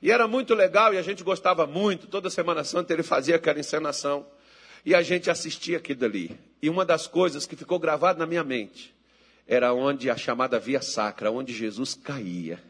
E 0.00 0.10
era 0.12 0.28
muito 0.28 0.54
legal 0.54 0.94
e 0.94 0.98
a 0.98 1.02
gente 1.02 1.24
gostava 1.24 1.66
muito. 1.66 2.06
Toda 2.06 2.30
Semana 2.30 2.62
Santa 2.62 2.92
ele 2.92 3.02
fazia 3.02 3.36
aquela 3.36 3.58
encenação. 3.58 4.26
E 4.84 4.94
a 4.94 5.02
gente 5.02 5.28
assistia 5.28 5.78
aquilo 5.78 6.04
ali. 6.04 6.38
E 6.62 6.70
uma 6.70 6.84
das 6.84 7.06
coisas 7.06 7.46
que 7.46 7.56
ficou 7.56 7.78
gravada 7.78 8.18
na 8.18 8.26
minha 8.26 8.44
mente 8.44 8.94
era 9.46 9.72
onde 9.72 10.10
a 10.10 10.16
chamada 10.16 10.58
via 10.58 10.80
sacra, 10.80 11.30
onde 11.30 11.52
Jesus 11.52 11.94
caía. 11.94 12.62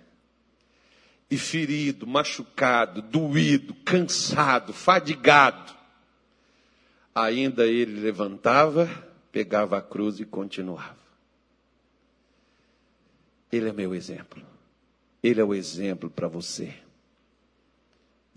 E 1.31 1.37
ferido, 1.37 2.07
machucado, 2.07 3.03
doído, 3.03 3.75
cansado, 3.85 4.73
fadigado. 4.73 5.77
Ainda 7.15 7.67
ele 7.67 8.01
levantava, 8.01 8.89
pegava 9.31 9.77
a 9.77 9.83
cruz 9.83 10.19
e 10.19 10.25
continuava. 10.25 10.97
Ele 13.53 13.69
é 13.69 13.73
meu 13.73 13.95
exemplo. 13.95 14.43
Ele 15.23 15.41
é 15.41 15.45
o 15.45 15.55
exemplo 15.55 16.09
para 16.09 16.29
você 16.29 16.75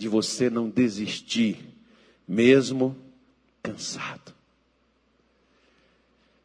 de 0.02 0.10
você 0.10 0.50
não 0.50 0.68
desistir, 0.68 1.60
mesmo 2.28 2.98
cansado. 3.62 4.34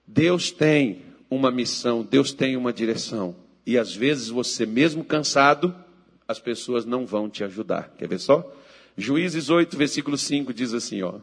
Deus 0.06 0.50
tem 0.50 1.00
uma 1.30 1.50
missão, 1.50 2.02
Deus 2.02 2.34
tem 2.34 2.54
uma 2.54 2.70
direção. 2.70 3.34
E 3.64 3.78
às 3.78 3.96
vezes 3.96 4.28
você, 4.28 4.66
mesmo 4.66 5.02
cansado, 5.02 5.74
as 6.28 6.38
pessoas 6.38 6.84
não 6.84 7.06
vão 7.06 7.30
te 7.30 7.42
ajudar. 7.44 7.94
Quer 7.96 8.06
ver 8.06 8.18
só? 8.18 8.44
Juízes 8.94 9.48
8, 9.48 9.74
versículo 9.74 10.18
5 10.18 10.52
diz 10.52 10.74
assim: 10.74 11.00
ó. 11.00 11.14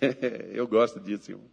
Eu 0.50 0.66
gosto 0.66 0.98
disso, 0.98 1.32
irmão. 1.32 1.44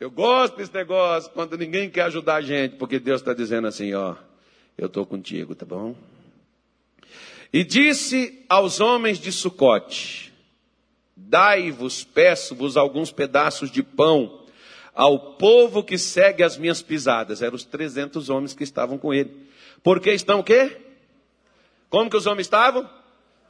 Eu 0.00 0.10
gosto 0.10 0.56
desse 0.56 0.72
negócio 0.72 1.30
quando 1.32 1.58
ninguém 1.58 1.90
quer 1.90 2.04
ajudar 2.04 2.36
a 2.36 2.40
gente, 2.40 2.76
porque 2.76 2.98
Deus 2.98 3.20
está 3.20 3.34
dizendo 3.34 3.68
assim: 3.68 3.92
ó, 3.92 4.16
eu 4.78 4.86
estou 4.86 5.04
contigo, 5.04 5.54
tá 5.54 5.66
bom? 5.66 5.94
E 7.52 7.64
disse 7.64 8.44
aos 8.48 8.80
homens 8.80 9.18
de 9.18 9.32
Sucote: 9.32 10.32
Dai-vos, 11.16 12.04
peço-vos 12.04 12.76
alguns 12.76 13.10
pedaços 13.12 13.70
de 13.70 13.82
pão 13.82 14.40
ao 14.94 15.34
povo 15.36 15.82
que 15.82 15.98
segue 15.98 16.42
as 16.42 16.56
minhas 16.56 16.82
pisadas. 16.82 17.42
Eram 17.42 17.56
os 17.56 17.64
300 17.64 18.28
homens 18.28 18.54
que 18.54 18.64
estavam 18.64 18.98
com 18.98 19.12
ele. 19.12 19.34
Porque 19.82 20.10
estão 20.12 20.40
o 20.40 20.44
quê? 20.44 20.76
Como 21.88 22.10
que 22.10 22.16
os 22.16 22.26
homens 22.26 22.46
estavam? 22.46 22.88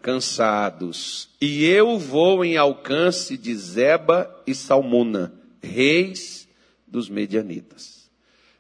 cansados, 0.03 1.29
e 1.41 1.65
eu 1.65 1.99
vou 1.99 2.45
em 2.45 2.57
alcance 2.57 3.37
de 3.37 3.55
Zeba 3.55 4.43
e 4.47 4.55
Salmuna, 4.55 5.33
reis 5.63 6.49
dos 6.87 7.09
medianitas. 7.09 8.11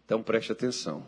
Então 0.05 0.23
preste 0.23 0.53
atenção. 0.53 1.05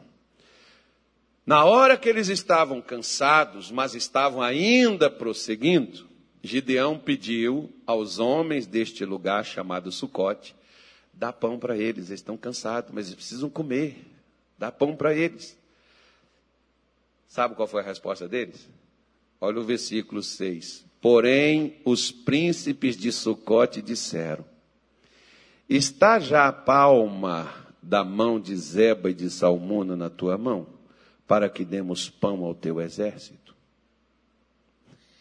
Na 1.44 1.64
hora 1.64 1.96
que 1.96 2.08
eles 2.08 2.28
estavam 2.28 2.80
cansados, 2.80 3.70
mas 3.70 3.94
estavam 3.94 4.40
ainda 4.40 5.10
prosseguindo, 5.10 6.08
Gideão 6.42 6.98
pediu 6.98 7.70
aos 7.86 8.18
homens 8.18 8.66
deste 8.66 9.04
lugar 9.04 9.44
chamado 9.44 9.90
Sucote, 9.90 10.54
dá 11.12 11.32
pão 11.32 11.58
para 11.58 11.76
eles, 11.76 12.08
eles 12.08 12.20
estão 12.20 12.36
cansados, 12.36 12.90
mas 12.92 13.06
eles 13.06 13.16
precisam 13.16 13.50
comer, 13.50 14.04
dá 14.58 14.70
pão 14.70 14.94
para 14.96 15.14
eles. 15.14 15.58
Sabe 17.28 17.54
qual 17.54 17.66
foi 17.66 17.80
a 17.80 17.84
resposta 17.84 18.28
deles? 18.28 18.68
Olha 19.40 19.58
o 19.58 19.64
versículo 19.64 20.22
6. 20.22 20.84
Porém, 21.00 21.80
os 21.84 22.12
príncipes 22.12 22.96
de 22.96 23.10
Sucote 23.10 23.82
disseram: 23.82 24.44
Está 25.68 26.20
já 26.20 26.46
a 26.46 26.52
palma 26.52 27.52
da 27.82 28.04
mão 28.04 28.38
de 28.38 28.54
Zeba 28.54 29.10
e 29.10 29.14
de 29.14 29.28
Salmuna 29.28 29.96
na 29.96 30.08
tua 30.08 30.38
mão, 30.38 30.66
para 31.32 31.48
que 31.48 31.64
demos 31.64 32.10
pão 32.10 32.44
ao 32.44 32.54
teu 32.54 32.78
exército? 32.78 33.56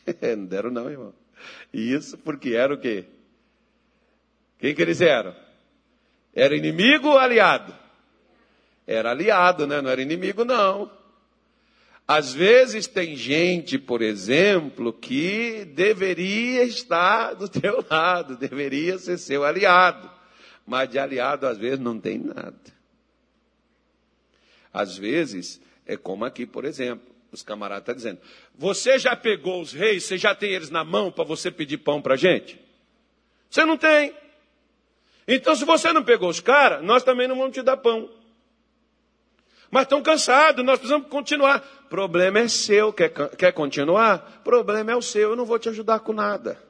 não 0.38 0.45
deram 0.45 0.70
não, 0.70 0.89
irmão. 0.89 1.14
Isso 1.74 2.18
porque 2.18 2.49
era 2.49 2.74
o 2.74 2.78
quê? 2.78 3.05
Quem 4.59 4.76
que 4.76 4.82
eles 4.82 4.99
eram? 4.99 5.34
Era 6.36 6.53
inimigo 6.53 7.07
ou 7.07 7.18
aliado? 7.18 7.74
Era 8.86 9.12
aliado, 9.12 9.66
né? 9.66 9.82
Não 9.82 9.89
era 9.89 10.01
inimigo, 10.01 10.43
não. 10.43 10.91
Às 12.05 12.34
vezes 12.34 12.88
tem 12.88 13.16
gente, 13.16 13.80
por 13.80 14.01
exemplo, 14.01 14.91
que 14.91 15.64
deveria 15.64 16.66
estar 16.66 17.36
do 17.36 17.47
teu 17.47 17.86
lado, 17.89 18.36
deveria 18.36 18.97
ser 18.97 19.18
seu 19.18 19.45
aliado, 19.45 20.12
mas 20.68 20.89
de 20.89 20.99
aliado 20.99 21.47
às 21.47 21.57
vezes 21.57 21.80
não 21.80 21.97
tem 21.97 22.18
nada. 22.18 22.59
Às 24.74 24.97
vezes 24.97 25.62
é 25.94 25.98
como 25.98 26.26
aqui, 26.26 26.46
por 26.46 26.66
exemplo, 26.66 27.08
os 27.32 27.42
camaradas 27.44 27.82
estão 27.82 27.96
dizendo: 27.96 28.20
Você 28.56 29.00
já 29.00 29.16
pegou 29.16 29.62
os 29.62 29.74
reis, 29.74 30.04
você 30.04 30.18
já 30.18 30.36
tem 30.36 30.52
eles 30.52 30.70
na 30.70 30.84
mão 30.84 31.12
para 31.12 31.24
você 31.24 31.52
pedir 31.52 31.78
pão 31.78 32.02
para 32.02 32.16
gente? 32.16 32.60
Você 33.50 33.66
não 33.66 33.78
tem. 33.78 34.14
Então, 35.28 35.56
se 35.56 35.66
você 35.66 35.94
não 35.94 36.04
pegou 36.04 36.30
os 36.30 36.39
caras, 36.39 36.84
nós 36.84 37.04
também 37.04 37.28
não 37.28 37.38
vamos 37.38 37.54
te 37.54 37.62
dar 37.62 37.78
pão 37.78 38.10
mas 39.72 39.84
estão 39.84 40.04
cansados, 40.04 40.66
nós 40.66 40.78
precisamos 40.78 41.08
continuar. 41.08 41.62
Problema 41.89 42.39
é 42.39 42.48
seu, 42.50 42.92
quer, 42.92 43.10
quer 43.10 43.54
continuar? 43.54 44.42
Problema 44.44 44.92
é 44.92 44.96
o 44.96 45.02
seu, 45.02 45.30
eu 45.30 45.36
não 45.36 45.46
vou 45.46 45.58
te 45.58 45.70
ajudar 45.70 46.02
com 46.02 46.12
nada. 46.12 46.62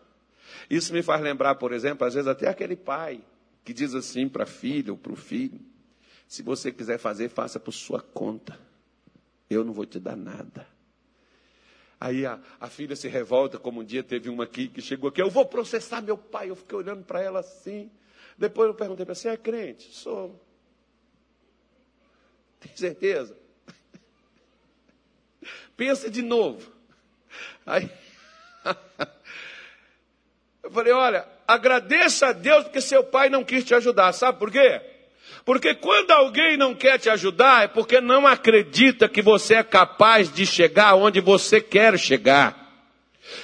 Isso 0.69 0.93
me 0.93 1.01
faz 1.01 1.19
lembrar, 1.19 1.55
por 1.55 1.73
exemplo, 1.73 2.05
às 2.05 2.13
vezes 2.13 2.27
até 2.27 2.47
aquele 2.47 2.75
pai 2.75 3.19
que 3.65 3.73
diz 3.73 3.95
assim 3.95 4.29
para 4.29 4.43
a 4.43 4.47
filha 4.47 4.91
ou 4.91 4.97
para 4.97 5.11
o 5.11 5.15
filho: 5.15 5.59
se 6.27 6.43
você 6.43 6.71
quiser 6.71 6.99
fazer, 6.99 7.27
faça 7.29 7.59
por 7.59 7.71
sua 7.71 7.99
conta, 7.99 8.57
eu 9.53 9.63
não 9.63 9.73
vou 9.73 9.85
te 9.85 9.99
dar 9.99 10.15
nada. 10.15 10.67
Aí 11.99 12.25
a, 12.25 12.39
a, 12.59 12.67
filha 12.67 12.95
se 12.95 13.07
revolta, 13.07 13.59
como 13.59 13.81
um 13.81 13.83
dia 13.83 14.01
teve 14.01 14.27
uma 14.27 14.45
aqui 14.45 14.67
que 14.67 14.81
chegou 14.81 15.09
aqui, 15.09 15.21
eu 15.21 15.29
vou 15.29 15.45
processar 15.45 16.01
meu 16.01 16.17
pai. 16.17 16.49
Eu 16.49 16.55
fiquei 16.55 16.77
olhando 16.77 17.03
para 17.03 17.21
ela 17.21 17.41
assim. 17.41 17.91
Depois 18.37 18.67
eu 18.67 18.73
perguntei 18.73 19.05
para 19.05 19.11
ela, 19.11 19.15
você 19.15 19.29
é 19.29 19.37
crente? 19.37 19.93
Sou. 19.93 20.41
Tem 22.59 22.75
certeza? 22.75 23.37
Pensa 25.77 26.09
de 26.09 26.23
novo. 26.23 26.71
Aí, 27.65 27.87
eu 30.63 30.71
falei: 30.71 30.93
olha, 30.93 31.27
agradeça 31.47 32.27
a 32.27 32.33
Deus 32.33 32.63
porque 32.63 32.81
seu 32.81 33.03
pai 33.03 33.29
não 33.29 33.43
quis 33.43 33.63
te 33.63 33.75
ajudar. 33.75 34.11
Sabe 34.13 34.39
por 34.39 34.51
quê? 34.51 34.90
Porque 35.43 35.73
quando 35.73 36.11
alguém 36.11 36.55
não 36.55 36.75
quer 36.75 36.99
te 36.99 37.09
ajudar, 37.09 37.63
é 37.63 37.67
porque 37.67 37.99
não 37.99 38.27
acredita 38.27 39.09
que 39.09 39.21
você 39.21 39.55
é 39.55 39.63
capaz 39.63 40.31
de 40.31 40.45
chegar 40.45 40.95
onde 40.95 41.19
você 41.19 41.59
quer 41.59 41.97
chegar. 41.97 42.61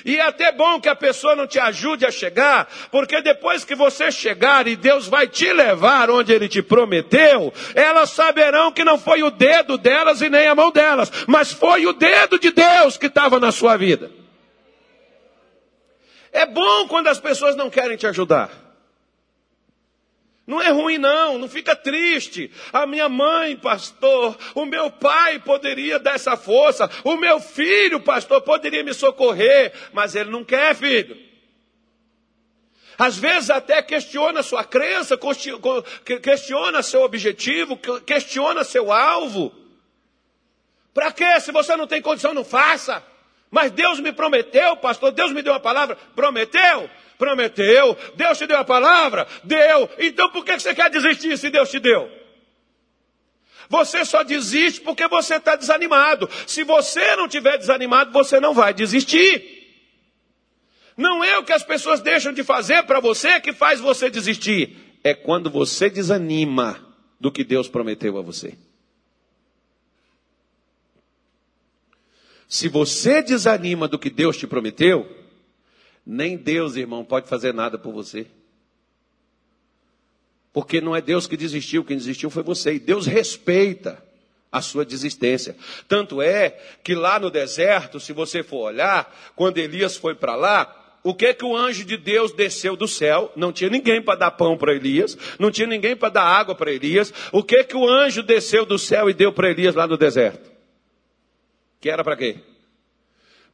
E 0.04 0.18
é 0.18 0.22
até 0.22 0.52
bom 0.52 0.80
que 0.80 0.90
a 0.90 0.96
pessoa 0.96 1.36
não 1.36 1.48
te 1.48 1.60
ajude 1.60 2.06
a 2.06 2.12
chegar, 2.12 2.68
porque 2.92 3.22
depois 3.22 3.64
que 3.64 3.76
você 3.76 4.12
chegar 4.12 4.68
e 4.68 4.76
Deus 4.76 5.08
vai 5.08 5.28
te 5.28 5.52
levar 5.52 6.10
onde 6.10 6.34
Ele 6.34 6.48
te 6.48 6.62
prometeu, 6.62 7.54
elas 7.74 8.10
saberão 8.12 8.72
que 8.72 8.84
não 8.84 8.98
foi 8.98 9.24
o 9.24 9.32
dedo 9.32 9.78
delas 9.78 10.22
e 10.22 10.30
nem 10.30 10.48
a 10.48 10.56
mão 10.56 10.72
delas, 10.72 11.12
mas 11.28 11.52
foi 11.52 11.86
o 11.86 11.94
dedo 11.94 12.38
de 12.40 12.52
Deus 12.52 12.98
que 12.98 13.08
estava 13.08 13.40
na 13.40 13.52
sua 13.52 13.78
vida. 13.78 14.12
É 16.32 16.46
bom 16.46 16.88
quando 16.88 17.08
as 17.08 17.20
pessoas 17.20 17.56
não 17.56 17.70
querem 17.70 17.98
te 17.98 18.06
ajudar. 18.06 18.67
Não 20.48 20.62
é 20.62 20.70
ruim, 20.70 20.98
não, 20.98 21.38
não 21.38 21.50
fica 21.50 21.76
triste. 21.76 22.50
A 22.72 22.88
minha 22.88 23.10
mãe, 23.10 23.58
pastor, 23.58 24.38
o 24.56 24.66
meu 24.66 24.90
pai 24.90 25.40
poderia 25.40 26.00
dar 26.00 26.16
essa 26.16 26.38
força, 26.38 26.90
o 27.04 27.18
meu 27.18 27.38
filho, 27.42 28.00
pastor, 28.00 28.42
poderia 28.42 28.82
me 28.82 28.94
socorrer, 28.94 29.74
mas 29.92 30.16
ele 30.16 30.30
não 30.30 30.46
quer, 30.46 30.74
filho. 30.74 31.18
Às 32.98 33.18
vezes 33.18 33.50
até 33.50 33.82
questiona 33.82 34.42
sua 34.42 34.64
crença, 34.64 35.20
questiona 36.24 36.82
seu 36.82 37.02
objetivo, 37.02 37.78
questiona 38.06 38.64
seu 38.64 38.92
alvo. 38.92 39.54
Para 40.94 41.12
quê? 41.12 41.40
Se 41.42 41.52
você 41.52 41.76
não 41.76 41.86
tem 41.86 42.02
condição, 42.02 42.34
não 42.34 42.46
faça. 42.46 43.04
Mas 43.52 43.70
Deus 43.72 44.00
me 44.00 44.12
prometeu, 44.12 44.78
pastor, 44.78 45.12
Deus 45.12 45.32
me 45.32 45.42
deu 45.42 45.54
uma 45.54 45.60
palavra. 45.60 45.96
Prometeu? 46.16 46.90
Prometeu. 47.18 47.98
Deus 48.16 48.38
te 48.38 48.46
deu 48.46 48.58
a 48.58 48.64
palavra? 48.64 49.28
Deu. 49.44 49.90
Então 50.00 50.30
por 50.32 50.46
que 50.46 50.60
você 50.60 50.74
quer 50.74 50.90
desistir 50.90 51.38
se 51.38 51.50
Deus 51.50 51.70
te 51.70 51.80
deu? 51.80 52.10
Você 53.70 54.06
só 54.06 54.24
desiste 54.24 54.82
porque 54.82 55.08
você 55.08 55.36
está 55.36 55.56
desanimado. 55.56 56.30
Se 56.46 56.64
você 56.64 57.16
não 57.16 57.28
tiver 57.28 57.58
desanimado, 57.58 58.12
você 58.12 58.40
não 58.40 58.54
vai 58.54 58.74
desistir. 58.74 59.56
Não 60.96 61.24
é 61.24 61.38
o 61.38 61.44
que 61.44 61.54
as 61.54 61.64
pessoas 61.64 62.02
deixam 62.02 62.34
de 62.34 62.44
fazer 62.44 62.84
para 62.84 63.00
você 63.00 63.40
que 63.40 63.54
faz 63.54 63.80
você 63.80 64.10
desistir. 64.10 64.78
É 65.04 65.14
quando 65.14 65.50
você 65.50 65.90
desanima 65.90 66.84
do 67.20 67.32
que 67.32 67.44
Deus 67.44 67.68
prometeu 67.68 68.18
a 68.18 68.22
você. 68.22 68.58
Se 72.48 72.70
você 72.70 73.22
desanima 73.22 73.88
do 73.88 74.00
que 74.00 74.10
Deus 74.10 74.38
te 74.38 74.48
prometeu, 74.48 75.17
nem 76.10 76.38
Deus, 76.38 76.78
irmão, 76.78 77.04
pode 77.04 77.28
fazer 77.28 77.54
nada 77.54 77.78
por 77.78 77.92
você. 77.92 78.26
Porque 80.54 80.80
não 80.80 80.96
é 80.96 81.02
Deus 81.02 81.28
que 81.28 81.36
desistiu, 81.36 81.84
quem 81.84 81.98
desistiu 81.98 82.30
foi 82.30 82.44
você. 82.44 82.76
E 82.76 82.80
Deus 82.80 83.06
respeita 83.06 84.02
a 84.50 84.62
sua 84.62 84.86
desistência. 84.86 85.58
Tanto 85.86 86.22
é 86.22 86.52
que 86.82 86.96
lá 86.96 87.20
no 87.20 87.30
deserto, 87.30 88.00
se 88.00 88.14
você 88.14 88.42
for 88.42 88.68
olhar, 88.68 89.14
quando 89.36 89.58
Elias 89.58 89.98
foi 89.98 90.16
para 90.16 90.34
lá, 90.38 91.00
o 91.04 91.14
que 91.14 91.34
que 91.34 91.44
o 91.44 91.56
anjo 91.56 91.84
de 91.84 91.98
Deus 91.98 92.32
desceu 92.32 92.78
do 92.78 92.88
céu? 92.88 93.30
Não 93.36 93.52
tinha 93.52 93.70
ninguém 93.70 94.02
para 94.02 94.18
dar 94.18 94.32
pão 94.32 94.58
para 94.58 94.74
Elias, 94.74 95.18
não 95.38 95.52
tinha 95.52 95.68
ninguém 95.68 95.94
para 95.94 96.08
dar 96.08 96.24
água 96.24 96.56
para 96.56 96.72
Elias. 96.72 97.14
O 97.34 97.44
que 97.44 97.66
que 97.66 97.76
o 97.76 97.86
anjo 97.86 98.24
desceu 98.24 98.66
do 98.66 98.80
céu 98.80 99.10
e 99.10 99.14
deu 99.14 99.34
para 99.34 99.52
Elias 99.52 99.76
lá 99.76 99.86
no 99.86 99.98
deserto? 99.98 100.50
Que 101.82 101.90
era 101.90 102.02
para 102.02 102.16
quê? 102.16 102.38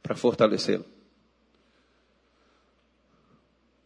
Para 0.00 0.14
fortalecê-lo. 0.14 0.93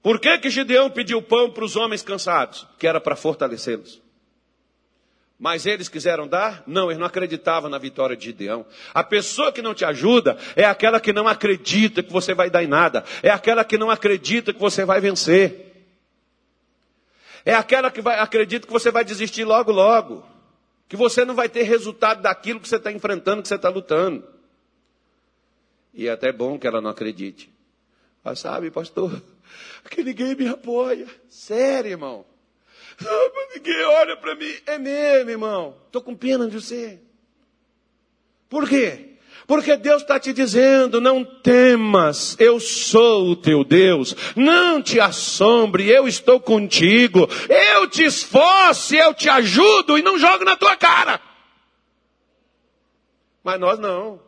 Por 0.03 0.21
que, 0.21 0.39
que 0.39 0.51
Gideão 0.51 0.91
pediu 0.91 1.21
pão 1.21 1.51
para 1.51 1.65
os 1.65 1.77
homens 1.77 2.03
cansados? 2.03 2.67
Que 2.79 2.87
era 2.87 3.01
para 3.01 3.17
fortalecê-los. 3.17 4.01
Mas 5.39 5.67
eles 5.67 5.89
quiseram 5.89 6.27
dar? 6.27 6.65
Não, 6.67 6.87
eles 6.87 6.99
não 6.99 7.07
acreditavam 7.07 7.71
na 7.71 7.79
vitória 7.79 8.17
de 8.17 8.25
Gideão. 8.25 8.67
A 8.93 9.05
pessoa 9.05 9.53
que 9.53 9.63
não 9.63 9.73
te 9.73 9.85
ajuda 9.85 10.37
é 10.57 10.65
aquela 10.65 10.99
que 11.01 11.13
não 11.13 11.29
acredita 11.29 12.03
que 12.03 12.13
você 12.13 12.35
vai 12.35 12.51
dar 12.51 12.65
em 12.65 12.67
nada. 12.67 13.05
É 13.23 13.31
aquela 13.31 13.65
que 13.65 13.79
não 13.79 13.89
acredita 13.89 14.53
que 14.53 14.59
você 14.59 14.85
vai 14.85 15.01
vencer. 15.01 15.69
É 17.45 17.55
aquela 17.55 17.91
que 17.91 18.03
vai, 18.03 18.19
acredita 18.19 18.67
que 18.67 18.73
você 18.73 18.91
vai 18.91 19.05
desistir 19.05 19.45
logo, 19.45 19.71
logo. 19.71 20.27
Que 20.89 20.97
você 20.97 21.25
não 21.25 21.37
vai 21.37 21.49
ter 21.49 21.63
resultado 21.63 22.21
daquilo 22.21 22.59
que 22.59 22.69
você 22.69 22.77
está 22.77 22.91
enfrentando, 22.91 23.43
que 23.43 23.49
você 23.49 23.55
está 23.55 23.69
lutando. 23.69 24.25
E 25.95 26.09
é 26.09 26.11
até 26.11 26.33
bom 26.33 26.59
que 26.59 26.67
ela 26.67 26.81
não 26.81 26.91
acredite. 26.91 27.49
Mas 28.25 28.41
sabe, 28.41 28.73
pastor, 28.73 29.23
que 29.91 30.03
ninguém 30.03 30.35
me 30.35 30.49
apoia. 30.49 31.07
Sério, 31.29 31.91
irmão. 31.91 32.25
Ah, 33.01 33.31
ninguém 33.55 33.85
olha 33.85 34.17
para 34.17 34.35
mim. 34.35 34.53
É 34.67 34.79
mesmo, 34.79 35.31
irmão. 35.31 35.77
Estou 35.87 36.03
com 36.03 36.15
pena 36.15 36.49
de 36.49 36.61
você. 36.61 36.99
Por 38.49 38.69
quê? 38.69 39.09
Porque 39.47 39.77
Deus 39.77 40.03
está 40.03 40.21
te 40.21 40.33
dizendo: 40.33 41.01
não 41.01 41.25
temas, 41.25 42.37
eu 42.39 42.61
sou 42.61 43.31
o 43.31 43.37
teu 43.37 43.65
Deus, 43.65 44.15
não 44.37 44.83
te 44.83 45.01
assombre, 45.01 45.89
eu 45.89 46.07
estou 46.07 46.39
contigo, 46.39 47.27
eu 47.49 47.89
te 47.89 48.05
esforço, 48.05 48.95
eu 48.95 49.15
te 49.15 49.27
ajudo 49.29 49.97
e 49.97 50.03
não 50.03 50.19
jogo 50.19 50.45
na 50.45 50.55
tua 50.55 50.77
cara. 50.77 51.19
Mas 53.43 53.59
nós 53.59 53.79
não. 53.79 54.28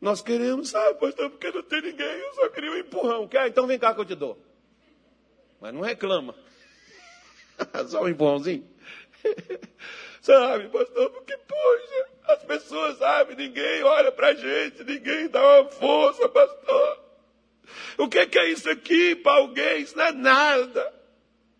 Nós 0.00 0.22
queremos, 0.22 0.70
sabe, 0.70 0.98
pastor, 0.98 1.30
porque 1.30 1.50
não 1.50 1.62
tem 1.62 1.82
ninguém, 1.82 2.06
eu 2.06 2.34
só 2.34 2.48
queria 2.50 2.70
um 2.70 2.76
empurrão. 2.76 3.26
Quer? 3.26 3.48
Então 3.48 3.66
vem 3.66 3.78
cá 3.78 3.94
que 3.94 4.00
eu 4.00 4.04
te 4.04 4.14
dou. 4.14 4.38
Mas 5.60 5.74
não 5.74 5.80
reclama. 5.80 6.34
só 7.88 8.02
um 8.02 8.08
empurrãozinho. 8.08 8.64
sabe, 10.22 10.68
pastor, 10.68 11.10
porque, 11.10 11.36
poxa, 11.36 12.08
as 12.28 12.44
pessoas, 12.44 12.98
sabe, 12.98 13.34
ninguém 13.34 13.82
olha 13.82 14.12
pra 14.12 14.34
gente, 14.34 14.84
ninguém 14.84 15.28
dá 15.28 15.60
uma 15.62 15.70
força, 15.70 16.28
pastor. 16.28 17.04
O 17.98 18.08
que, 18.08 18.24
que 18.26 18.38
é 18.38 18.50
isso 18.50 18.70
aqui 18.70 19.16
para 19.16 19.38
alguém? 19.38 19.82
Isso 19.82 19.96
não 19.96 20.04
é 20.04 20.12
nada. 20.12 20.97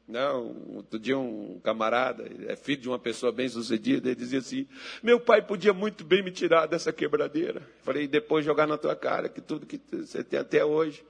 Não, 0.09 0.57
outro 0.75 0.99
dia 0.99 1.19
um 1.19 1.61
camarada, 1.63 2.25
é 2.47 2.57
filho 2.57 2.81
de 2.81 2.89
uma 2.89 2.99
pessoa 2.99 3.31
bem 3.31 3.47
sucedida, 3.47 4.09
ele 4.09 4.17
dizia 4.17 4.39
assim: 4.39 4.67
Meu 5.03 5.21
pai 5.21 5.43
podia 5.43 5.75
muito 5.75 6.03
bem 6.03 6.23
me 6.23 6.31
tirar 6.31 6.65
dessa 6.65 6.91
quebradeira. 6.91 7.63
Falei, 7.83 8.05
e 8.05 8.09
depois 8.09 8.43
jogar 8.43 8.67
na 8.67 8.79
tua 8.79 8.97
cara 8.97 9.29
que 9.29 9.43
tudo 9.43 9.67
que 9.67 9.79
você 9.93 10.25
tem 10.25 10.41
até 10.41 10.65
hoje. 10.65 11.05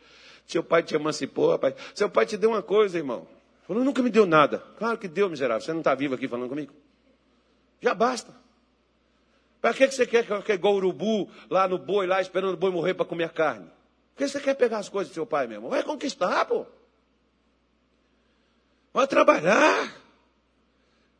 Seu 0.46 0.64
pai 0.64 0.82
te 0.82 0.96
emancipou, 0.96 1.50
rapaz. 1.50 1.74
Seu 1.94 2.10
pai 2.10 2.26
te 2.26 2.36
deu 2.36 2.50
uma 2.50 2.62
coisa, 2.62 2.98
irmão. 2.98 3.28
Falou, 3.68 3.84
nunca 3.84 4.02
me 4.02 4.10
deu 4.10 4.26
nada. 4.26 4.58
Claro 4.78 4.98
que 4.98 5.06
deu, 5.06 5.28
miserável. 5.28 5.60
Você 5.60 5.72
não 5.72 5.80
está 5.80 5.94
vivo 5.94 6.14
aqui 6.14 6.26
falando 6.26 6.48
comigo? 6.48 6.72
Já 7.80 7.94
basta. 7.94 8.34
Para 9.60 9.74
que 9.74 9.86
você 9.86 10.06
quer 10.06 10.24
que 10.42 10.52
é 10.52 10.54
igual 10.54 10.74
urubu 10.74 11.28
lá 11.50 11.68
no 11.68 11.78
boi, 11.78 12.06
lá 12.06 12.20
esperando 12.20 12.54
o 12.54 12.56
boi 12.56 12.70
morrer 12.70 12.94
para 12.94 13.04
comer 13.04 13.30
carne? 13.30 13.66
Por 14.14 14.24
que 14.24 14.28
você 14.28 14.40
quer 14.40 14.54
pegar 14.54 14.78
as 14.78 14.88
coisas 14.88 15.12
do 15.12 15.14
seu 15.14 15.26
pai 15.26 15.46
mesmo? 15.46 15.68
Vai 15.68 15.82
conquistar, 15.82 16.44
pô. 16.46 16.66
Vai 18.92 19.06
trabalhar. 19.06 19.94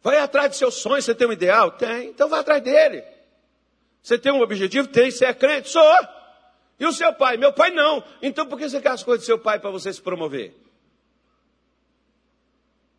Vai 0.02 0.18
atrás 0.18 0.50
de 0.50 0.56
seus 0.56 0.74
sonhos. 0.74 1.04
Você 1.04 1.14
tem 1.14 1.26
um 1.26 1.32
ideal? 1.32 1.72
Tem. 1.72 2.08
Então 2.08 2.28
vai 2.28 2.40
atrás 2.40 2.62
dele. 2.62 3.04
Você 4.02 4.18
tem 4.18 4.32
um 4.32 4.40
objetivo? 4.40 4.88
Tem. 4.88 5.10
Você 5.10 5.24
é 5.24 5.34
crente? 5.34 5.68
Sou. 5.68 5.82
E 6.78 6.86
o 6.86 6.92
seu 6.92 7.12
pai? 7.12 7.36
Meu 7.36 7.52
pai 7.52 7.70
não. 7.70 8.02
Então 8.22 8.46
por 8.46 8.58
que 8.58 8.68
você 8.68 8.80
quer 8.80 8.92
as 8.92 9.02
coisas 9.02 9.24
do 9.24 9.26
seu 9.26 9.38
pai 9.38 9.58
para 9.58 9.70
você 9.70 9.92
se 9.92 10.00
promover? 10.00 10.54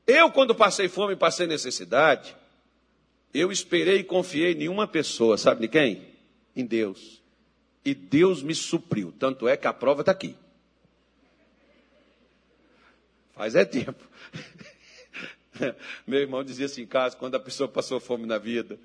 Eu, 0.05 0.31
quando 0.31 0.55
passei 0.55 0.87
fome 0.87 1.15
passei 1.15 1.45
necessidade, 1.45 2.35
eu 3.33 3.51
esperei 3.51 3.99
e 3.99 4.03
confiei 4.03 4.53
em 4.53 4.67
uma 4.67 4.87
pessoa, 4.87 5.37
sabe 5.37 5.61
de 5.61 5.67
quem? 5.67 6.07
Em 6.55 6.65
Deus. 6.65 7.21
E 7.85 7.93
Deus 7.93 8.41
me 8.41 8.55
supriu. 8.55 9.13
Tanto 9.17 9.47
é 9.47 9.55
que 9.55 9.67
a 9.67 9.73
prova 9.73 10.01
está 10.01 10.11
aqui. 10.11 10.35
Faz 13.33 13.55
é 13.55 13.63
tempo. 13.63 14.03
Meu 16.05 16.19
irmão 16.19 16.43
dizia 16.43 16.65
assim, 16.65 16.85
caso 16.85 17.17
quando 17.17 17.35
a 17.35 17.39
pessoa 17.39 17.67
passou 17.67 17.99
fome 17.99 18.25
na 18.25 18.37
vida, 18.37 18.79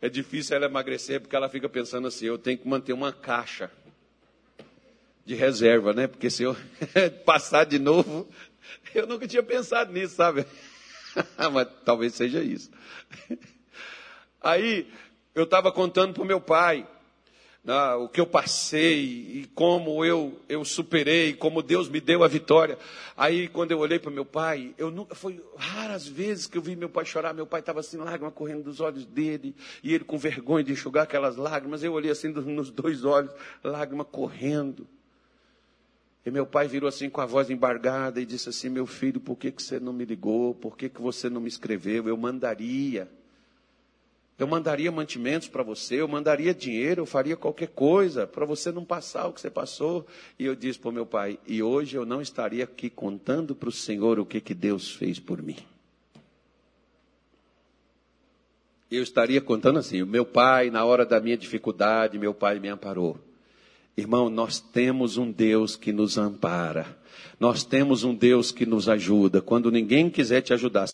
é 0.00 0.08
difícil 0.08 0.56
ela 0.56 0.66
emagrecer 0.66 1.20
porque 1.20 1.36
ela 1.36 1.48
fica 1.48 1.68
pensando 1.68 2.08
assim, 2.08 2.26
eu 2.26 2.38
tenho 2.38 2.58
que 2.58 2.68
manter 2.68 2.92
uma 2.92 3.12
caixa 3.12 3.70
de 5.24 5.34
reserva, 5.34 5.92
né? 5.92 6.06
Porque 6.06 6.28
se 6.28 6.42
eu 6.42 6.56
passar 7.24 7.64
de 7.64 7.78
novo, 7.78 8.28
eu 8.94 9.06
nunca 9.06 9.26
tinha 9.26 9.42
pensado 9.42 9.92
nisso, 9.92 10.16
sabe? 10.16 10.44
Mas 11.52 11.68
talvez 11.84 12.14
seja 12.14 12.42
isso. 12.42 12.70
Aí 14.40 14.90
eu 15.34 15.44
estava 15.44 15.70
contando 15.70 16.14
para 16.14 16.22
o 16.22 16.26
meu 16.26 16.40
pai 16.40 16.86
né, 17.64 17.94
o 17.94 18.08
que 18.08 18.20
eu 18.20 18.26
passei 18.26 19.00
e 19.02 19.50
como 19.54 20.04
eu, 20.04 20.40
eu 20.48 20.64
superei, 20.64 21.32
como 21.32 21.62
Deus 21.62 21.88
me 21.88 22.00
deu 22.00 22.24
a 22.24 22.28
vitória. 22.28 22.76
Aí 23.16 23.46
quando 23.46 23.70
eu 23.70 23.78
olhei 23.78 23.98
para 23.98 24.10
meu 24.10 24.24
pai, 24.24 24.74
eu 24.76 24.90
nunca 24.90 25.14
foi 25.14 25.40
raras 25.56 26.06
vezes 26.06 26.46
que 26.46 26.58
eu 26.58 26.62
vi 26.62 26.74
meu 26.74 26.88
pai 26.88 27.04
chorar. 27.04 27.32
Meu 27.32 27.46
pai 27.46 27.60
estava 27.60 27.80
assim, 27.80 27.98
lágrima 27.98 28.32
correndo 28.32 28.64
dos 28.64 28.80
olhos 28.80 29.06
dele, 29.06 29.54
e 29.82 29.94
ele 29.94 30.04
com 30.04 30.18
vergonha 30.18 30.64
de 30.64 30.72
enxugar 30.72 31.04
aquelas 31.04 31.36
lágrimas. 31.36 31.84
Eu 31.84 31.92
olhei 31.92 32.10
assim 32.10 32.28
nos 32.28 32.70
dois 32.70 33.04
olhos, 33.04 33.32
lágrima 33.62 34.04
correndo. 34.04 34.86
E 36.24 36.30
meu 36.30 36.46
pai 36.46 36.68
virou 36.68 36.88
assim 36.88 37.10
com 37.10 37.20
a 37.20 37.26
voz 37.26 37.50
embargada 37.50 38.20
e 38.20 38.26
disse 38.26 38.48
assim: 38.48 38.68
Meu 38.68 38.86
filho, 38.86 39.20
por 39.20 39.36
que, 39.36 39.50
que 39.50 39.62
você 39.62 39.80
não 39.80 39.92
me 39.92 40.04
ligou? 40.04 40.54
Por 40.54 40.76
que, 40.76 40.88
que 40.88 41.00
você 41.00 41.28
não 41.28 41.40
me 41.40 41.48
escreveu? 41.48 42.08
Eu 42.08 42.16
mandaria. 42.16 43.08
Eu 44.38 44.46
mandaria 44.46 44.90
mantimentos 44.90 45.46
para 45.46 45.62
você, 45.62 46.00
eu 46.00 46.08
mandaria 46.08 46.54
dinheiro, 46.54 47.02
eu 47.02 47.06
faria 47.06 47.36
qualquer 47.36 47.68
coisa 47.68 48.26
para 48.26 48.44
você 48.44 48.72
não 48.72 48.84
passar 48.84 49.26
o 49.26 49.32
que 49.32 49.40
você 49.40 49.50
passou. 49.50 50.06
E 50.38 50.44
eu 50.44 50.56
disse 50.56 50.78
para 50.78 50.88
o 50.88 50.92
meu 50.92 51.06
pai: 51.06 51.38
E 51.46 51.62
hoje 51.62 51.96
eu 51.96 52.04
não 52.06 52.20
estaria 52.20 52.64
aqui 52.64 52.90
contando 52.90 53.54
para 53.54 53.68
o 53.68 53.72
Senhor 53.72 54.18
o 54.18 54.26
que, 54.26 54.40
que 54.40 54.54
Deus 54.54 54.90
fez 54.90 55.18
por 55.18 55.42
mim. 55.42 55.56
Eu 58.90 59.02
estaria 59.02 59.40
contando 59.40 59.78
assim: 59.78 60.02
o 60.02 60.06
meu 60.06 60.24
pai, 60.24 60.70
na 60.70 60.84
hora 60.84 61.06
da 61.06 61.20
minha 61.20 61.36
dificuldade, 61.36 62.18
meu 62.18 62.34
pai 62.34 62.58
me 62.58 62.68
amparou. 62.68 63.18
Irmão, 63.96 64.30
nós 64.30 64.58
temos 64.58 65.18
um 65.18 65.30
Deus 65.30 65.76
que 65.76 65.92
nos 65.92 66.16
ampara. 66.16 66.98
Nós 67.38 67.64
temos 67.64 68.04
um 68.04 68.14
Deus 68.14 68.50
que 68.50 68.64
nos 68.64 68.88
ajuda. 68.88 69.42
Quando 69.42 69.70
ninguém 69.70 70.08
quiser 70.08 70.40
te 70.40 70.52
ajudar, 70.52 70.86